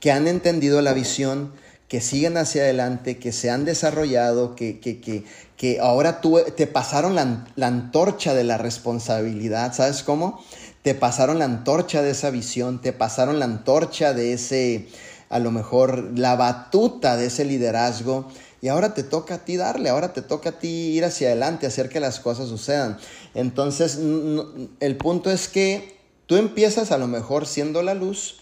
[0.00, 1.52] que han entendido la visión,
[1.86, 5.24] que siguen hacia adelante, que se han desarrollado, que, que, que,
[5.56, 10.42] que ahora tú, te pasaron la, la, antorcha de la responsabilidad, ¿sabes cómo?
[10.82, 14.88] Te pasaron la antorcha de esa visión, te pasaron la antorcha de ese,
[15.28, 18.26] a lo mejor, la batuta de ese liderazgo.
[18.60, 21.68] Y ahora te toca a ti darle, ahora te toca a ti ir hacia adelante,
[21.68, 22.98] hacer que las cosas sucedan.
[23.34, 24.00] Entonces,
[24.80, 26.01] el punto es que
[26.32, 28.36] Tú empiezas a lo mejor siendo la luz,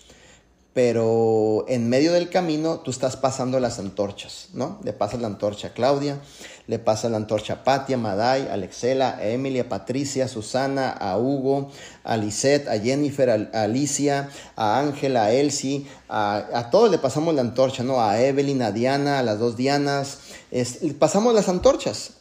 [0.75, 4.79] pero en medio del camino tú estás pasando las antorchas, ¿no?
[4.85, 6.21] Le pasas la antorcha a Claudia,
[6.69, 10.93] le pasas la antorcha a Patia, Maday, a Alexela, a Emilia, a Patricia, a Susana,
[10.93, 11.73] a Hugo,
[12.05, 17.41] a Lisette, a Jennifer, a, Alicia, a Ángela, a Elsie, a, todos le pasamos la
[17.41, 18.01] antorcha, ¿no?
[18.01, 20.19] A Evelyn, a Diana, a las dos Dianas,
[21.01, 22.13] pasamos las antorchas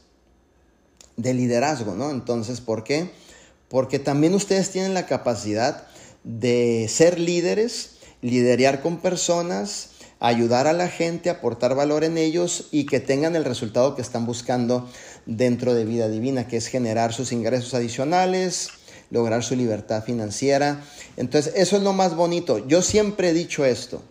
[1.16, 2.10] de liderazgo, ¿no?
[2.10, 3.29] Entonces, ¿por qué?
[3.70, 5.88] Porque también ustedes tienen la capacidad
[6.24, 7.92] de ser líderes,
[8.22, 13.46] liderar con personas, ayudar a la gente, aportar valor en ellos y que tengan el
[13.46, 14.90] resultado que están buscando
[15.26, 18.70] dentro de vida divina, que es generar sus ingresos adicionales,
[19.12, 20.84] lograr su libertad financiera.
[21.16, 22.68] Entonces, eso es lo más bonito.
[22.68, 24.02] Yo siempre he dicho esto.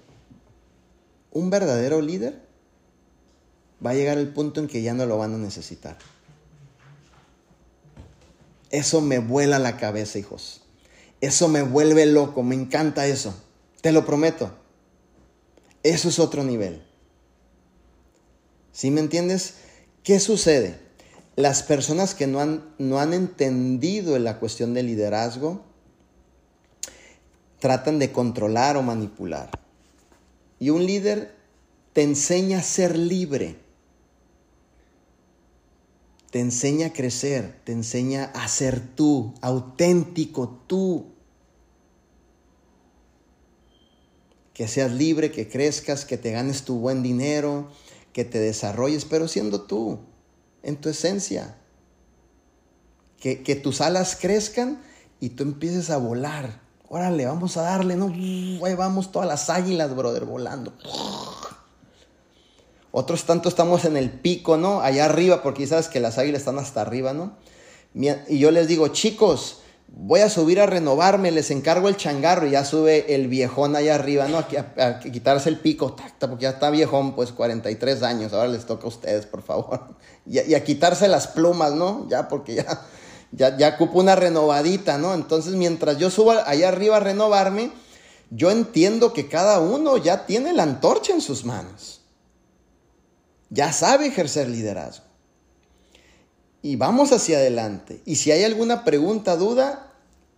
[1.31, 2.41] Un verdadero líder
[3.85, 5.97] va a llegar al punto en que ya no lo van a necesitar.
[8.71, 10.63] Eso me vuela la cabeza, hijos.
[11.21, 13.35] Eso me vuelve loco, me encanta eso.
[13.81, 14.53] Te lo prometo.
[15.83, 16.83] Eso es otro nivel.
[18.73, 19.55] ¿Sí me entiendes?
[20.03, 20.79] ¿Qué sucede?
[21.37, 25.63] Las personas que no han, no han entendido la cuestión del liderazgo
[27.59, 29.51] tratan de controlar o manipular.
[30.59, 31.35] Y un líder
[31.93, 33.57] te enseña a ser libre,
[36.31, 41.07] te enseña a crecer, te enseña a ser tú, auténtico tú.
[44.53, 47.71] Que seas libre, que crezcas, que te ganes tu buen dinero,
[48.13, 50.01] que te desarrolles, pero siendo tú,
[50.63, 51.57] en tu esencia.
[53.21, 54.83] Que, que tus alas crezcan
[55.21, 56.61] y tú empieces a volar.
[56.89, 58.07] Órale, vamos a darle, ¿no?
[58.09, 60.73] Ahí vamos todas las águilas, brother, volando.
[62.99, 64.81] Otros tanto estamos en el pico, ¿no?
[64.81, 67.37] Allá arriba, porque sabes que las águilas están hasta arriba, ¿no?
[67.95, 72.51] Y yo les digo, chicos, voy a subir a renovarme, les encargo el changarro y
[72.51, 74.39] ya sube el viejón allá arriba, ¿no?
[74.39, 78.89] A, quitarse el pico, porque ya está viejón, pues 43 años, ahora les toca a
[78.89, 79.95] ustedes, por favor.
[80.27, 82.09] Y, a quitarse las plumas, ¿no?
[82.11, 82.83] Ya, porque ya,
[83.31, 85.15] ya, ya ocupo una renovadita, ¿no?
[85.15, 87.71] Entonces, mientras yo subo allá arriba a renovarme,
[88.31, 91.98] yo entiendo que cada uno ya tiene la antorcha en sus manos
[93.51, 95.05] ya sabe ejercer liderazgo.
[96.63, 98.03] Y vamos hacia adelante.
[98.05, 99.93] Y si hay alguna pregunta, duda,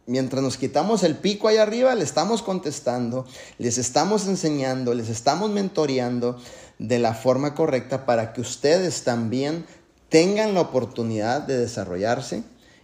[0.06, 3.26] mientras nos quitamos el pico ahí arriba, le estamos contestando,
[3.58, 6.38] les estamos enseñando, les estamos mentoreando
[6.78, 9.64] de la forma correcta para que ustedes también
[10.08, 12.42] tengan la oportunidad de desarrollarse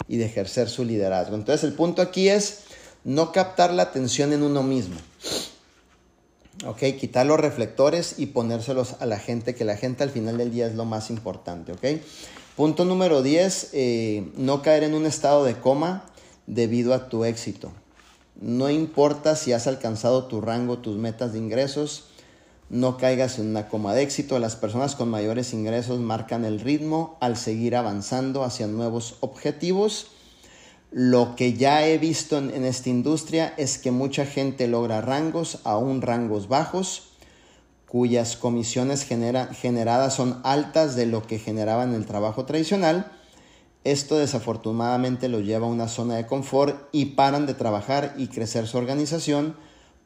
[0.09, 1.35] y de ejercer su liderazgo.
[1.35, 2.61] Entonces el punto aquí es
[3.05, 4.97] no captar la atención en uno mismo.
[6.65, 6.79] ¿Ok?
[6.99, 10.67] Quitar los reflectores y ponérselos a la gente, que la gente al final del día
[10.67, 12.01] es lo más importante, ¿ok?
[12.57, 16.05] Punto número 10, eh, no caer en un estado de coma
[16.47, 17.73] debido a tu éxito.
[18.41, 22.05] No importa si has alcanzado tu rango, tus metas de ingresos,
[22.69, 24.39] no caigas en una coma de éxito.
[24.39, 30.09] Las personas con mayores ingresos marcan el ritmo al seguir avanzando hacia nuevos objetivos
[30.91, 36.01] lo que ya he visto en, esta industria es que mucha gente logra rangos, aún
[36.01, 37.11] rangos bajos,
[37.89, 43.13] cuyas comisiones generadas son altas de lo que generaban en el trabajo tradicional.
[43.85, 48.67] Esto desafortunadamente los lleva a una zona de confort y paran de trabajar y crecer
[48.67, 49.57] su organización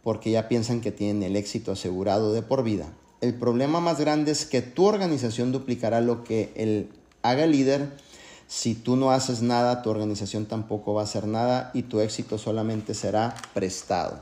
[0.02, 2.92] porque ya piensan que tienen el éxito asegurado de por vida.
[3.20, 6.90] El problema más grande es que tu organización duplicará lo que el
[7.22, 7.90] haga líder
[8.50, 12.36] si tú no haces nada, tu organización tampoco va a hacer nada y tu éxito
[12.36, 14.18] solamente será prestado.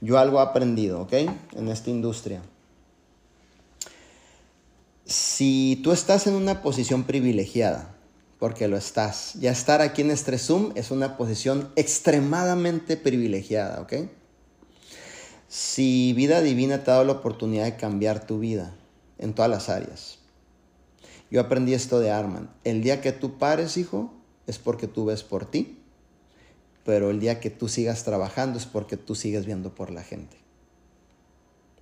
[0.00, 1.12] Yo algo he aprendido, ¿ok?
[1.52, 2.42] En esta industria.
[5.04, 7.94] Si tú estás en una posición privilegiada,
[8.40, 14.10] porque lo estás, ya estar aquí en Estresum es una posición extremadamente privilegiada, ¿ok?
[15.46, 18.74] Si vida divina te ha dado la oportunidad de cambiar tu vida
[19.18, 20.17] en todas las áreas,
[21.30, 22.50] yo aprendí esto de Arman.
[22.64, 24.12] El día que tú pares, hijo,
[24.46, 25.78] es porque tú ves por ti.
[26.84, 30.38] Pero el día que tú sigas trabajando es porque tú sigues viendo por la gente.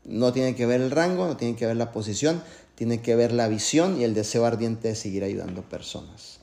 [0.04, 2.42] No tiene que ver el rango, no tiene que ver la posición,
[2.74, 6.40] tiene que ver la visión y el deseo ardiente de seguir ayudando personas.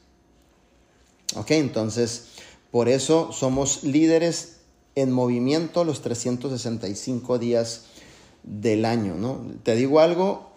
[1.35, 2.27] Ok, entonces,
[2.71, 4.57] por eso somos líderes
[4.95, 7.85] en movimiento los 365 días
[8.43, 9.41] del año, ¿no?
[9.63, 10.51] Te digo algo,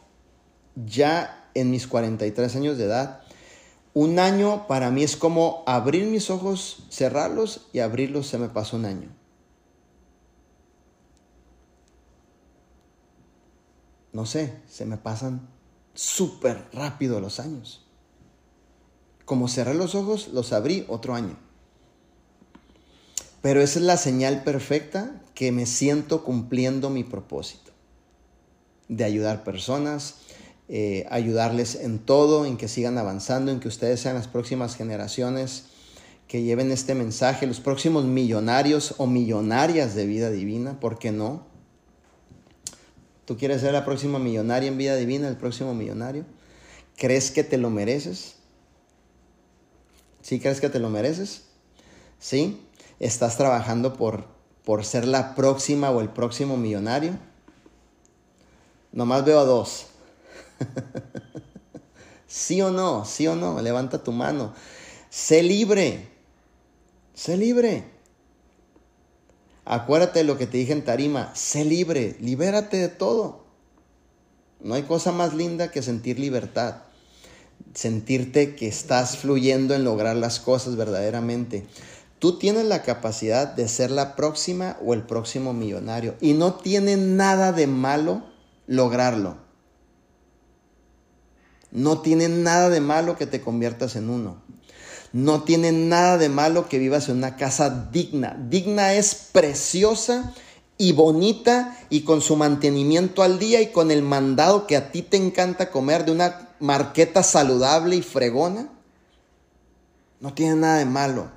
[0.75, 3.21] ya en mis 43 años de edad.
[3.95, 8.77] Un año para mí es como abrir mis ojos, cerrarlos y abrirlos, se me pasó
[8.77, 9.09] un año.
[14.13, 15.49] No sé, se me pasan
[15.95, 17.87] súper rápido los años.
[19.25, 21.39] Como cerré los ojos, los abrí otro año.
[23.43, 27.73] Pero esa es la señal perfecta que me siento cumpliendo mi propósito
[28.89, 30.17] de ayudar personas,
[30.69, 35.67] eh, ayudarles en todo, en que sigan avanzando, en que ustedes sean las próximas generaciones
[36.27, 41.47] que lleven este mensaje, los próximos millonarios o millonarias de vida divina, ¿por qué no?
[43.27, 46.25] ¿Tú quieres ser la próxima millonaria en vida divina, el próximo millonario?
[46.97, 48.37] ¿Crees que te lo mereces?
[50.23, 51.43] ¿Sí crees que te lo mereces?
[52.19, 52.61] ¿Sí?
[52.99, 54.27] ¿Estás trabajando por,
[54.65, 57.17] por ser la próxima o el próximo millonario?
[58.93, 59.89] Nomás veo a dos.
[62.27, 63.05] ¿Sí o no?
[63.05, 63.61] ¿Sí o no?
[63.63, 64.53] Levanta tu mano.
[65.11, 66.09] Sé libre.
[67.15, 67.85] Sé libre.
[69.65, 71.35] Acuérdate de lo que te dije en Tarima.
[71.35, 72.17] Sé libre.
[72.21, 73.47] Libérate de todo.
[74.61, 76.83] No hay cosa más linda que sentir libertad.
[77.75, 81.67] Sentirte que estás fluyendo en lograr las cosas verdaderamente.
[82.19, 86.17] Tú tienes la capacidad de ser la próxima o el próximo millonario.
[86.21, 88.25] Y no tiene nada de malo
[88.67, 89.46] lograrlo.
[91.77, 94.39] No tiene nada de malo que te conviertas en uno.
[95.13, 98.35] No tiene nada de malo que vivas en una casa digna.
[98.49, 100.33] Digna es preciosa
[100.79, 105.03] y bonita y con su mantenimiento al día y con el mandado que a ti
[105.03, 108.71] te encanta comer de una marqueta saludable y fregona.
[110.21, 111.31] No tiene nada de malo.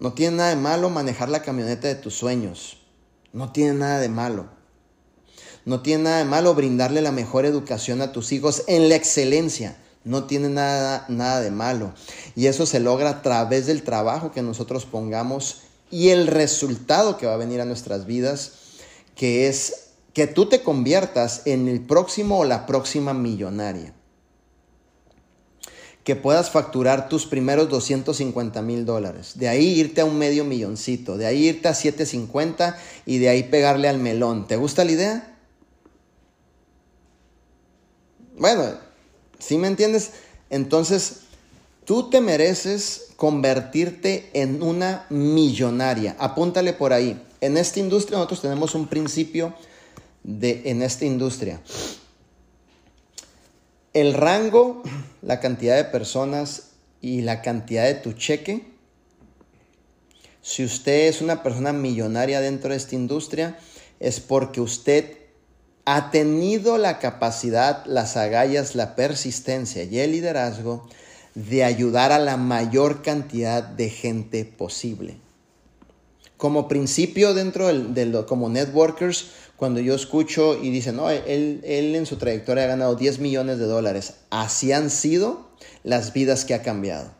[0.00, 2.78] No tiene nada de malo manejar la camioneta de tus sueños.
[3.32, 4.61] No tiene nada de malo.
[5.64, 9.76] No tiene nada de malo brindarle la mejor educación a tus hijos en la excelencia.
[10.04, 11.92] No tiene nada, nada de malo.
[12.34, 17.26] Y eso se logra a través del trabajo que nosotros pongamos y el resultado que
[17.26, 18.52] va a venir a nuestras vidas,
[19.14, 23.94] que es que tú te conviertas en el próximo o la próxima millonaria
[26.04, 29.34] que puedas facturar tus primeros 250 mil dólares.
[29.36, 32.76] De ahí irte a un medio milloncito, de ahí irte a 750
[33.06, 34.46] y de ahí pegarle al melón.
[34.48, 35.31] ¿Te gusta la idea?
[38.36, 38.78] Bueno,
[39.38, 40.12] ¿sí me entiendes?
[40.50, 41.20] Entonces,
[41.84, 46.16] tú te mereces convertirte en una millonaria.
[46.18, 47.20] Apúntale por ahí.
[47.40, 49.54] En esta industria nosotros tenemos un principio
[50.22, 51.60] de en esta industria.
[53.92, 54.82] El rango,
[55.20, 58.64] la cantidad de personas y la cantidad de tu cheque.
[60.40, 63.58] Si usted es una persona millonaria dentro de esta industria,
[64.00, 65.21] es porque usted
[65.84, 70.88] ha tenido la capacidad, las agallas, la persistencia y el liderazgo
[71.34, 75.16] de ayudar a la mayor cantidad de gente posible.
[76.36, 79.26] Como principio dentro del, como networkers,
[79.56, 83.58] cuando yo escucho y dicen, no, él, él en su trayectoria ha ganado 10 millones
[83.58, 85.48] de dólares, así han sido
[85.84, 87.12] las vidas que ha cambiado.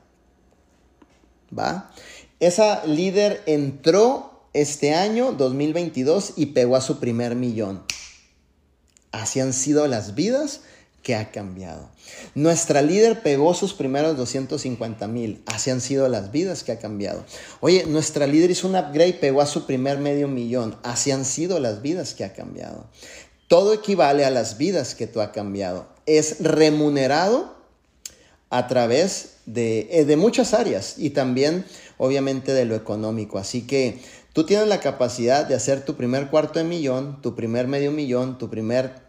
[1.56, 1.92] ¿Va?
[2.40, 7.84] Esa líder entró este año, 2022, y pegó a su primer millón.
[9.12, 10.60] Así han sido las vidas
[11.02, 11.88] que ha cambiado.
[12.34, 15.42] Nuestra líder pegó sus primeros 250 mil.
[15.46, 17.24] Así han sido las vidas que ha cambiado.
[17.60, 20.76] Oye, nuestra líder hizo un upgrade pegó a su primer medio millón.
[20.82, 22.86] Así han sido las vidas que ha cambiado.
[23.48, 25.86] Todo equivale a las vidas que tú has cambiado.
[26.06, 27.54] Es remunerado
[28.50, 31.64] a través de, eh, de muchas áreas y también
[31.98, 33.38] obviamente de lo económico.
[33.38, 34.00] Así que
[34.32, 38.38] tú tienes la capacidad de hacer tu primer cuarto de millón, tu primer medio millón,
[38.38, 39.02] tu primer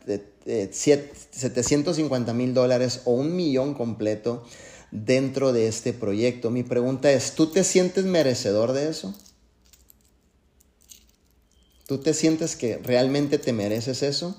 [0.46, 4.44] eh, 750 eh, mil dólares o un millón completo
[4.92, 6.52] dentro de este proyecto.
[6.52, 9.14] Mi pregunta es, ¿tú te sientes merecedor de eso?
[11.88, 14.38] ¿Tú te sientes que realmente te mereces eso?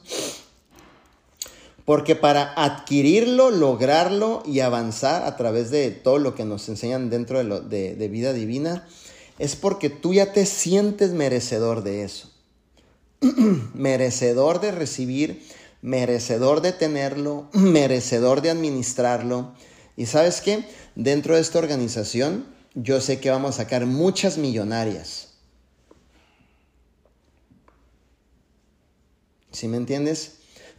[1.85, 7.39] Porque para adquirirlo, lograrlo y avanzar a través de todo lo que nos enseñan dentro
[7.39, 8.87] de, lo, de, de vida divina,
[9.39, 12.31] es porque tú ya te sientes merecedor de eso.
[13.75, 15.43] merecedor de recibir
[15.85, 19.55] merecedor de tenerlo, merecedor de administrarlo.
[19.97, 20.65] Y sabes qué,
[20.97, 25.35] dentro de esta organización yo sé que vamos a sacar muchas millonarias.
[29.53, 30.39] ¿Sí me entiendes?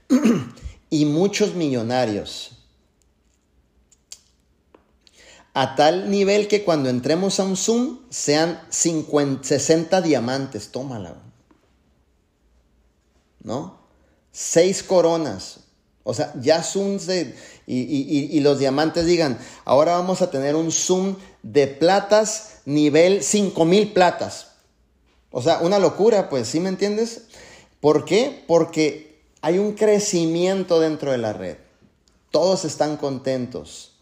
[0.90, 2.55] y muchos millonarios.
[5.56, 10.70] A tal nivel que cuando entremos a un Zoom sean 50, 60 diamantes.
[10.72, 11.16] Tómala.
[13.42, 13.86] ¿No?
[14.36, 15.62] seis coronas.
[16.04, 17.34] O sea, ya zooms de,
[17.66, 24.50] y, los diamantes digan, ahora vamos a tener un zoom de platas nivel 5000 platas.
[25.32, 27.24] O sea, una locura, pues, ¿sí me entiendes?
[27.80, 28.44] ¿Por qué?
[28.46, 31.58] Porque hay un crecimiento dentro de la red.
[32.30, 33.95] Todos están contentos.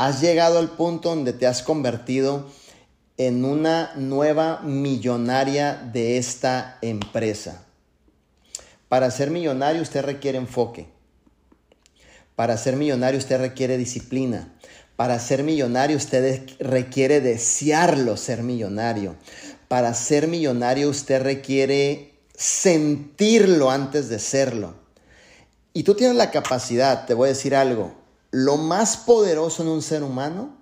[0.00, 2.46] Has llegado al punto donde te has convertido
[3.18, 7.66] en una nueva millonaria de esta empresa.
[8.88, 10.86] Para ser millonario usted requiere enfoque.
[12.34, 14.50] Para ser millonario usted requiere disciplina.
[14.96, 19.16] Para ser millonario usted requiere desearlo ser millonario.
[19.68, 24.76] Para ser millonario usted requiere sentirlo antes de serlo.
[25.74, 27.99] Y tú tienes la capacidad, te voy a decir algo,
[28.30, 30.56] lo más poderoso en un ser humano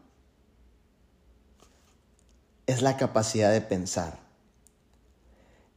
[2.66, 4.18] es la capacidad de pensar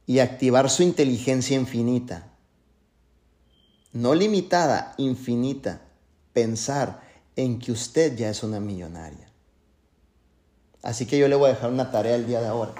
[0.06, 2.32] y activar su inteligencia infinita
[3.92, 5.80] no limitada, infinita,
[6.32, 7.00] pensar
[7.36, 9.28] en que usted ya es una millonaria.
[10.82, 12.72] Así que yo le voy a dejar una tarea el día de ahora.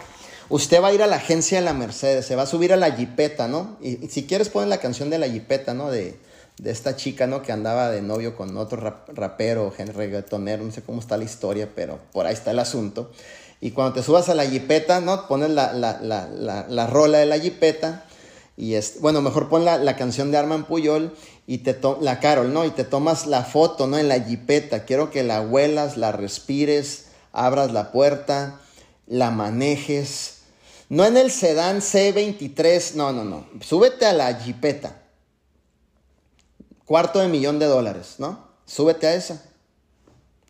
[0.49, 2.77] Usted va a ir a la agencia de la Mercedes, se va a subir a
[2.77, 3.77] la jipeta, ¿no?
[3.81, 5.91] Y, si quieres poner la canción de la jipeta, ¿no?
[5.91, 6.19] De,
[6.71, 7.43] esta chica, ¿no?
[7.43, 11.99] Que andaba de novio con otro rapero, reggaetonero, no sé cómo está la historia, pero
[12.13, 13.11] por ahí está el asunto.
[13.61, 15.27] Y cuando te subas a la jipeta, ¿no?
[15.29, 18.05] Pones la, la, la, la rola de la jipeta
[18.57, 21.17] y es, bueno, mejor pon la, canción de Arman Puyol
[21.47, 22.65] y te la Carol, ¿no?
[22.65, 23.99] Y te tomas la foto, ¿no?
[23.99, 24.85] En la jipeta.
[24.85, 28.61] Quiero que la huelas, la respires, abras la puerta,
[29.07, 30.43] la manejes.
[30.91, 33.47] No en el sedán C23, no, no, no.
[33.61, 35.02] Súbete a la jipeta.
[36.93, 38.49] Cuarto de millón de dólares, ¿no?
[38.67, 39.43] Súbete a esa.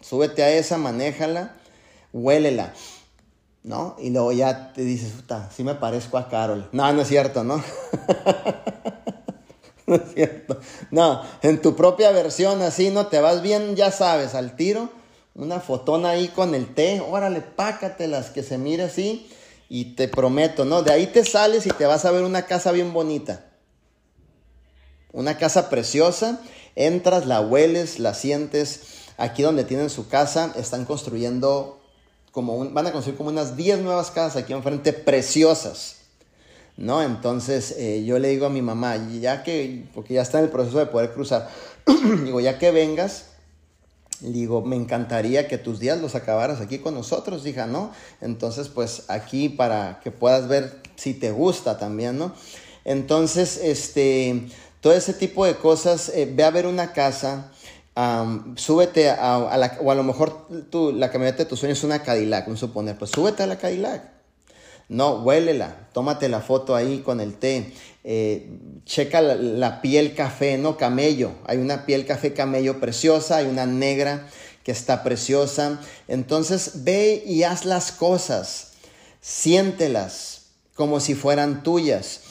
[0.01, 1.55] Súbete a esa, manéjala,
[2.12, 2.74] huélela.
[3.62, 3.94] ¿no?
[4.01, 6.69] Y luego ya te dices, puta, sí me parezco a Carol.
[6.73, 7.62] No, no es cierto, ¿no?
[9.86, 10.59] no es cierto.
[10.90, 13.06] No, en tu propia versión así, ¿no?
[13.06, 14.90] Te vas bien, ya sabes, al tiro.
[15.36, 19.31] Una fotona ahí con el té, órale, pácatelas, que se mire así.
[19.69, 20.82] Y te prometo, ¿no?
[20.82, 23.52] De ahí te sales y te vas a ver una casa bien bonita.
[25.13, 26.41] Una casa preciosa.
[26.75, 28.81] Entras, la hueles, la sientes.
[29.19, 31.83] Aquí donde tienen su casa, están construyendo
[32.33, 35.97] como van a construir como unas 10 nuevas casas aquí enfrente preciosas.
[36.79, 37.03] ¿No?
[37.03, 40.51] Entonces eh, yo le digo a mi mamá, ya que, porque ya está en el
[40.51, 41.51] proceso de poder cruzar,
[42.25, 43.27] digo, ya que vengas,
[44.21, 47.93] digo, me encantaría que tus días los acabaras aquí con nosotros, hija, ¿no?
[48.23, 52.33] Entonces, pues aquí para que puedas ver si te gusta también, ¿no?
[52.85, 54.49] Entonces, este,
[54.83, 57.53] todo ese tipo de cosas, eh, ve a ver una casa,
[58.57, 62.03] súbete a, la, o a lo mejor tú, la camioneta de tus sueños es una
[62.03, 64.11] Cadillac, un suponer, pues súbete a la Cadillac.
[64.89, 67.73] No, huélela, tómate la foto ahí con el té,
[68.03, 68.51] eh,
[68.85, 74.29] checa la, piel café, no camello, hay una piel café camello preciosa, hay una negra
[74.65, 78.73] que está preciosa, entonces ve y haz las cosas,
[79.21, 82.22] siéntelas como si fueran tuyas.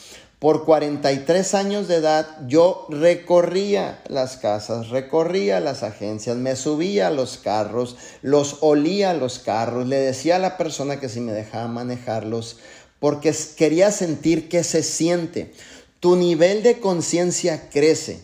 [0.41, 7.11] Por 43 años de edad yo recorría las casas, recorría las agencias, me subía a
[7.11, 11.31] los carros, los olía a los carros, le decía a la persona que si me
[11.31, 12.57] dejaba manejarlos,
[12.99, 15.53] porque quería sentir que se siente.
[15.99, 18.22] Tu nivel de conciencia crece,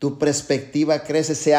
[0.00, 1.54] tu perspectiva crece, se,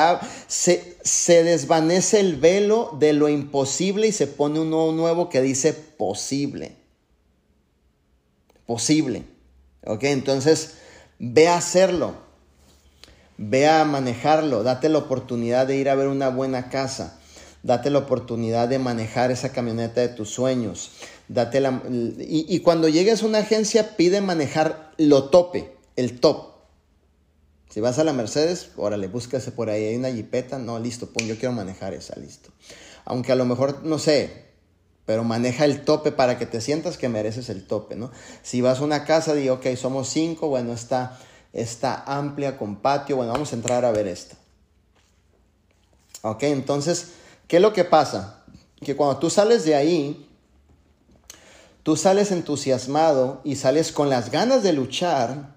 [0.48, 5.72] se, se, desvanece el velo de lo imposible y se pone uno nuevo que dice
[5.72, 6.76] posible.
[8.66, 9.39] Posible.
[9.86, 10.04] ¿Ok?
[10.06, 10.76] Entonces,
[11.20, 12.14] ve a hacerlo.
[13.38, 14.64] Ve a manejarlo.
[14.64, 17.20] Date la oportunidad de ir a ver una buena casa.
[17.64, 20.92] Date la oportunidad de manejar esa camioneta de tus sueños.
[21.28, 26.50] Date la, y, cuando llegues a una agencia, pide manejar lo tope, el top.
[27.70, 29.86] Si vas a la Mercedes, órale, búscase por ahí.
[29.86, 30.58] Hay una jipeta.
[30.58, 32.50] No, listo, pum, yo quiero manejar esa, listo.
[33.06, 34.49] Aunque a lo mejor, no sé,
[35.10, 38.12] pero maneja el tope para que te sientas que mereces el tope, ¿no?
[38.44, 41.18] Si vas a una casa, digo, ok, somos cinco, bueno, está,
[41.52, 44.36] está amplia con patio, bueno, vamos a entrar a ver esto.
[46.22, 47.14] Ok, entonces,
[47.48, 48.44] ¿qué es lo que pasa?
[48.82, 50.30] Que cuando tú sales de ahí,
[51.82, 55.56] tú sales entusiasmado y sales con las ganas de luchar.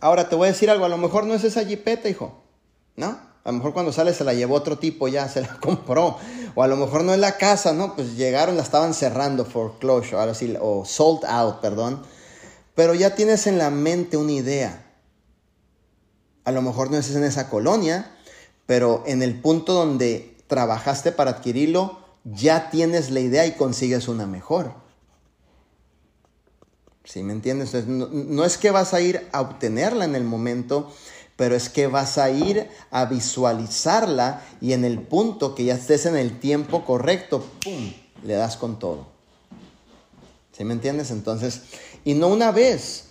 [0.00, 2.42] Ahora te voy a decir algo, a lo mejor no es esa jipeta, hijo,
[2.96, 3.26] ¿no?
[3.46, 6.18] A lo mejor cuando sale se la llevó otro tipo ya, se la compró.
[6.56, 7.94] O a lo mejor no es la casa, ¿no?
[7.94, 12.02] Pues llegaron, la estaban cerrando, foreclosure, ahora sí, o sold out, perdón.
[12.74, 14.90] Pero ya tienes en la mente una idea.
[16.44, 18.10] A lo mejor no es en esa colonia,
[18.64, 24.26] pero en el punto donde trabajaste para adquirirlo, ya tienes la idea y consigues una
[24.26, 24.72] mejor.
[27.04, 27.86] ¿Sí me entiendes?
[27.86, 30.90] no, no es que vas a ir a obtenerla en el momento,
[31.36, 36.06] pero es que vas a ir a visualizarla y en el punto que ya estés
[36.06, 37.92] en el tiempo correcto, ¡pum!,
[38.24, 39.06] le das con todo.
[40.56, 41.10] ¿Sí me entiendes?
[41.10, 41.62] Entonces,
[42.04, 43.10] y no una vez,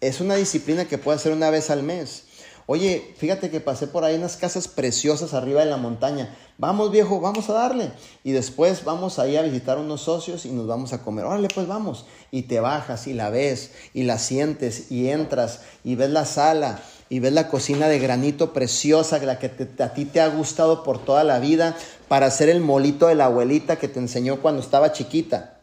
[0.00, 2.24] es una disciplina que puede hacer una vez al mes.
[2.68, 6.36] Oye, fíjate que pasé por ahí unas casas preciosas arriba de la montaña.
[6.58, 7.92] Vamos viejo, vamos a darle.
[8.24, 11.26] Y después vamos ahí a visitar unos socios y nos vamos a comer.
[11.26, 12.06] Órale, pues vamos.
[12.32, 16.82] Y te bajas y la ves y la sientes y entras y ves la sala
[17.08, 21.04] y ves la cocina de granito preciosa, la que a ti te ha gustado por
[21.04, 21.76] toda la vida,
[22.08, 25.58] para hacer el molito de la abuelita que te enseñó cuando estaba chiquita.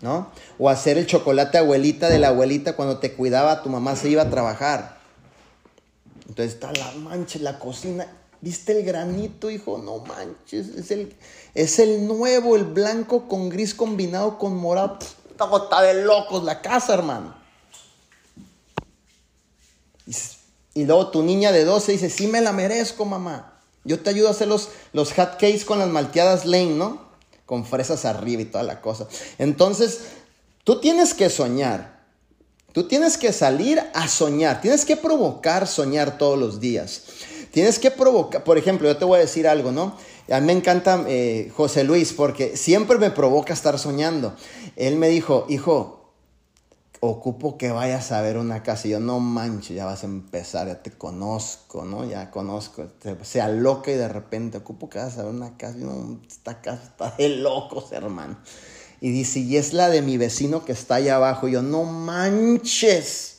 [0.00, 0.30] ¿No?
[0.58, 4.22] O hacer el chocolate abuelita de la abuelita cuando te cuidaba, tu mamá se iba
[4.22, 4.98] a trabajar.
[6.28, 8.06] Entonces está la mancha, la cocina.
[8.40, 9.78] ¿Viste el granito, hijo?
[9.78, 10.68] No manches.
[10.68, 11.16] Es el,
[11.54, 14.98] es el nuevo, el blanco con gris combinado con morado.
[15.30, 17.37] Está de locos la casa, hermano.
[20.74, 23.60] Y luego tu niña de 12 dice, sí me la merezco, mamá.
[23.84, 27.08] Yo te ayudo a hacer los, los hot cakes con las malteadas Lane, ¿no?
[27.46, 29.06] Con fresas arriba y toda la cosa.
[29.38, 30.00] Entonces,
[30.64, 31.98] tú tienes que soñar.
[32.72, 34.60] Tú tienes que salir a soñar.
[34.60, 37.04] Tienes que provocar soñar todos los días.
[37.50, 39.96] Tienes que provocar, por ejemplo, yo te voy a decir algo, ¿no?
[40.30, 44.36] A mí me encanta eh, José Luis porque siempre me provoca estar soñando.
[44.76, 45.97] Él me dijo, hijo,
[47.00, 48.88] ocupo que vayas a ver una casa.
[48.88, 52.04] Y yo, no manches, ya vas a empezar, ya te conozco, ¿no?
[52.04, 52.86] Ya conozco.
[53.22, 55.78] Se loca y de repente ocupo que vayas a ver una casa.
[55.78, 58.38] Y no, esta casa está de locos, hermano.
[59.00, 61.48] Y dice, y es la de mi vecino que está allá abajo.
[61.48, 63.36] Y yo, no manches.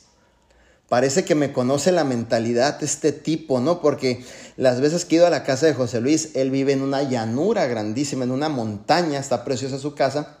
[0.88, 3.80] Parece que me conoce la mentalidad este tipo, ¿no?
[3.80, 4.24] Porque
[4.56, 7.04] las veces que he ido a la casa de José Luis, él vive en una
[7.04, 10.39] llanura grandísima, en una montaña, está preciosa su casa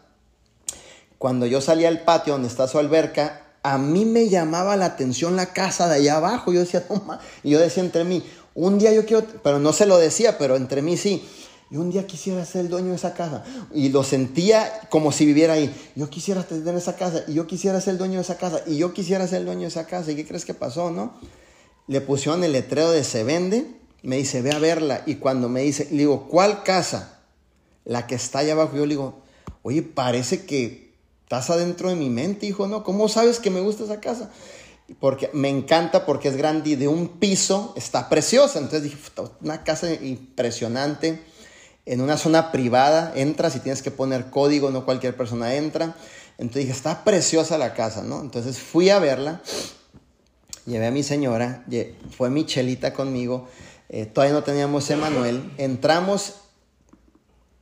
[1.20, 5.36] cuando yo salía al patio donde está su alberca, a mí me llamaba la atención
[5.36, 6.50] la casa de allá abajo.
[6.50, 8.24] Yo decía, no Y yo decía entre mí,
[8.54, 11.22] un día yo quiero, pero no se lo decía, pero entre mí sí.
[11.70, 13.44] Y un día quisiera ser el dueño de esa casa.
[13.74, 15.70] Y lo sentía como si viviera ahí.
[15.94, 17.22] Yo quisiera tener esa casa.
[17.28, 18.62] Y yo quisiera ser el dueño de esa casa.
[18.66, 20.10] Y yo quisiera ser el dueño de esa casa.
[20.10, 21.20] ¿Y qué crees que pasó, no?
[21.86, 23.66] Le pusieron el letrero de se vende.
[24.02, 25.02] Me dice, ve a verla.
[25.04, 27.20] Y cuando me dice, le digo, ¿cuál casa?
[27.84, 28.74] La que está allá abajo.
[28.74, 29.20] Yo le digo,
[29.62, 30.89] oye, parece que
[31.30, 32.82] Estás adentro de mi mente, hijo, ¿no?
[32.82, 34.32] ¿Cómo sabes que me gusta esa casa?
[34.98, 38.58] Porque me encanta porque es grande y de un piso está preciosa.
[38.58, 38.96] Entonces dije,
[39.40, 41.22] una casa impresionante
[41.86, 43.12] en una zona privada.
[43.14, 45.94] Entras y tienes que poner código, no cualquier persona entra.
[46.36, 48.20] Entonces dije, está preciosa la casa, ¿no?
[48.22, 49.40] Entonces fui a verla,
[50.66, 51.64] llevé a mi señora,
[52.10, 53.46] fue Michelita conmigo,
[53.88, 55.52] eh, todavía no teníamos Emanuel.
[55.58, 56.40] Entramos,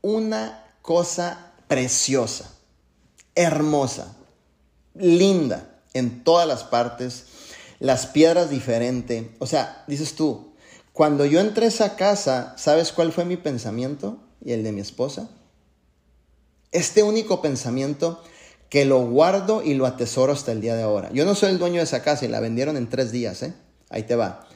[0.00, 2.54] una cosa preciosa
[3.38, 4.16] hermosa,
[4.94, 7.24] linda en todas las partes,
[7.78, 9.26] las piedras diferentes.
[9.38, 10.52] O sea, dices tú,
[10.92, 14.80] cuando yo entré a esa casa, ¿sabes cuál fue mi pensamiento y el de mi
[14.80, 15.28] esposa?
[16.72, 18.22] Este único pensamiento
[18.68, 21.10] que lo guardo y lo atesoro hasta el día de ahora.
[21.12, 23.54] Yo no soy el dueño de esa casa y la vendieron en tres días, ¿eh?
[23.88, 24.48] Ahí te va.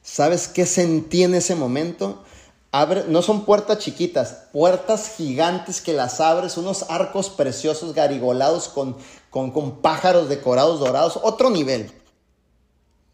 [0.00, 2.24] ¿Sabes qué sentí en ese momento?
[2.72, 8.96] No son puertas chiquitas, puertas gigantes que las abres, unos arcos preciosos garigolados con,
[9.30, 11.90] con, pájaros decorados dorados, otro nivel.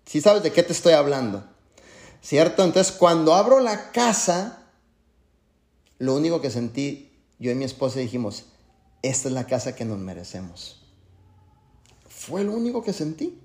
[0.06, 1.44] Si sabes de qué te estoy hablando,
[2.20, 2.64] ¿cierto?
[2.64, 4.64] Entonces, cuando abro la casa,
[5.98, 8.46] lo único que sentí, yo y mi esposa dijimos,
[9.02, 10.82] esta es la casa que nos merecemos.
[12.08, 13.40] Fue lo único que sentí.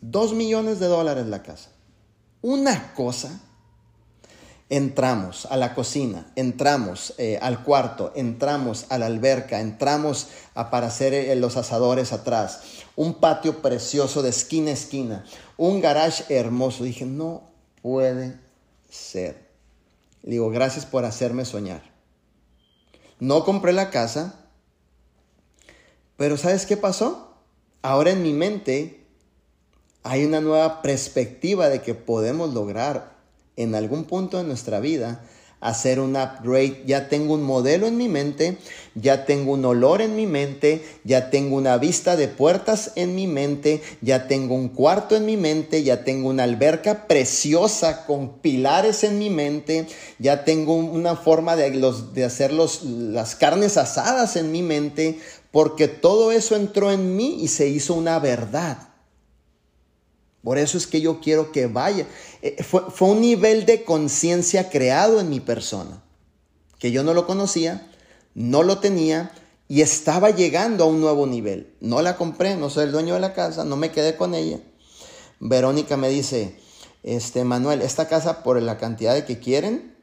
[0.00, 1.70] Dos millones de dólares la casa.
[2.42, 3.40] Una cosa
[4.68, 10.88] Entramos a la cocina, entramos eh, al cuarto, entramos a la alberca, entramos a para
[10.88, 12.62] hacer eh, los asadores atrás,
[12.96, 15.24] un patio precioso de esquina a esquina,
[15.56, 16.82] un garage hermoso.
[16.82, 17.44] Dije, no
[17.80, 18.40] puede
[18.90, 19.50] ser.
[20.24, 21.82] digo, gracias por hacerme soñar.
[23.20, 24.34] No compré la casa,
[26.16, 27.36] pero ¿sabes qué pasó?
[27.82, 29.06] Ahora en mi mente
[30.02, 33.15] hay una nueva perspectiva de que podemos lograr
[33.56, 35.22] en algún punto de nuestra vida
[35.60, 36.82] hacer un upgrade.
[36.86, 38.58] Ya tengo un modelo en mi mente,
[38.94, 43.26] ya tengo un olor en mi mente, ya tengo una vista de puertas en mi
[43.26, 49.04] mente, ya tengo un cuarto en mi mente, ya tengo una alberca preciosa con pilares
[49.04, 49.86] en mi mente,
[50.18, 55.18] ya tengo una forma de, hacer las carnes asadas en mi mente,
[55.50, 58.95] porque todo eso entró en mí y se hizo una verdad.
[60.46, 62.06] Por eso es que yo quiero que vaya.
[62.40, 66.04] Eh, fue, un nivel de conciencia creado en mi persona,
[66.78, 67.90] que yo no lo conocía,
[68.36, 69.32] no lo tenía
[69.66, 71.74] y estaba llegando a un nuevo nivel.
[71.80, 74.60] No la compré, no soy el dueño de la casa, no me quedé con ella.
[75.40, 76.54] Verónica me dice,
[77.02, 79.96] este Manuel, esta casa por la cantidad de que quieren,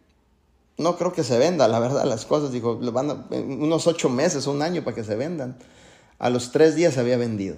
[0.78, 4.62] no creo que se venda, la verdad, las cosas, digo, van unos ocho meses, un
[4.62, 5.58] año para que se vendan.
[6.20, 7.56] A los tres días había vendido.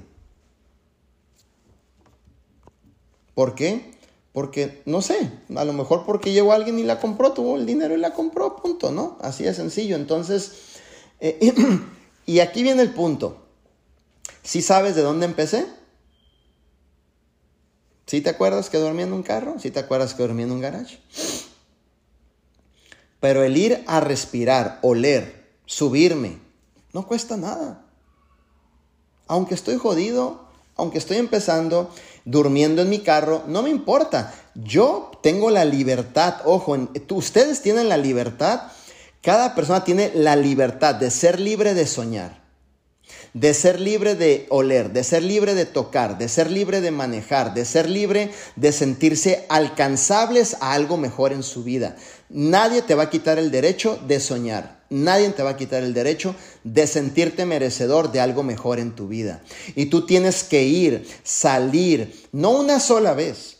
[3.35, 3.93] ¿Por qué?
[4.33, 7.93] Porque, no sé, a lo mejor porque llegó alguien y la compró, tuvo el dinero
[7.93, 9.17] y la compró, punto, ¿no?
[9.21, 9.95] Así de sencillo.
[9.95, 10.53] Entonces,
[11.19, 11.53] eh,
[12.25, 13.45] y aquí viene el punto.
[14.43, 15.65] ¿Sí sabes de dónde empecé?
[18.07, 19.55] ¿Sí te acuerdas que dormía en un carro?
[19.59, 20.99] ¿Sí te acuerdas que dormía en un garage?
[23.19, 26.39] Pero el ir a respirar, oler, subirme,
[26.93, 27.85] no cuesta nada.
[29.27, 30.45] Aunque estoy jodido,
[30.75, 31.89] aunque estoy empezando,
[32.25, 34.33] durmiendo en mi carro, no me importa.
[34.55, 38.63] Yo tengo la libertad, ojo, ustedes tienen la libertad,
[39.21, 42.43] cada persona tiene la libertad de ser libre de soñar,
[43.33, 47.53] de ser libre de oler, de ser libre de tocar, de ser libre de manejar,
[47.53, 51.95] de ser libre de sentirse alcanzables a algo mejor en su vida.
[52.29, 54.84] Nadie te va a quitar el derecho de soñar.
[54.95, 59.09] Nadie te va a quitar el derecho de sentirte merecedor de algo mejor en tu
[59.09, 59.43] vida.
[59.75, 63.57] Y tú tienes que ir, salir, no una sola vez.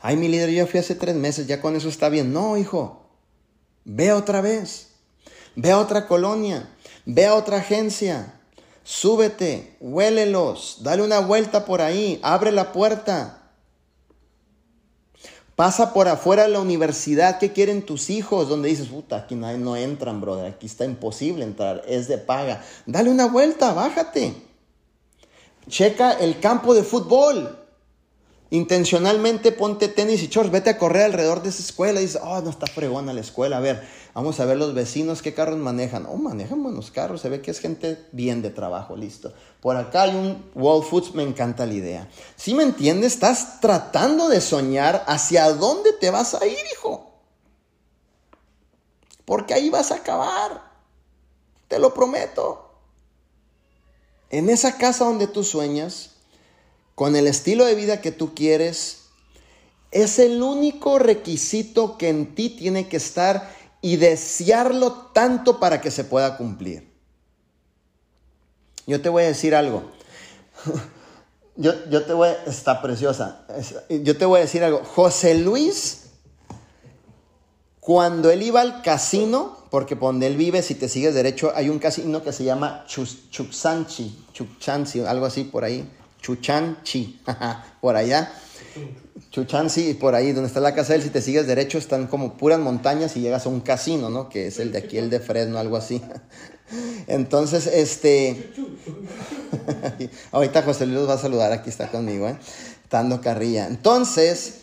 [0.00, 2.32] Ay, mi líder, yo fui hace tres meses, ya con eso está bien.
[2.32, 3.06] No, hijo,
[3.84, 4.88] ve otra vez.
[5.54, 6.68] Ve a otra colonia,
[7.04, 8.34] ve a otra agencia.
[8.82, 13.37] súbete, huélelos, dale una vuelta por ahí, abre la puerta.
[15.58, 18.48] Pasa por afuera de la universidad, ¿qué quieren tus hijos?
[18.48, 22.62] Donde dices, puta, aquí no, no entran, brother, aquí está imposible entrar, es de paga.
[22.86, 24.36] Dale una vuelta, bájate.
[25.68, 27.58] Checa el campo de fútbol.
[28.50, 32.40] Intencionalmente ponte tenis y shorts, vete a correr alrededor de esa escuela y dices, oh,
[32.40, 33.58] no está fregona la escuela.
[33.58, 36.06] A ver, vamos a ver los vecinos qué carros manejan.
[36.06, 39.34] Oh, manejan buenos carros, se ve que es gente bien de trabajo, listo.
[39.60, 42.08] Por acá hay un Wall Foods, me encanta la idea.
[42.36, 47.12] Si me entiendes, estás tratando de soñar hacia dónde te vas a ir, hijo.
[49.26, 50.72] Porque ahí vas a acabar.
[51.68, 52.70] Te lo prometo.
[54.30, 56.12] En esa casa donde tú sueñas,
[56.98, 59.02] con el estilo de vida que tú quieres,
[59.92, 65.92] es el único requisito que en ti tiene que estar y desearlo tanto para que
[65.92, 66.92] se pueda cumplir.
[68.88, 69.92] Yo te voy a decir algo.
[71.54, 73.44] Yo, yo te voy, está preciosa.
[73.88, 74.82] Yo te voy a decir algo.
[74.84, 76.06] José Luis,
[77.80, 81.68] cuando él iba al casino, porque por donde él vive, si te sigues derecho, hay
[81.68, 85.88] un casino que se llama Chuxanchi, Chuxanchi, algo así por ahí.
[86.20, 87.20] Chuchanchi,
[87.80, 88.32] por allá.
[89.30, 92.36] Chuchanchi, por ahí donde está la casa de él, si te sigues derecho, están como
[92.36, 94.28] puras montañas y llegas a un casino, ¿no?
[94.28, 96.02] Que es el de aquí, el de Fresno, algo así.
[97.06, 98.52] Entonces, este.
[100.32, 102.36] Ahorita José Luis va a saludar, aquí está conmigo, ¿eh?
[102.90, 103.66] Dando carrilla.
[103.66, 104.62] Entonces,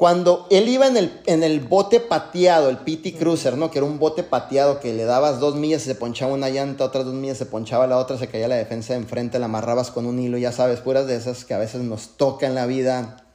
[0.00, 3.70] cuando él iba en el, en el bote pateado, el PT Cruiser, ¿no?
[3.70, 6.84] Que era un bote pateado que le dabas dos millas y se ponchaba una llanta,
[6.84, 9.90] otras dos millas se ponchaba la otra, se caía la defensa de enfrente, la amarrabas
[9.90, 12.64] con un hilo, ya sabes, puras de esas que a veces nos toca en la
[12.64, 13.26] vida,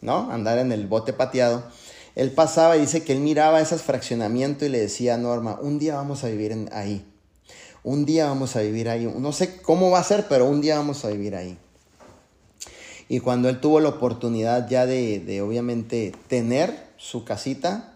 [0.00, 0.32] ¿no?
[0.32, 1.62] Andar en el bote pateado.
[2.16, 5.78] Él pasaba y dice que él miraba esos fraccionamientos y le decía a Norma, un
[5.78, 7.06] día vamos a vivir ahí.
[7.84, 9.04] Un día vamos a vivir ahí.
[9.16, 11.56] No sé cómo va a ser, pero un día vamos a vivir ahí.
[13.12, 17.92] Y cuando él tuvo la oportunidad ya de, obviamente tener su casita,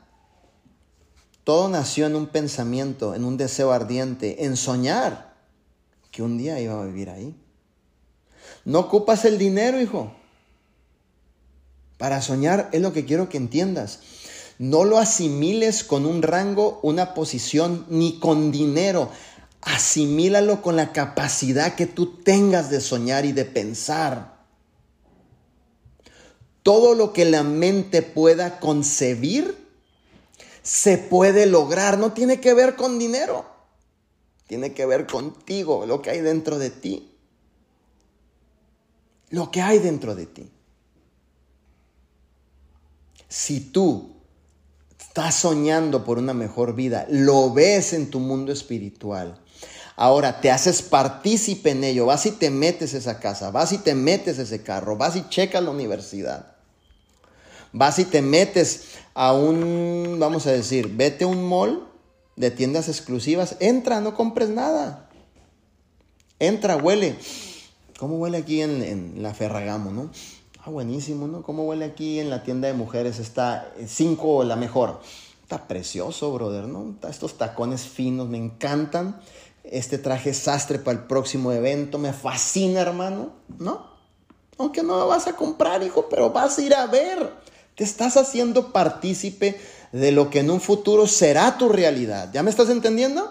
[1.43, 5.35] todo nació en un pensamiento, en un deseo ardiente, en soñar
[6.11, 7.35] que un día iba a vivir ahí.
[8.67, 10.13] No ocupas el dinero, hijo.
[11.97, 14.01] Para soñar es lo que quiero que entiendas.
[14.59, 19.09] No lo asimiles con un rango, una posición, ni con dinero.
[19.63, 24.36] Asimílalo con la capacidad que tú tengas de soñar y de pensar.
[26.67, 29.57] Todo lo que la mente pueda concebir
[30.65, 31.97] se puede lograr.
[31.97, 33.47] No tiene que ver con dinero.
[34.49, 37.15] Tiene que ver contigo, lo que hay dentro de ti.
[39.29, 40.51] Lo que hay dentro de ti.
[43.29, 44.17] Si tú
[44.99, 49.41] estás soñando por una mejor vida, lo ves en tu mundo espiritual,
[49.99, 53.79] Ahora te haces partícipe en ello, vas y te metes a esa casa, vas y
[53.79, 56.56] te metes ese carro, vas y checas la universidad.
[57.77, 61.87] Vas y te metes a un, vamos a decir, vete a un mall
[62.35, 65.11] de tiendas exclusivas, entra, no compres nada.
[66.39, 67.17] Entra, huele.
[67.99, 70.11] ¿Cómo huele aquí en, la Ferragamo, no?
[70.65, 71.43] Ah, buenísimo, ¿no?
[71.43, 73.19] ¿Cómo huele aquí en la tienda de mujeres?
[73.19, 75.01] Está 5 la mejor.
[75.43, 76.95] Está precioso, brother, ¿no?
[77.11, 79.21] estos tacones finos, me encantan.
[79.65, 83.85] Este traje sastre para el próximo evento, me fascina, hermano, ¿no?
[84.57, 87.45] Aunque no lo vas a comprar, hijo, pero vas a ir a ver.
[87.77, 89.61] Te estás haciendo partícipe
[89.93, 92.31] de lo que en un futuro será tu realidad.
[92.33, 93.31] ¿Ya me estás entendiendo?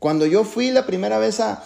[0.00, 1.62] Cuando yo fui la primera vez a,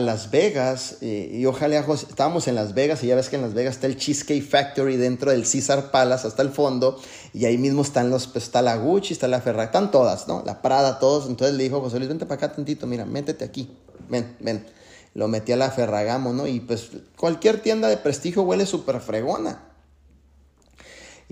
[0.00, 3.54] Las Vegas, eh, y ojalá estábamos en Las Vegas, y ya ves que en Las
[3.54, 7.00] Vegas está el Cheesecake Factory dentro del Caesar Palace hasta el fondo,
[7.32, 10.42] y ahí mismo están los, pues, está la Gucci, está la Ferrari, están todas, ¿no?
[10.44, 11.28] La Prada, todos.
[11.28, 13.70] Entonces le dijo José Luis, vente para acá tantito, mira, métete aquí,
[14.08, 14.66] ven, ven.
[15.14, 16.48] Lo metí a la Ferragamo, ¿no?
[16.48, 19.73] Y pues cualquier tienda de prestigio huele súper fregona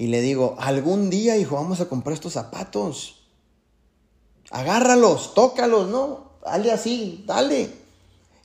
[0.02, 3.22] y le digo, algún día, hijo, vamos a comprar estos zapatos.
[4.50, 6.32] Agárralos, tócalos, ¿no?
[6.44, 7.70] Dale así, dale.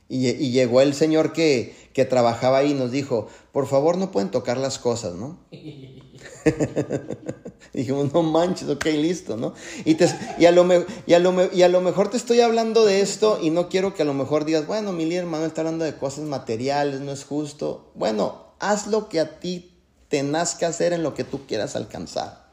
[0.08, 1.74] Y, llegó el señor que,
[2.08, 5.36] trabajaba ahí y nos dijo, por favor no pueden tocar las cosas, ¿no?
[7.72, 9.52] Dijimos, no manches, ok, listo, ¿no?
[9.84, 9.96] Y,
[10.38, 10.64] y, a lo
[11.08, 13.94] y, a lo y, a lo mejor te estoy hablando de esto y no quiero
[13.94, 17.24] que a lo mejor digas, bueno, mi hermano está hablando de cosas materiales, no es
[17.24, 17.90] justo.
[17.96, 19.74] Bueno, haz lo que a ti
[20.08, 22.48] tenás que hacer en lo que tú quieras alcanzar.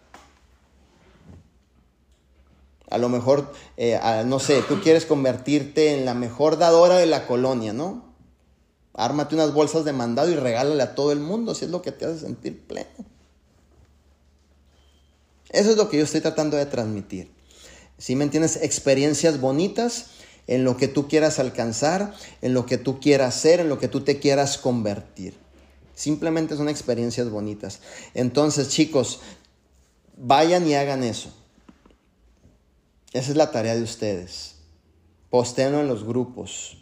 [2.90, 7.26] A lo mejor, eh, no sé, tú quieres convertirte en la mejor dadora de la
[7.28, 8.14] colonia, ¿no?
[8.94, 11.92] Ármate unas bolsas de mandado y regálale a todo el mundo si es lo que
[11.92, 12.90] te hace sentir pleno.
[15.50, 17.32] Eso es lo que yo estoy tratando de transmitir.
[17.98, 20.08] Si me entiendes, experiencias bonitas
[20.48, 23.88] en lo que tú quieras alcanzar, en lo que tú quieras ser, en lo que
[23.88, 25.45] tú te quieras convertir.
[25.96, 27.80] Simplemente son experiencias bonitas.
[28.14, 29.22] Entonces, chicos,
[30.18, 31.34] vayan y hagan eso.
[33.14, 34.56] Esa es la tarea de ustedes.
[35.30, 36.78] Postéenlo en los grupos.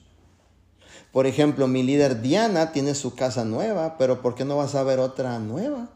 [1.14, 4.84] Por ejemplo, mi líder Diana tiene su casa nueva, pero ¿por qué no vas a
[4.84, 5.90] ver otra nueva?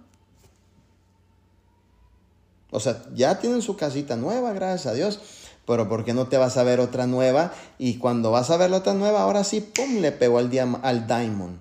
[2.70, 5.20] O sea, ya tienen su casita nueva, gracias a Dios
[5.68, 7.52] pero ¿por qué no te vas a ver otra nueva?
[7.78, 10.00] Y cuando vas a ver la otra nueva, ahora sí, ¡pum!
[10.00, 10.50] le pegó al,
[10.82, 11.60] al Diamond.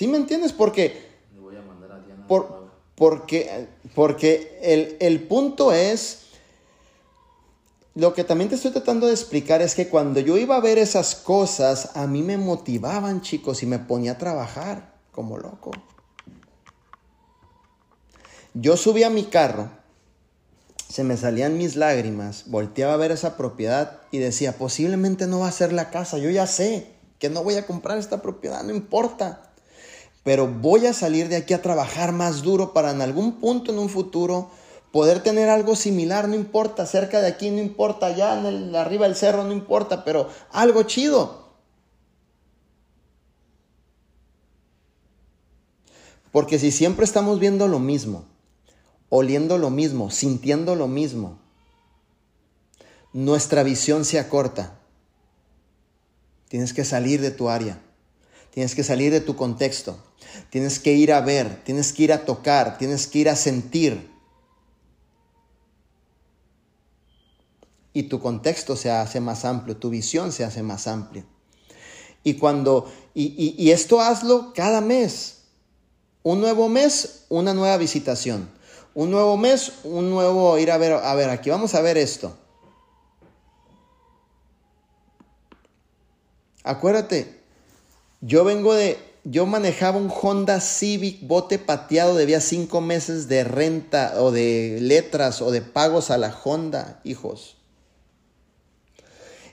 [0.00, 0.54] ¿Sí me entiendes?
[0.54, 1.10] Porque...
[1.38, 6.20] Voy a mandar a Diana por, porque porque el, el punto es...
[7.94, 10.78] Lo que también te estoy tratando de explicar es que cuando yo iba a ver
[10.78, 15.70] esas cosas, a mí me motivaban, chicos, y me ponía a trabajar como loco.
[18.54, 19.68] Yo subí a mi carro
[20.88, 25.48] se me salían mis lágrimas, volteaba a ver esa propiedad y decía, posiblemente no va
[25.48, 26.86] a ser la casa, yo ya sé
[27.18, 29.49] que no voy a comprar esta propiedad, no importa,
[30.22, 33.78] pero voy a salir de aquí a trabajar más duro para en algún punto en
[33.78, 34.50] un futuro
[34.92, 39.16] poder tener algo similar, no importa, cerca de aquí, no importa, allá en arriba del
[39.16, 41.48] cerro, no importa, pero algo chido.
[46.32, 48.24] Porque si siempre estamos viendo lo mismo,
[49.08, 51.38] oliendo lo mismo, sintiendo lo mismo,
[53.12, 54.78] nuestra visión se acorta.
[56.48, 57.80] Tienes que salir de tu área,
[58.52, 59.98] tienes que salir de tu contexto,
[60.50, 64.10] tienes que ir a ver, tienes que ir a tocar, tienes que ir a sentir.
[67.92, 71.24] Y tu contexto se hace más amplio, tu visión se hace más amplia.
[72.22, 75.38] Y cuando, y, y esto hazlo cada mes.
[76.22, 78.50] Un nuevo mes, una nueva visitación
[78.94, 82.36] un nuevo mes, un nuevo ir a ver, a ver, aquí vamos a ver esto.
[86.64, 87.39] Acuérdate,
[88.20, 94.14] yo vengo de, yo manejaba un Honda Civic bote pateado, debía cinco meses de renta
[94.18, 97.56] o de letras o de pagos a la Honda, hijos.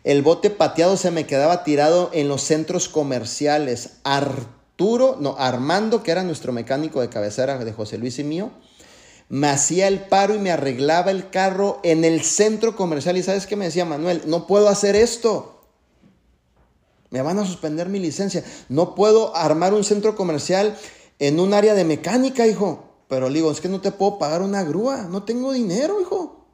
[0.03, 3.97] El bote pateado se me quedaba tirado en los centros comerciales.
[4.05, 8.51] Arturo, no, Armando, que era nuestro mecánico de cabecera de José Luis y mío,
[9.27, 13.17] me hacía el paro y me arreglaba el carro en el centro comercial.
[13.17, 15.56] Y sabes qué me decía Manuel, no puedo hacer esto.
[17.09, 18.43] Me van a suspender mi licencia.
[18.69, 20.77] No puedo armar un centro comercial
[21.19, 22.83] en un área de mecánica, hijo.
[23.07, 25.03] Pero le digo, es que no te puedo pagar una grúa.
[25.03, 26.45] No tengo dinero, hijo.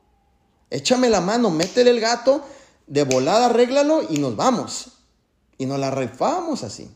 [0.69, 2.43] Échame la mano, métele el gato,
[2.87, 4.91] de volada arréglalo y nos vamos.
[5.57, 6.89] Y nos la refamos así.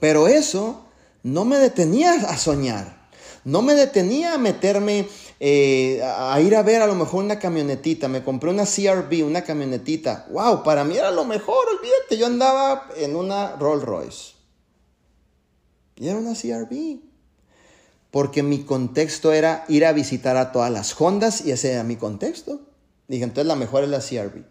[0.00, 0.84] Pero eso
[1.22, 3.08] no me detenía a soñar.
[3.44, 5.08] No me detenía a meterme
[5.44, 8.06] eh, a ir a ver a lo mejor una camionetita.
[8.06, 10.28] Me compré una CRV, una camionetita.
[10.30, 10.62] ¡Wow!
[10.62, 12.16] Para mí era lo mejor, olvídate.
[12.16, 14.34] Yo andaba en una Rolls Royce.
[15.96, 17.00] Y era una CRV.
[18.12, 21.96] Porque mi contexto era ir a visitar a todas las Hondas y ese era mi
[21.96, 22.60] contexto.
[23.08, 24.44] Dije, entonces la mejor es la CRV.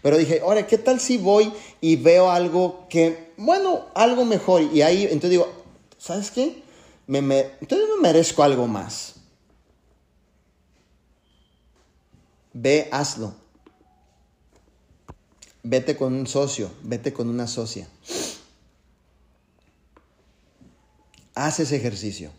[0.00, 1.52] Pero dije, ahora, ¿qué tal si voy
[1.82, 4.62] y veo algo que, bueno, algo mejor?
[4.62, 5.52] Y ahí, entonces digo,
[5.98, 6.62] ¿sabes qué?
[7.06, 7.18] Me,
[7.60, 9.17] entonces me merezco algo más.
[12.60, 13.34] Ve, hazlo.
[15.62, 17.86] Vete con un socio, vete con una socia.
[21.36, 22.32] Haz ese ejercicio.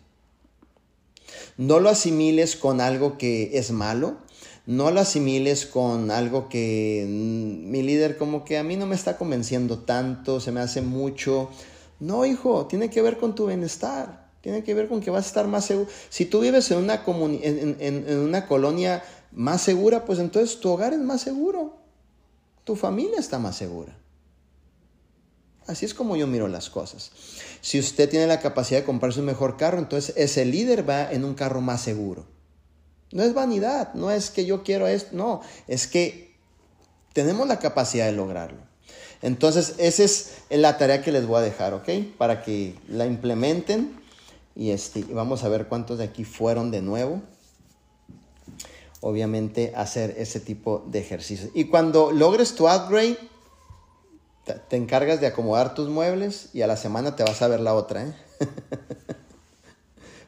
[1.56, 4.18] No lo asimiles con algo que es malo,
[4.66, 9.16] no lo asimiles con algo que mi líder como que a mí no me está
[9.16, 11.48] convenciendo tanto, se me hace mucho.
[11.98, 15.28] No, hijo, tiene que ver con tu bienestar, tiene que ver con que vas a
[15.28, 15.88] estar más seguro.
[16.10, 20.98] Si tú vives en una, en una colonia más segura, pues entonces tu hogar es
[20.98, 21.76] más seguro,
[22.64, 23.96] tu familia está más segura.
[25.66, 27.12] Así es como yo miro las cosas.
[27.60, 31.24] Si usted tiene la capacidad de comprarse un mejor carro, entonces ese líder va en
[31.24, 32.26] un carro más seguro.
[33.12, 36.34] No es vanidad, no es que yo quiero esto, no, es que
[37.12, 38.58] tenemos la capacidad de lograrlo.
[39.22, 41.88] Entonces, esa es la tarea que les voy a dejar, ¿ok?
[42.16, 44.00] Para que la implementen
[44.56, 47.22] y este, vamos a ver cuántos de aquí fueron de nuevo.
[49.00, 51.50] Obviamente, hacer ese tipo de ejercicios.
[51.54, 53.16] Y cuando logres tu upgrade,
[54.68, 57.74] te encargas de acomodar tus muebles y a la semana te vas a ver la
[57.74, 58.14] otra, ¿eh?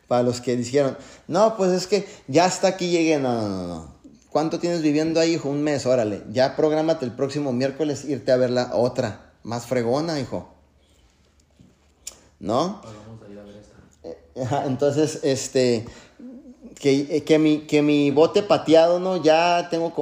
[0.08, 0.96] Para los que dijeron,
[1.26, 3.18] no, pues es que ya hasta aquí llegué.
[3.18, 3.94] No, no, no, no.
[4.30, 5.48] ¿Cuánto tienes viviendo ahí, hijo?
[5.48, 6.22] Un mes, órale.
[6.30, 10.48] Ya prográmate el próximo miércoles irte a ver la otra, más fregona, hijo.
[12.40, 12.82] ¿No?
[12.82, 13.76] Vamos a ir a ver esta.
[14.04, 15.86] Eh, entonces, este,
[16.82, 19.22] Que, que, mi, que mi bote pateado, ¿no?
[19.22, 19.92] Ya tengo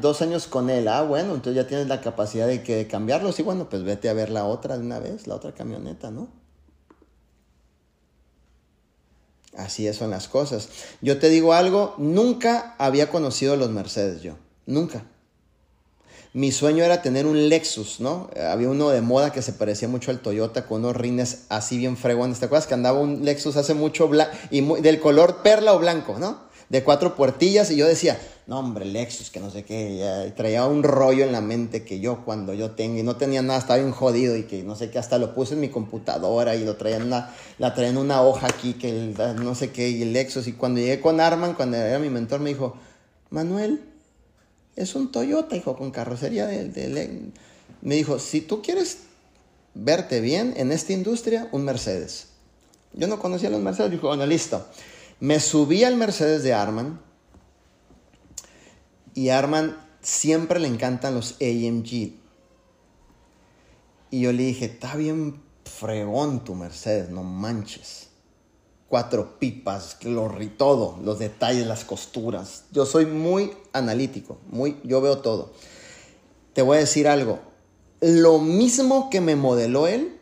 [0.00, 0.86] dos años con él.
[0.86, 3.32] Ah, bueno, entonces ya tienes la capacidad de, que, de cambiarlo.
[3.32, 6.28] Sí, bueno, pues vete a ver la otra de una vez, la otra camioneta, ¿no?
[9.56, 10.68] Así son las cosas.
[11.02, 14.34] Yo te digo algo, nunca había conocido los Mercedes yo.
[14.64, 15.02] Nunca.
[16.34, 18.28] Mi sueño era tener un Lexus, ¿no?
[18.50, 21.96] Había uno de moda que se parecía mucho al Toyota con unos rines así bien
[21.96, 22.38] fregones.
[22.38, 24.10] ¿Te acuerdas que andaba un Lexus hace mucho
[24.50, 26.46] y del color perla o blanco, ¿no?
[26.68, 30.82] De cuatro puertillas y yo decía, no hombre, Lexus, que no sé qué, traía un
[30.82, 33.92] rollo en la mente que yo cuando yo tengo y no tenía nada, estaba bien
[33.92, 36.96] jodido y que no sé qué, hasta lo puse en mi computadora y lo traía
[36.96, 40.46] en una, la traía en una hoja aquí que no sé qué, y el Lexus.
[40.46, 42.76] Y cuando llegué con Arman, cuando era mi mentor, me dijo,
[43.30, 43.82] Manuel,
[44.78, 47.32] es un Toyota, hijo, con carrocería de,
[47.82, 48.98] Me dijo, si tú quieres
[49.74, 52.28] verte bien en esta industria, un Mercedes.
[52.92, 54.66] Yo no conocía los Mercedes, dijo, bueno, listo.
[55.20, 57.00] Me subí al Mercedes de Arman
[59.14, 62.12] y Arman siempre le encantan los AMG.
[64.10, 68.07] Y yo le dije, está bien fregón tu Mercedes, no manches
[68.88, 72.64] cuatro pipas, lo, todo, los detalles, las costuras.
[72.72, 75.52] Yo soy muy analítico, muy, yo veo todo.
[76.54, 77.38] Te voy a decir algo,
[78.00, 80.18] lo mismo que me modeló él,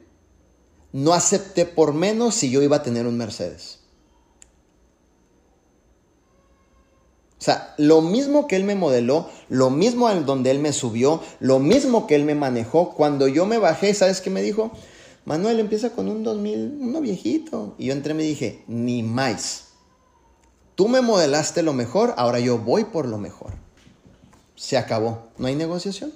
[0.92, 3.80] no acepté por menos si yo iba a tener un Mercedes.
[7.38, 11.22] O sea, lo mismo que él me modeló, lo mismo en donde él me subió,
[11.38, 14.72] lo mismo que él me manejó, cuando yo me bajé, ¿sabes qué me dijo?
[15.26, 17.74] Manuel empieza con un 2000, uno viejito.
[17.78, 19.64] Y yo entré y me dije, ni más.
[20.76, 23.52] Tú me modelaste lo mejor, ahora yo voy por lo mejor.
[24.54, 25.28] Se acabó.
[25.36, 26.12] No hay negociación.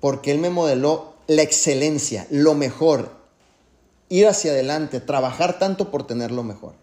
[0.00, 3.10] Porque él me modeló la excelencia, lo mejor,
[4.08, 6.74] ir hacia adelante, trabajar tanto por tener lo mejor.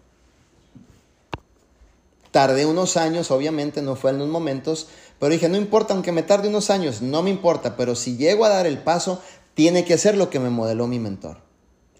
[2.32, 4.88] Tardé unos años, obviamente no fue en unos momentos,
[5.20, 8.46] pero dije, no importa, aunque me tarde unos años, no me importa, pero si llego
[8.46, 9.20] a dar el paso,
[9.52, 11.42] tiene que ser lo que me modeló mi mentor.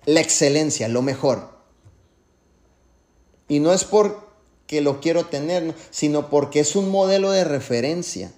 [0.07, 1.51] La excelencia, lo mejor.
[3.47, 8.33] Y no es porque lo quiero tener, sino porque es un modelo de referencia.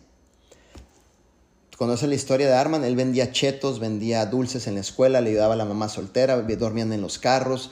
[1.79, 5.55] Conoce la historia de Arman, él vendía chetos, vendía dulces en la escuela, le ayudaba
[5.55, 7.71] a la mamá soltera, dormían en los carros.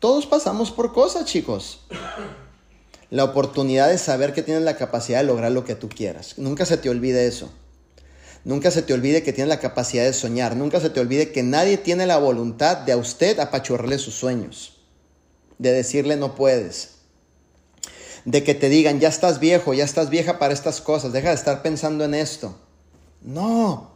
[0.00, 1.80] Todos pasamos por cosas, chicos
[3.10, 6.34] la oportunidad de saber que tienes la capacidad de lograr lo que tú quieras.
[6.36, 7.50] Nunca se te olvide eso.
[8.44, 10.56] Nunca se te olvide que tienes la capacidad de soñar.
[10.56, 14.78] Nunca se te olvide que nadie tiene la voluntad de a usted apachurrarle sus sueños.
[15.58, 16.96] De decirle no puedes.
[18.24, 21.12] De que te digan, ya estás viejo, ya estás vieja para estas cosas.
[21.12, 22.56] Deja de estar pensando en esto.
[23.22, 23.90] No.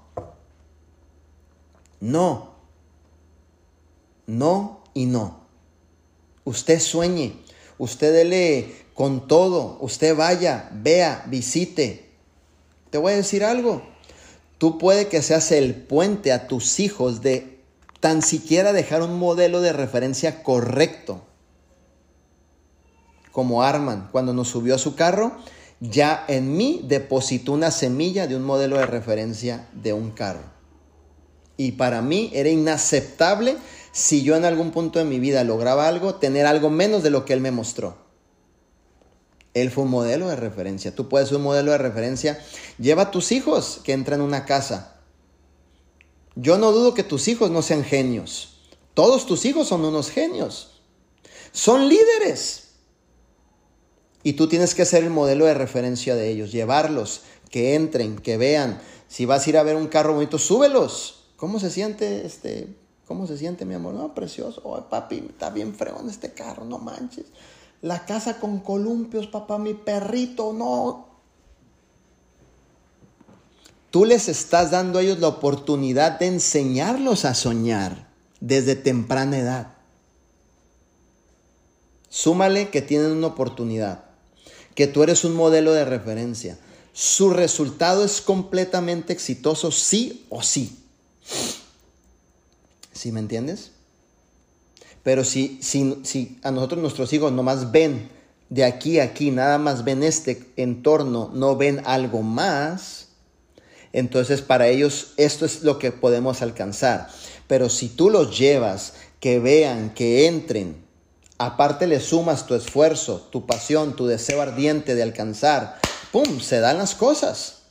[2.01, 2.57] No.
[4.27, 5.47] No y no.
[6.45, 7.41] Usted sueñe.
[7.79, 12.11] Usted dele con todo, usted vaya, vea, visite.
[12.91, 13.83] Te voy a decir algo.
[14.59, 17.59] Tú puede que seas el puente a tus hijos de
[18.01, 21.23] tan siquiera dejar un modelo de referencia correcto.
[23.33, 25.33] Como Arman, cuando nos subió a su carro,
[25.81, 30.45] ya en mí depositó una semilla de un modelo de referencia de un carro.
[31.57, 33.57] Y para mí era inaceptable
[33.93, 37.25] si yo en algún punto de mi vida lograba algo, tener algo menos de lo
[37.25, 37.97] que él me mostró.
[39.55, 40.95] Él fue un modelo de referencia.
[40.95, 42.43] Tú puedes ser un modelo de referencia.
[42.79, 44.97] Lleva a tus hijos que entran en una casa.
[46.35, 48.61] Yo no dudo que tus hijos no sean genios.
[48.95, 50.81] Todos tus hijos son unos genios.
[51.53, 52.71] Son líderes.
[54.23, 56.53] Y tú tienes que ser el modelo de referencia de ellos.
[56.53, 58.81] Llevarlos, que entren, que vean.
[59.09, 61.25] Si vas a ir a ver un carro bonito, súbelos.
[61.37, 62.69] ¿Cómo se siente este?
[63.07, 63.95] ¿Cómo se siente mi amor?
[63.95, 64.63] No, precioso.
[64.65, 67.27] Oh, papi, está bien fregón este carro, no manches.
[67.83, 71.09] La casa con columpios, papá, mi perrito, no.
[73.91, 78.09] Tú les estás dando a ellos la oportunidad de enseñarlos a soñar
[78.41, 79.75] desde temprana edad.
[82.09, 84.05] Súmale que tienen una oportunidad,
[84.75, 86.59] que tú eres un modelo de referencia.
[86.93, 90.79] Su resultado es completamente exitoso, sí o sí.
[92.93, 93.72] ¿Sí me entiendes?
[95.03, 98.09] Pero si, si, a nosotros nuestros hijos nomás ven
[98.51, 103.09] de aquí a aquí, nada más ven este entorno, no ven algo más,
[103.93, 107.09] entonces para ellos esto es lo que podemos alcanzar.
[107.49, 110.85] Pero si tú los llevas, que vean, que entren,
[111.39, 115.79] aparte le sumas tu esfuerzo, tu pasión, tu deseo ardiente de alcanzar,
[116.11, 116.41] ¡pum!
[116.41, 117.63] Se dan las cosas.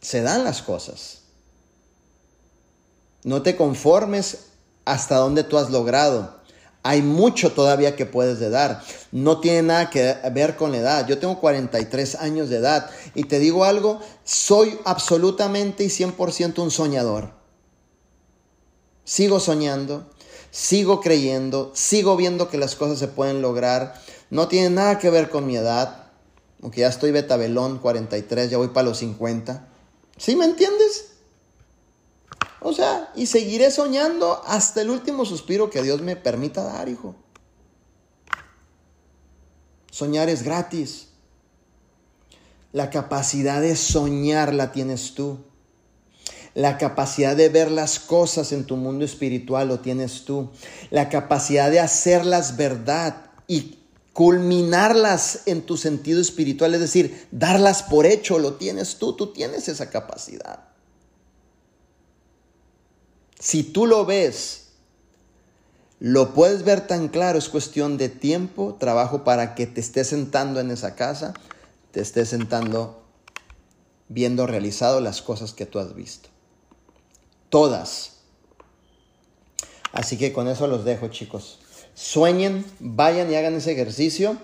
[0.00, 1.20] Se dan las cosas.
[3.22, 4.49] No te conformes
[4.90, 6.40] hasta dónde tú has logrado.
[6.82, 8.82] Hay mucho todavía que puedes de dar.
[9.12, 11.06] No tiene nada que ver con la edad.
[11.06, 16.72] Yo tengo 43 años de edad y te digo algo, soy absolutamente y 100% un
[16.72, 17.30] soñador.
[19.04, 20.10] Sigo soñando,
[20.50, 23.94] sigo creyendo, sigo viendo que las cosas se pueden lograr.
[24.30, 26.06] No tiene nada que ver con mi edad,
[26.62, 29.68] aunque ya estoy betabelón, 43, ya voy para los 50.
[30.16, 31.10] ¿Sí me entiendes?
[32.62, 37.14] O sea, y seguiré soñando hasta el último suspiro que Dios me permita dar, hijo.
[39.90, 41.08] Soñar es gratis.
[42.72, 45.38] La capacidad de soñar la tienes tú.
[46.54, 50.50] La capacidad de ver las cosas en tu mundo espiritual lo tienes tú.
[50.90, 53.78] La capacidad de hacerlas verdad y
[54.12, 59.68] culminarlas en tu sentido espiritual, es decir, darlas por hecho, lo tienes tú, tú tienes
[59.68, 60.69] esa capacidad.
[63.40, 64.68] Si tú lo ves,
[65.98, 70.60] lo puedes ver tan claro, es cuestión de tiempo, trabajo para que te estés sentando
[70.60, 71.32] en esa casa,
[71.90, 73.02] te estés sentando
[74.08, 76.28] viendo realizado las cosas que tú has visto.
[77.48, 78.18] Todas.
[79.92, 81.60] Así que con eso los dejo, chicos.
[81.94, 84.36] Sueñen, vayan y hagan ese ejercicio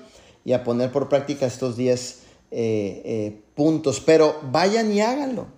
[0.45, 2.21] y a poner por práctica estos 10
[2.51, 4.01] eh, eh, puntos.
[4.01, 5.49] Pero vayan y háganlo.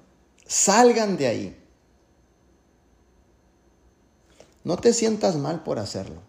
[0.47, 1.57] Salgan de ahí.
[4.64, 6.20] No te sientas mal por hacerlo.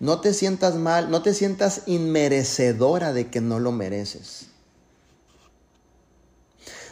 [0.00, 4.46] No te sientas mal, no te sientas inmerecedora de que no lo mereces.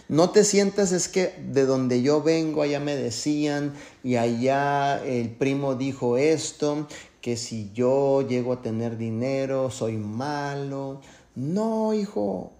[0.09, 5.31] No te sientas es que de donde yo vengo allá me decían y allá el
[5.31, 6.87] primo dijo esto,
[7.21, 11.01] que si yo llego a tener dinero soy malo.
[11.35, 12.53] No, hijo.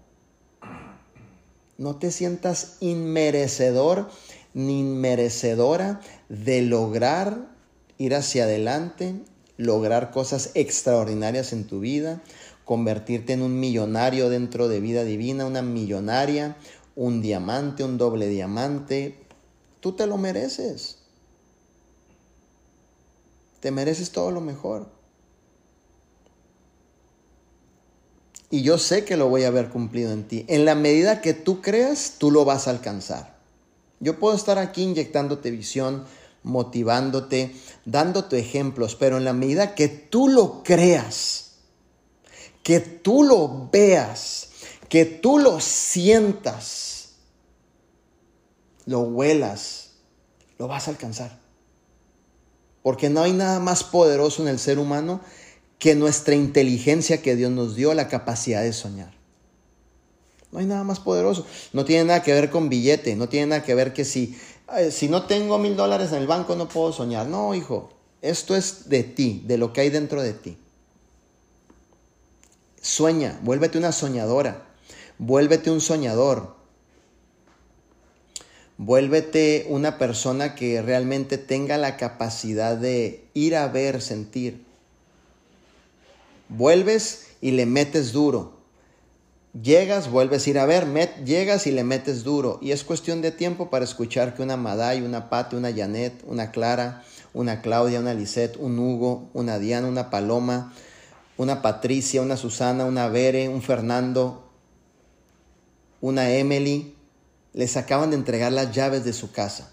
[1.77, 4.09] No te sientas inmerecedor
[4.53, 7.49] ni merecedora de lograr
[7.97, 9.15] ir hacia adelante,
[9.57, 12.21] lograr cosas extraordinarias en tu vida,
[12.63, 16.55] convertirte en un millonario dentro de vida divina, una millonaria,
[16.95, 19.17] un diamante, un doble diamante.
[19.79, 20.99] Tú te lo mereces.
[23.59, 24.87] Te mereces todo lo mejor.
[28.51, 30.45] Y yo sé que lo voy a haber cumplido en ti.
[30.47, 33.37] En la medida que tú creas, tú lo vas a alcanzar.
[33.99, 36.05] Yo puedo estar aquí inyectándote visión,
[36.43, 37.55] motivándote,
[37.85, 41.51] dándote ejemplos, pero en la medida que tú lo creas,
[42.63, 44.49] que tú lo veas,
[44.89, 47.09] que tú lo sientas,
[48.85, 49.91] lo huelas,
[50.57, 51.39] lo vas a alcanzar.
[52.81, 55.21] Porque no hay nada más poderoso en el ser humano
[55.77, 59.13] que nuestra inteligencia que Dios nos dio, la capacidad de soñar.
[60.51, 61.45] No hay nada más poderoso.
[61.73, 64.37] No tiene nada que ver con billete, no tiene nada que ver que si,
[64.91, 67.27] si no tengo mil dólares en el banco no puedo soñar.
[67.27, 67.89] No, hijo,
[68.21, 70.57] esto es de ti, de lo que hay dentro de ti.
[72.81, 74.65] Sueña, vuélvete una soñadora,
[75.17, 76.55] vuélvete un soñador,
[78.77, 84.65] vuélvete una persona que realmente tenga la capacidad de ir a ver, sentir.
[86.47, 88.58] Vuelves y le metes duro.
[89.53, 90.85] Llegas, vuelves a ir a ver,
[91.25, 92.59] llegas y le metes duro.
[92.61, 96.51] Y es cuestión de tiempo para escuchar que una Maday, una Pate, una Janet, una
[96.51, 97.03] Clara,
[97.33, 100.73] una Claudia, una Lisette, un Hugo, una Diana, una Paloma,
[101.37, 104.47] una Patricia, una Susana, una Bere, un Fernando,
[105.99, 106.95] una Emily,
[107.53, 109.71] les acaban de entregar las llaves de su casa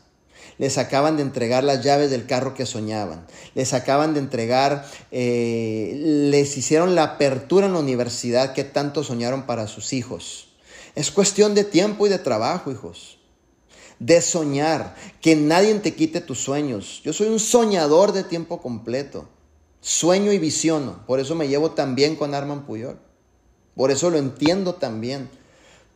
[0.58, 5.92] les acaban de entregar las llaves del carro que soñaban, les acaban de entregar, eh,
[6.30, 10.48] les hicieron la apertura en la universidad que tanto soñaron para sus hijos.
[10.94, 13.18] Es cuestión de tiempo y de trabajo, hijos.
[13.98, 17.02] De soñar, que nadie te quite tus sueños.
[17.04, 19.28] Yo soy un soñador de tiempo completo.
[19.80, 21.04] Sueño y visiono.
[21.06, 22.98] Por eso me llevo tan bien con Arman Puyol.
[23.74, 25.28] Por eso lo entiendo tan bien.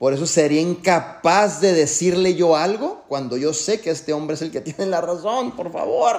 [0.01, 4.41] Por eso sería incapaz de decirle yo algo cuando yo sé que este hombre es
[4.41, 6.19] el que tiene la razón, por favor.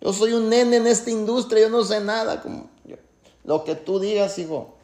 [0.00, 2.40] Yo soy un nene en esta industria, yo no sé nada.
[2.40, 2.70] Como
[3.42, 4.76] lo que tú digas, hijo,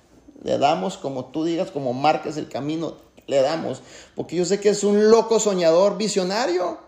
[0.42, 2.96] le damos como tú digas, como marques el camino,
[3.28, 3.82] le damos.
[4.16, 6.78] Porque yo sé que es un loco soñador, visionario.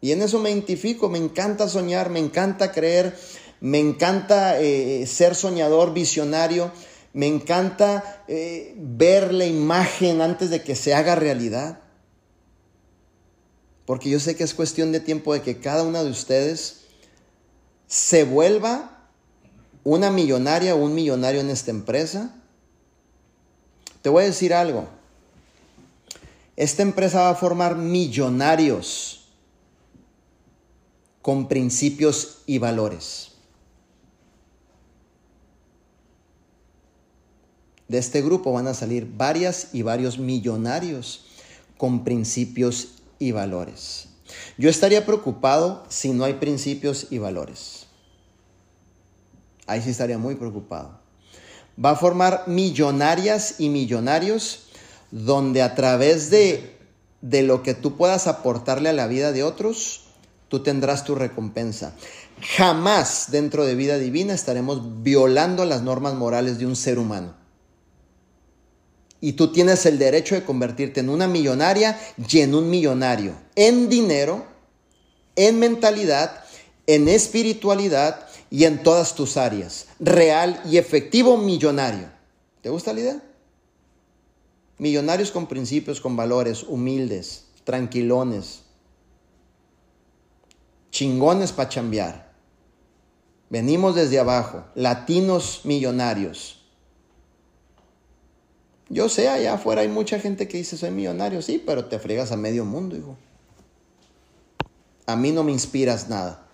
[0.00, 3.18] Y en eso me identifico, me encanta soñar, me encanta creer,
[3.58, 6.70] me encanta eh, ser soñador, visionario.
[7.12, 11.80] Me encanta eh, ver la imagen antes de que se haga realidad.
[13.84, 16.82] Porque yo sé que es cuestión de tiempo de que cada una de ustedes
[17.86, 19.08] se vuelva
[19.84, 22.34] una millonaria o un millonario en esta empresa.
[24.00, 24.88] Te voy a decir algo.
[26.56, 29.18] Esta empresa va a formar millonarios.
[31.22, 33.31] con principios y valores.
[37.92, 41.26] De este grupo van a salir varias y varios millonarios
[41.76, 44.08] con principios y valores.
[44.56, 47.84] Yo estaría preocupado si no hay principios y valores.
[49.66, 51.00] Ahí sí estaría muy preocupado.
[51.84, 54.68] Va a formar millonarias y millonarios
[55.10, 56.78] donde a través de,
[57.20, 60.04] de lo que tú puedas aportarle a la vida de otros,
[60.48, 61.94] tú tendrás tu recompensa.
[62.56, 67.41] Jamás dentro de vida divina estaremos violando las normas morales de un ser humano.
[69.24, 71.96] Y tú tienes el derecho de convertirte en una millonaria
[72.28, 73.34] y en un millonario.
[73.54, 74.44] En dinero,
[75.36, 76.44] en mentalidad,
[76.88, 79.86] en espiritualidad y en todas tus áreas.
[80.00, 82.10] Real y efectivo millonario.
[82.62, 83.22] ¿Te gusta la idea?
[84.78, 88.62] Millonarios con principios, con valores, humildes, tranquilones,
[90.90, 92.32] chingones para chambear.
[93.50, 96.61] Venimos desde abajo, latinos millonarios.
[98.92, 102.30] Yo sé, allá afuera hay mucha gente que dice soy millonario, sí, pero te fregas
[102.30, 103.16] a medio mundo, hijo.
[105.06, 106.44] A mí no me inspiras nada.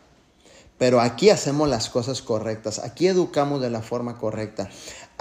[0.79, 4.71] Pero aquí hacemos las cosas correctas, aquí educamos de la forma correcta,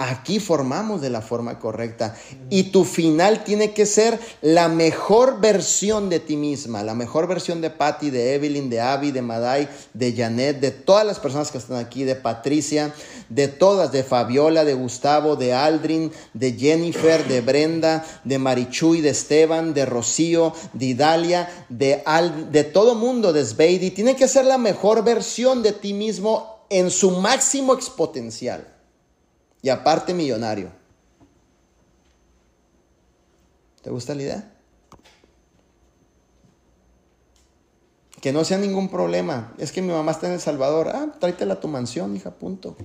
[0.00, 2.16] Aquí formamos de la forma correcta
[2.50, 7.60] y tu final tiene que ser la mejor versión de ti misma, la mejor versión
[7.60, 11.58] de Patty, de Evelyn, de Abby, de Madai, de Janet, de todas las personas que
[11.58, 12.94] están aquí, de Patricia,
[13.28, 19.10] de todas, de Fabiola, de Gustavo, de Aldrin, de Jennifer, de Brenda, de Marichuy, de
[19.10, 22.04] Esteban, de Rocío, de Idalia, de,
[22.52, 23.90] de todo mundo, de Sveidi.
[23.90, 28.77] Tiene que ser la mejor versión de ti mismo en su máximo exponencial
[29.62, 30.70] y aparte millonario.
[33.82, 34.52] ¿Te gusta la idea?
[38.20, 39.54] Que no sea ningún problema.
[39.58, 40.88] Es que mi mamá está en El Salvador.
[40.88, 42.76] Ah, tráetela a tu mansión, hija, punto.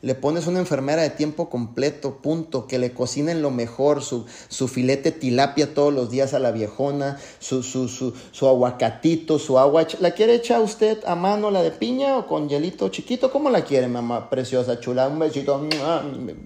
[0.00, 2.66] Le pones una enfermera de tiempo completo, punto.
[2.66, 7.18] Que le cocinen lo mejor, su, su filete tilapia todos los días a la viejona,
[7.40, 9.86] su, su, su, su, aguacatito, su agua.
[10.00, 13.32] ¿La quiere echar usted a mano la de piña o con hielito chiquito?
[13.32, 14.30] ¿Cómo la quiere, mamá?
[14.30, 15.08] Preciosa, chula.
[15.08, 15.60] Un besito,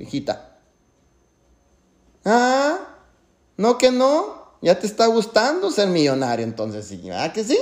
[0.01, 0.59] hijita.
[2.25, 2.79] Ah,
[3.57, 4.43] no que no.
[4.63, 7.11] Ya te está gustando ser millonario, entonces sí.
[7.11, 7.59] ¿Ah que sí?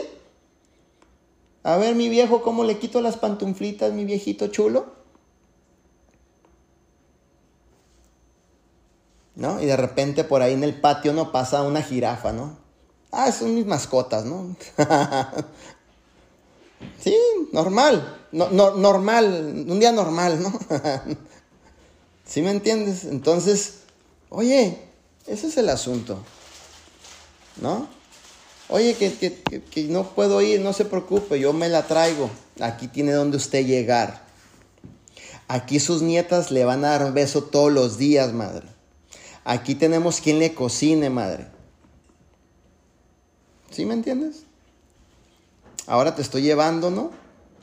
[1.62, 4.99] A ver, mi viejo, ¿cómo le quito las pantuflitas, mi viejito chulo?
[9.40, 9.60] ¿No?
[9.60, 12.58] Y de repente por ahí en el patio no pasa una jirafa, ¿no?
[13.10, 14.54] Ah, son mis mascotas, ¿no?
[17.02, 17.16] sí,
[17.50, 20.52] normal, no, normal, un día normal, ¿no?
[22.26, 23.04] ¿Sí me entiendes?
[23.04, 23.78] Entonces,
[24.28, 24.78] oye,
[25.26, 26.18] ese es el asunto,
[27.62, 27.88] ¿no?
[28.68, 32.30] Oye, que, que, que, no puedo ir, no se preocupe, yo me la traigo.
[32.60, 34.22] Aquí tiene donde usted llegar.
[35.48, 38.79] Aquí sus nietas le van a dar un beso todos los días, madre.
[39.44, 41.48] Aquí tenemos quien le cocine, madre.
[43.70, 44.44] ¿Sí me entiendes?
[45.86, 47.10] Ahora te estoy llevando, ¿no?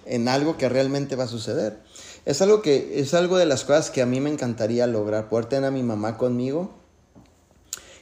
[0.05, 1.79] En algo que realmente va a suceder.
[2.25, 5.45] Es algo que es algo de las cosas que a mí me encantaría lograr, poder
[5.45, 6.71] tener a mi mamá conmigo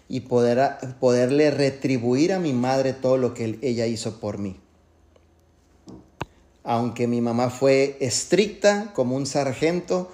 [0.08, 4.60] y poder poderle retribuir a mi madre todo lo que ella hizo por mí.
[6.64, 10.12] Aunque mi mamá fue estricta como un sargento,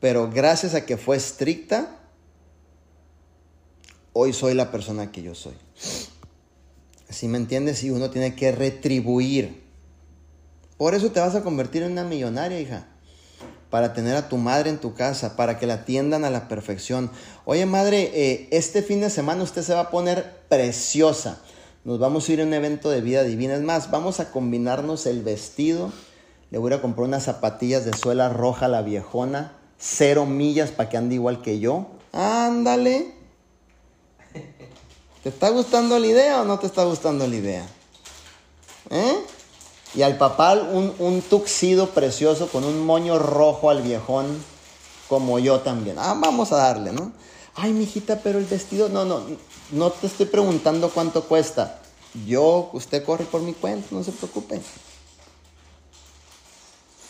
[0.00, 1.95] pero gracias a que fue estricta,
[4.18, 5.52] hoy soy la persona que yo soy.
[7.10, 7.84] ¿Sí me entiendes?
[7.84, 9.62] Y uno tiene que retribuir.
[10.78, 12.86] Por eso te vas a convertir en una millonaria, hija.
[13.68, 17.10] Para tener a tu madre en tu casa, para que la atiendan a la perfección.
[17.44, 21.42] Oye, madre, eh, este fin de semana usted se va a poner preciosa.
[21.84, 23.54] Nos vamos a ir a un evento de vida divina.
[23.54, 25.92] Es más, vamos a combinarnos el vestido.
[26.50, 29.52] Le voy a comprar unas zapatillas de suela roja a la viejona.
[29.78, 31.86] Cero millas para que ande igual que yo.
[32.12, 33.15] Ándale.
[35.26, 37.66] ¿Te está gustando la idea o no te está gustando la idea?
[38.90, 39.24] ¿Eh?
[39.96, 44.40] Y al papá un, un tuxido precioso con un moño rojo al viejón,
[45.08, 45.96] como yo también.
[45.98, 47.10] Ah, vamos a darle, ¿no?
[47.56, 49.20] Ay, mijita, pero el vestido, no, no,
[49.72, 51.80] no te estoy preguntando cuánto cuesta.
[52.24, 54.62] Yo, usted corre por mi cuenta, no se preocupe.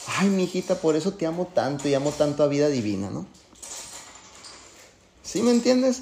[0.07, 3.27] Ay, mijita, por eso te amo tanto y amo tanto a vida divina, ¿no?
[5.23, 6.01] ¿Sí me entiendes?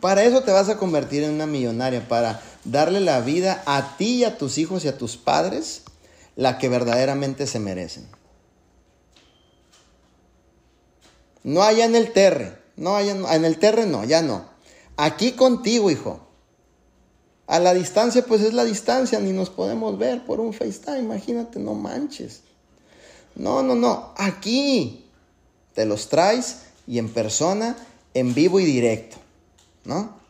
[0.00, 4.16] Para eso te vas a convertir en una millonaria, para darle la vida a ti
[4.16, 5.82] y a tus hijos y a tus padres
[6.36, 8.06] la que verdaderamente se merecen.
[11.42, 14.44] No allá en el terre, no allá en el terre no, ya no.
[14.96, 16.20] Aquí contigo, hijo.
[17.46, 21.60] A la distancia, pues es la distancia, ni nos podemos ver por un FaceTime, imagínate,
[21.60, 22.40] no manches.
[23.36, 25.04] No, no, no, aquí
[25.74, 27.76] te los traes y en persona,
[28.14, 29.18] en vivo y directo,
[29.86, 30.26] ¿no?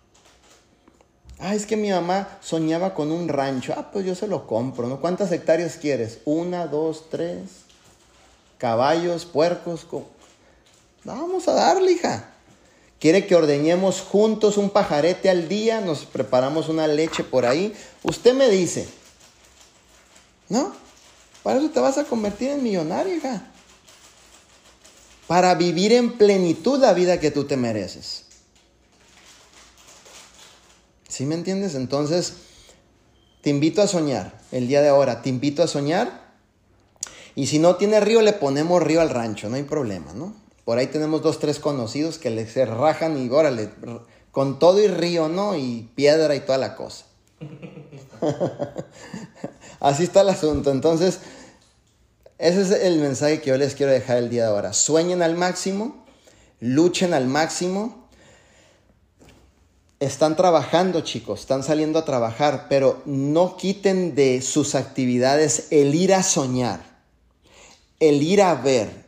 [1.39, 3.75] Ah, es que mi mamá soñaba con un rancho.
[3.77, 5.01] Ah, pues yo se lo compro, ¿no?
[5.01, 6.21] ¿Cuántas hectáreas quieres?
[6.25, 7.43] Una, dos, tres.
[8.59, 9.87] Caballos, puercos.
[11.05, 12.31] Vamos a darle, hija.
[12.99, 17.75] Quiere que ordeñemos juntos un pajarete al día, nos preparamos una leche por ahí.
[18.03, 18.89] Usted me dice,
[20.49, 20.73] ¿no?
[21.43, 23.47] Para eso te vas a convertir en millonaria, hija.
[25.27, 28.25] Para vivir en plenitud la vida que tú te mereces.
[31.17, 31.75] ¿Sí me entiendes?
[31.75, 32.35] Entonces,
[33.41, 35.23] te invito a soñar el día de ahora.
[35.23, 36.27] Te invito a soñar.
[37.35, 40.35] Y si no tiene río, le ponemos río al rancho, no hay problema, ¿no?
[40.67, 43.71] Por ahí tenemos dos, tres conocidos que le se rajan y órale,
[44.31, 45.57] con todo y río, ¿no?
[45.57, 47.07] Y piedra y toda la cosa.
[49.81, 50.71] Así está el asunto.
[50.71, 51.21] Entonces,
[52.37, 54.75] ese es el mensaje que yo les quiero dejar el día de ahora.
[54.75, 56.05] Sueñen al máximo,
[56.61, 58.06] luchen al máximo
[60.01, 66.13] están trabajando, chicos, están saliendo a trabajar, pero no quiten de sus actividades el ir
[66.13, 66.81] a soñar,
[67.99, 69.07] el ir a ver,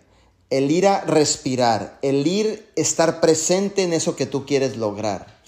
[0.50, 5.38] el ir a respirar, el ir estar presente en eso que tú quieres lograr.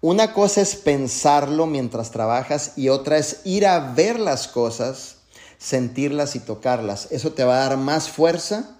[0.00, 5.16] Una cosa es pensarlo mientras trabajas y otra es ir a ver las cosas,
[5.58, 7.08] sentirlas y tocarlas.
[7.10, 8.76] Eso te va a dar más fuerza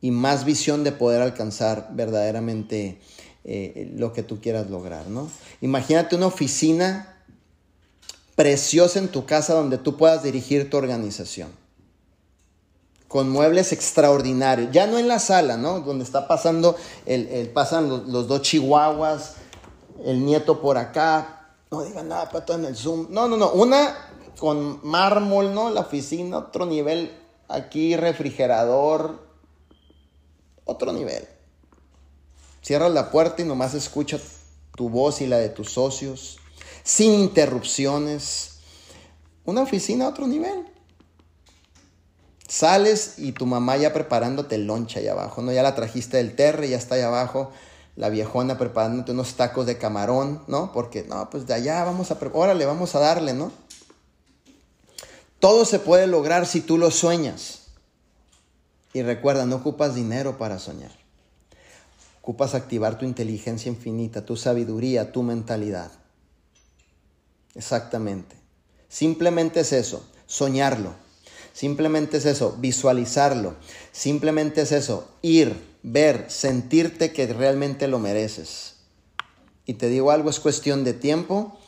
[0.00, 3.00] y más visión de poder alcanzar verdaderamente
[3.44, 5.30] eh, lo que tú quieras lograr, ¿no?
[5.60, 7.16] Imagínate una oficina
[8.36, 11.50] preciosa en tu casa donde tú puedas dirigir tu organización.
[13.08, 14.70] Con muebles extraordinarios.
[14.72, 15.80] Ya no en la sala, ¿no?
[15.80, 16.76] Donde está pasando,
[17.06, 19.34] el, pasan los, dos chihuahuas,
[20.04, 21.52] el nieto por acá.
[21.70, 23.08] No digan nada, pato, en el Zoom.
[23.10, 23.52] No, no, no.
[23.52, 23.96] Una
[24.38, 25.70] con mármol, ¿no?
[25.70, 27.16] La oficina, otro nivel.
[27.48, 29.18] Aquí refrigerador,
[30.64, 31.26] otro nivel.
[32.62, 34.18] Cierras la puerta y nomás escucha
[34.76, 36.38] tu voz y la de tus socios,
[36.82, 38.60] sin interrupciones.
[39.44, 40.66] Una oficina a otro nivel.
[42.48, 45.52] Sales y tu mamá ya preparándote el lonche allá abajo, ¿no?
[45.52, 47.52] Ya la trajiste del terre, ya está allá abajo
[47.96, 50.72] la viejona preparándote unos tacos de camarón, ¿no?
[50.72, 53.52] Porque, no, pues de allá vamos a, órale, vamos a darle, ¿no?
[55.38, 57.66] Todo se puede lograr si tú lo sueñas.
[58.92, 60.92] Y recuerda, no ocupas dinero para soñar.
[62.22, 65.90] Ocupas activar tu inteligencia infinita, tu sabiduría, tu mentalidad.
[67.54, 68.36] Exactamente.
[68.88, 70.94] Simplemente es eso, soñarlo.
[71.52, 73.54] Simplemente es eso, visualizarlo.
[73.92, 78.74] Simplemente es eso, ir, ver, sentirte que realmente lo mereces.
[79.66, 81.58] Y te digo algo, es cuestión de tiempo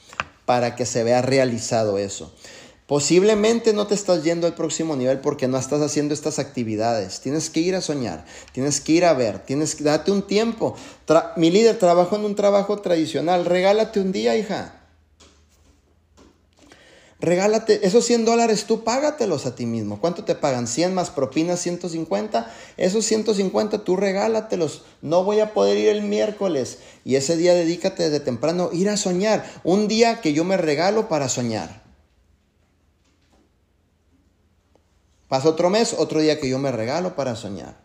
[0.44, 2.34] para que se vea realizado eso.
[2.86, 7.20] Posiblemente no te estás yendo al próximo nivel porque no estás haciendo estas actividades.
[7.20, 10.74] Tienes que ir a soñar, tienes que ir a ver, tienes que date un tiempo.
[11.36, 13.44] mi líder trabajo en un trabajo tradicional.
[13.44, 14.82] Regálate un día, hija.
[17.22, 20.00] Regálate esos 100 dólares, tú págatelos a ti mismo.
[20.00, 20.66] ¿Cuánto te pagan?
[20.66, 22.52] 100 más propinas, 150.
[22.76, 24.82] Esos 150 tú regálatelos.
[25.02, 26.78] No voy a poder ir el miércoles.
[27.04, 29.48] Y ese día dedícate desde temprano ir a soñar.
[29.62, 31.81] Un día que yo me regalo para soñar.
[35.32, 37.80] Pasa otro mes, otro día que yo me regalo para soñar.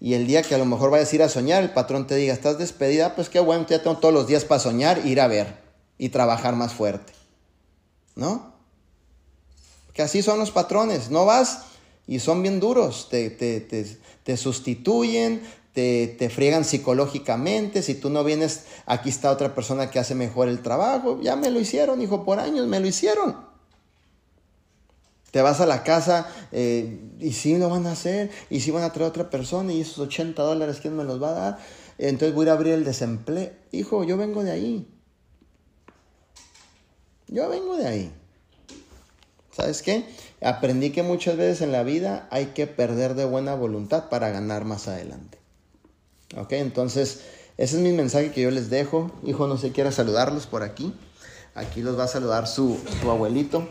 [0.00, 2.14] Y el día que a lo mejor vayas a ir a soñar, el patrón te
[2.14, 5.26] diga, estás despedida, pues qué bueno, ya tengo todos los días para soñar, ir a
[5.26, 5.58] ver
[5.98, 7.12] y trabajar más fuerte.
[8.16, 8.54] ¿No?
[9.92, 11.64] Que así son los patrones, no vas
[12.06, 15.42] y son bien duros, te, te, te, sustituyen,
[15.74, 20.48] te, te, friegan psicológicamente, si tú no vienes, aquí está otra persona que hace mejor
[20.48, 23.53] el trabajo, ya me lo hicieron, hijo, por años me lo hicieron.
[25.34, 28.84] Te vas a la casa eh, y si lo van a hacer, y si van
[28.84, 31.58] a traer a otra persona, y esos 80 dólares, ¿quién me los va a dar?
[31.98, 33.50] Entonces voy a abrir el desempleo.
[33.72, 34.88] Hijo, yo vengo de ahí.
[37.26, 38.12] Yo vengo de ahí.
[39.50, 40.06] ¿Sabes qué?
[40.40, 44.64] Aprendí que muchas veces en la vida hay que perder de buena voluntad para ganar
[44.64, 45.38] más adelante.
[46.36, 46.52] ¿Ok?
[46.52, 47.22] Entonces,
[47.56, 49.10] ese es mi mensaje que yo les dejo.
[49.24, 50.94] Hijo, no sé, quiera saludarlos por aquí.
[51.56, 53.66] Aquí los va a saludar su, su abuelito.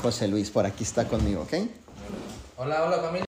[0.00, 1.54] José Luis, por aquí está conmigo, ¿ok?
[2.56, 3.20] Hola, hola familia.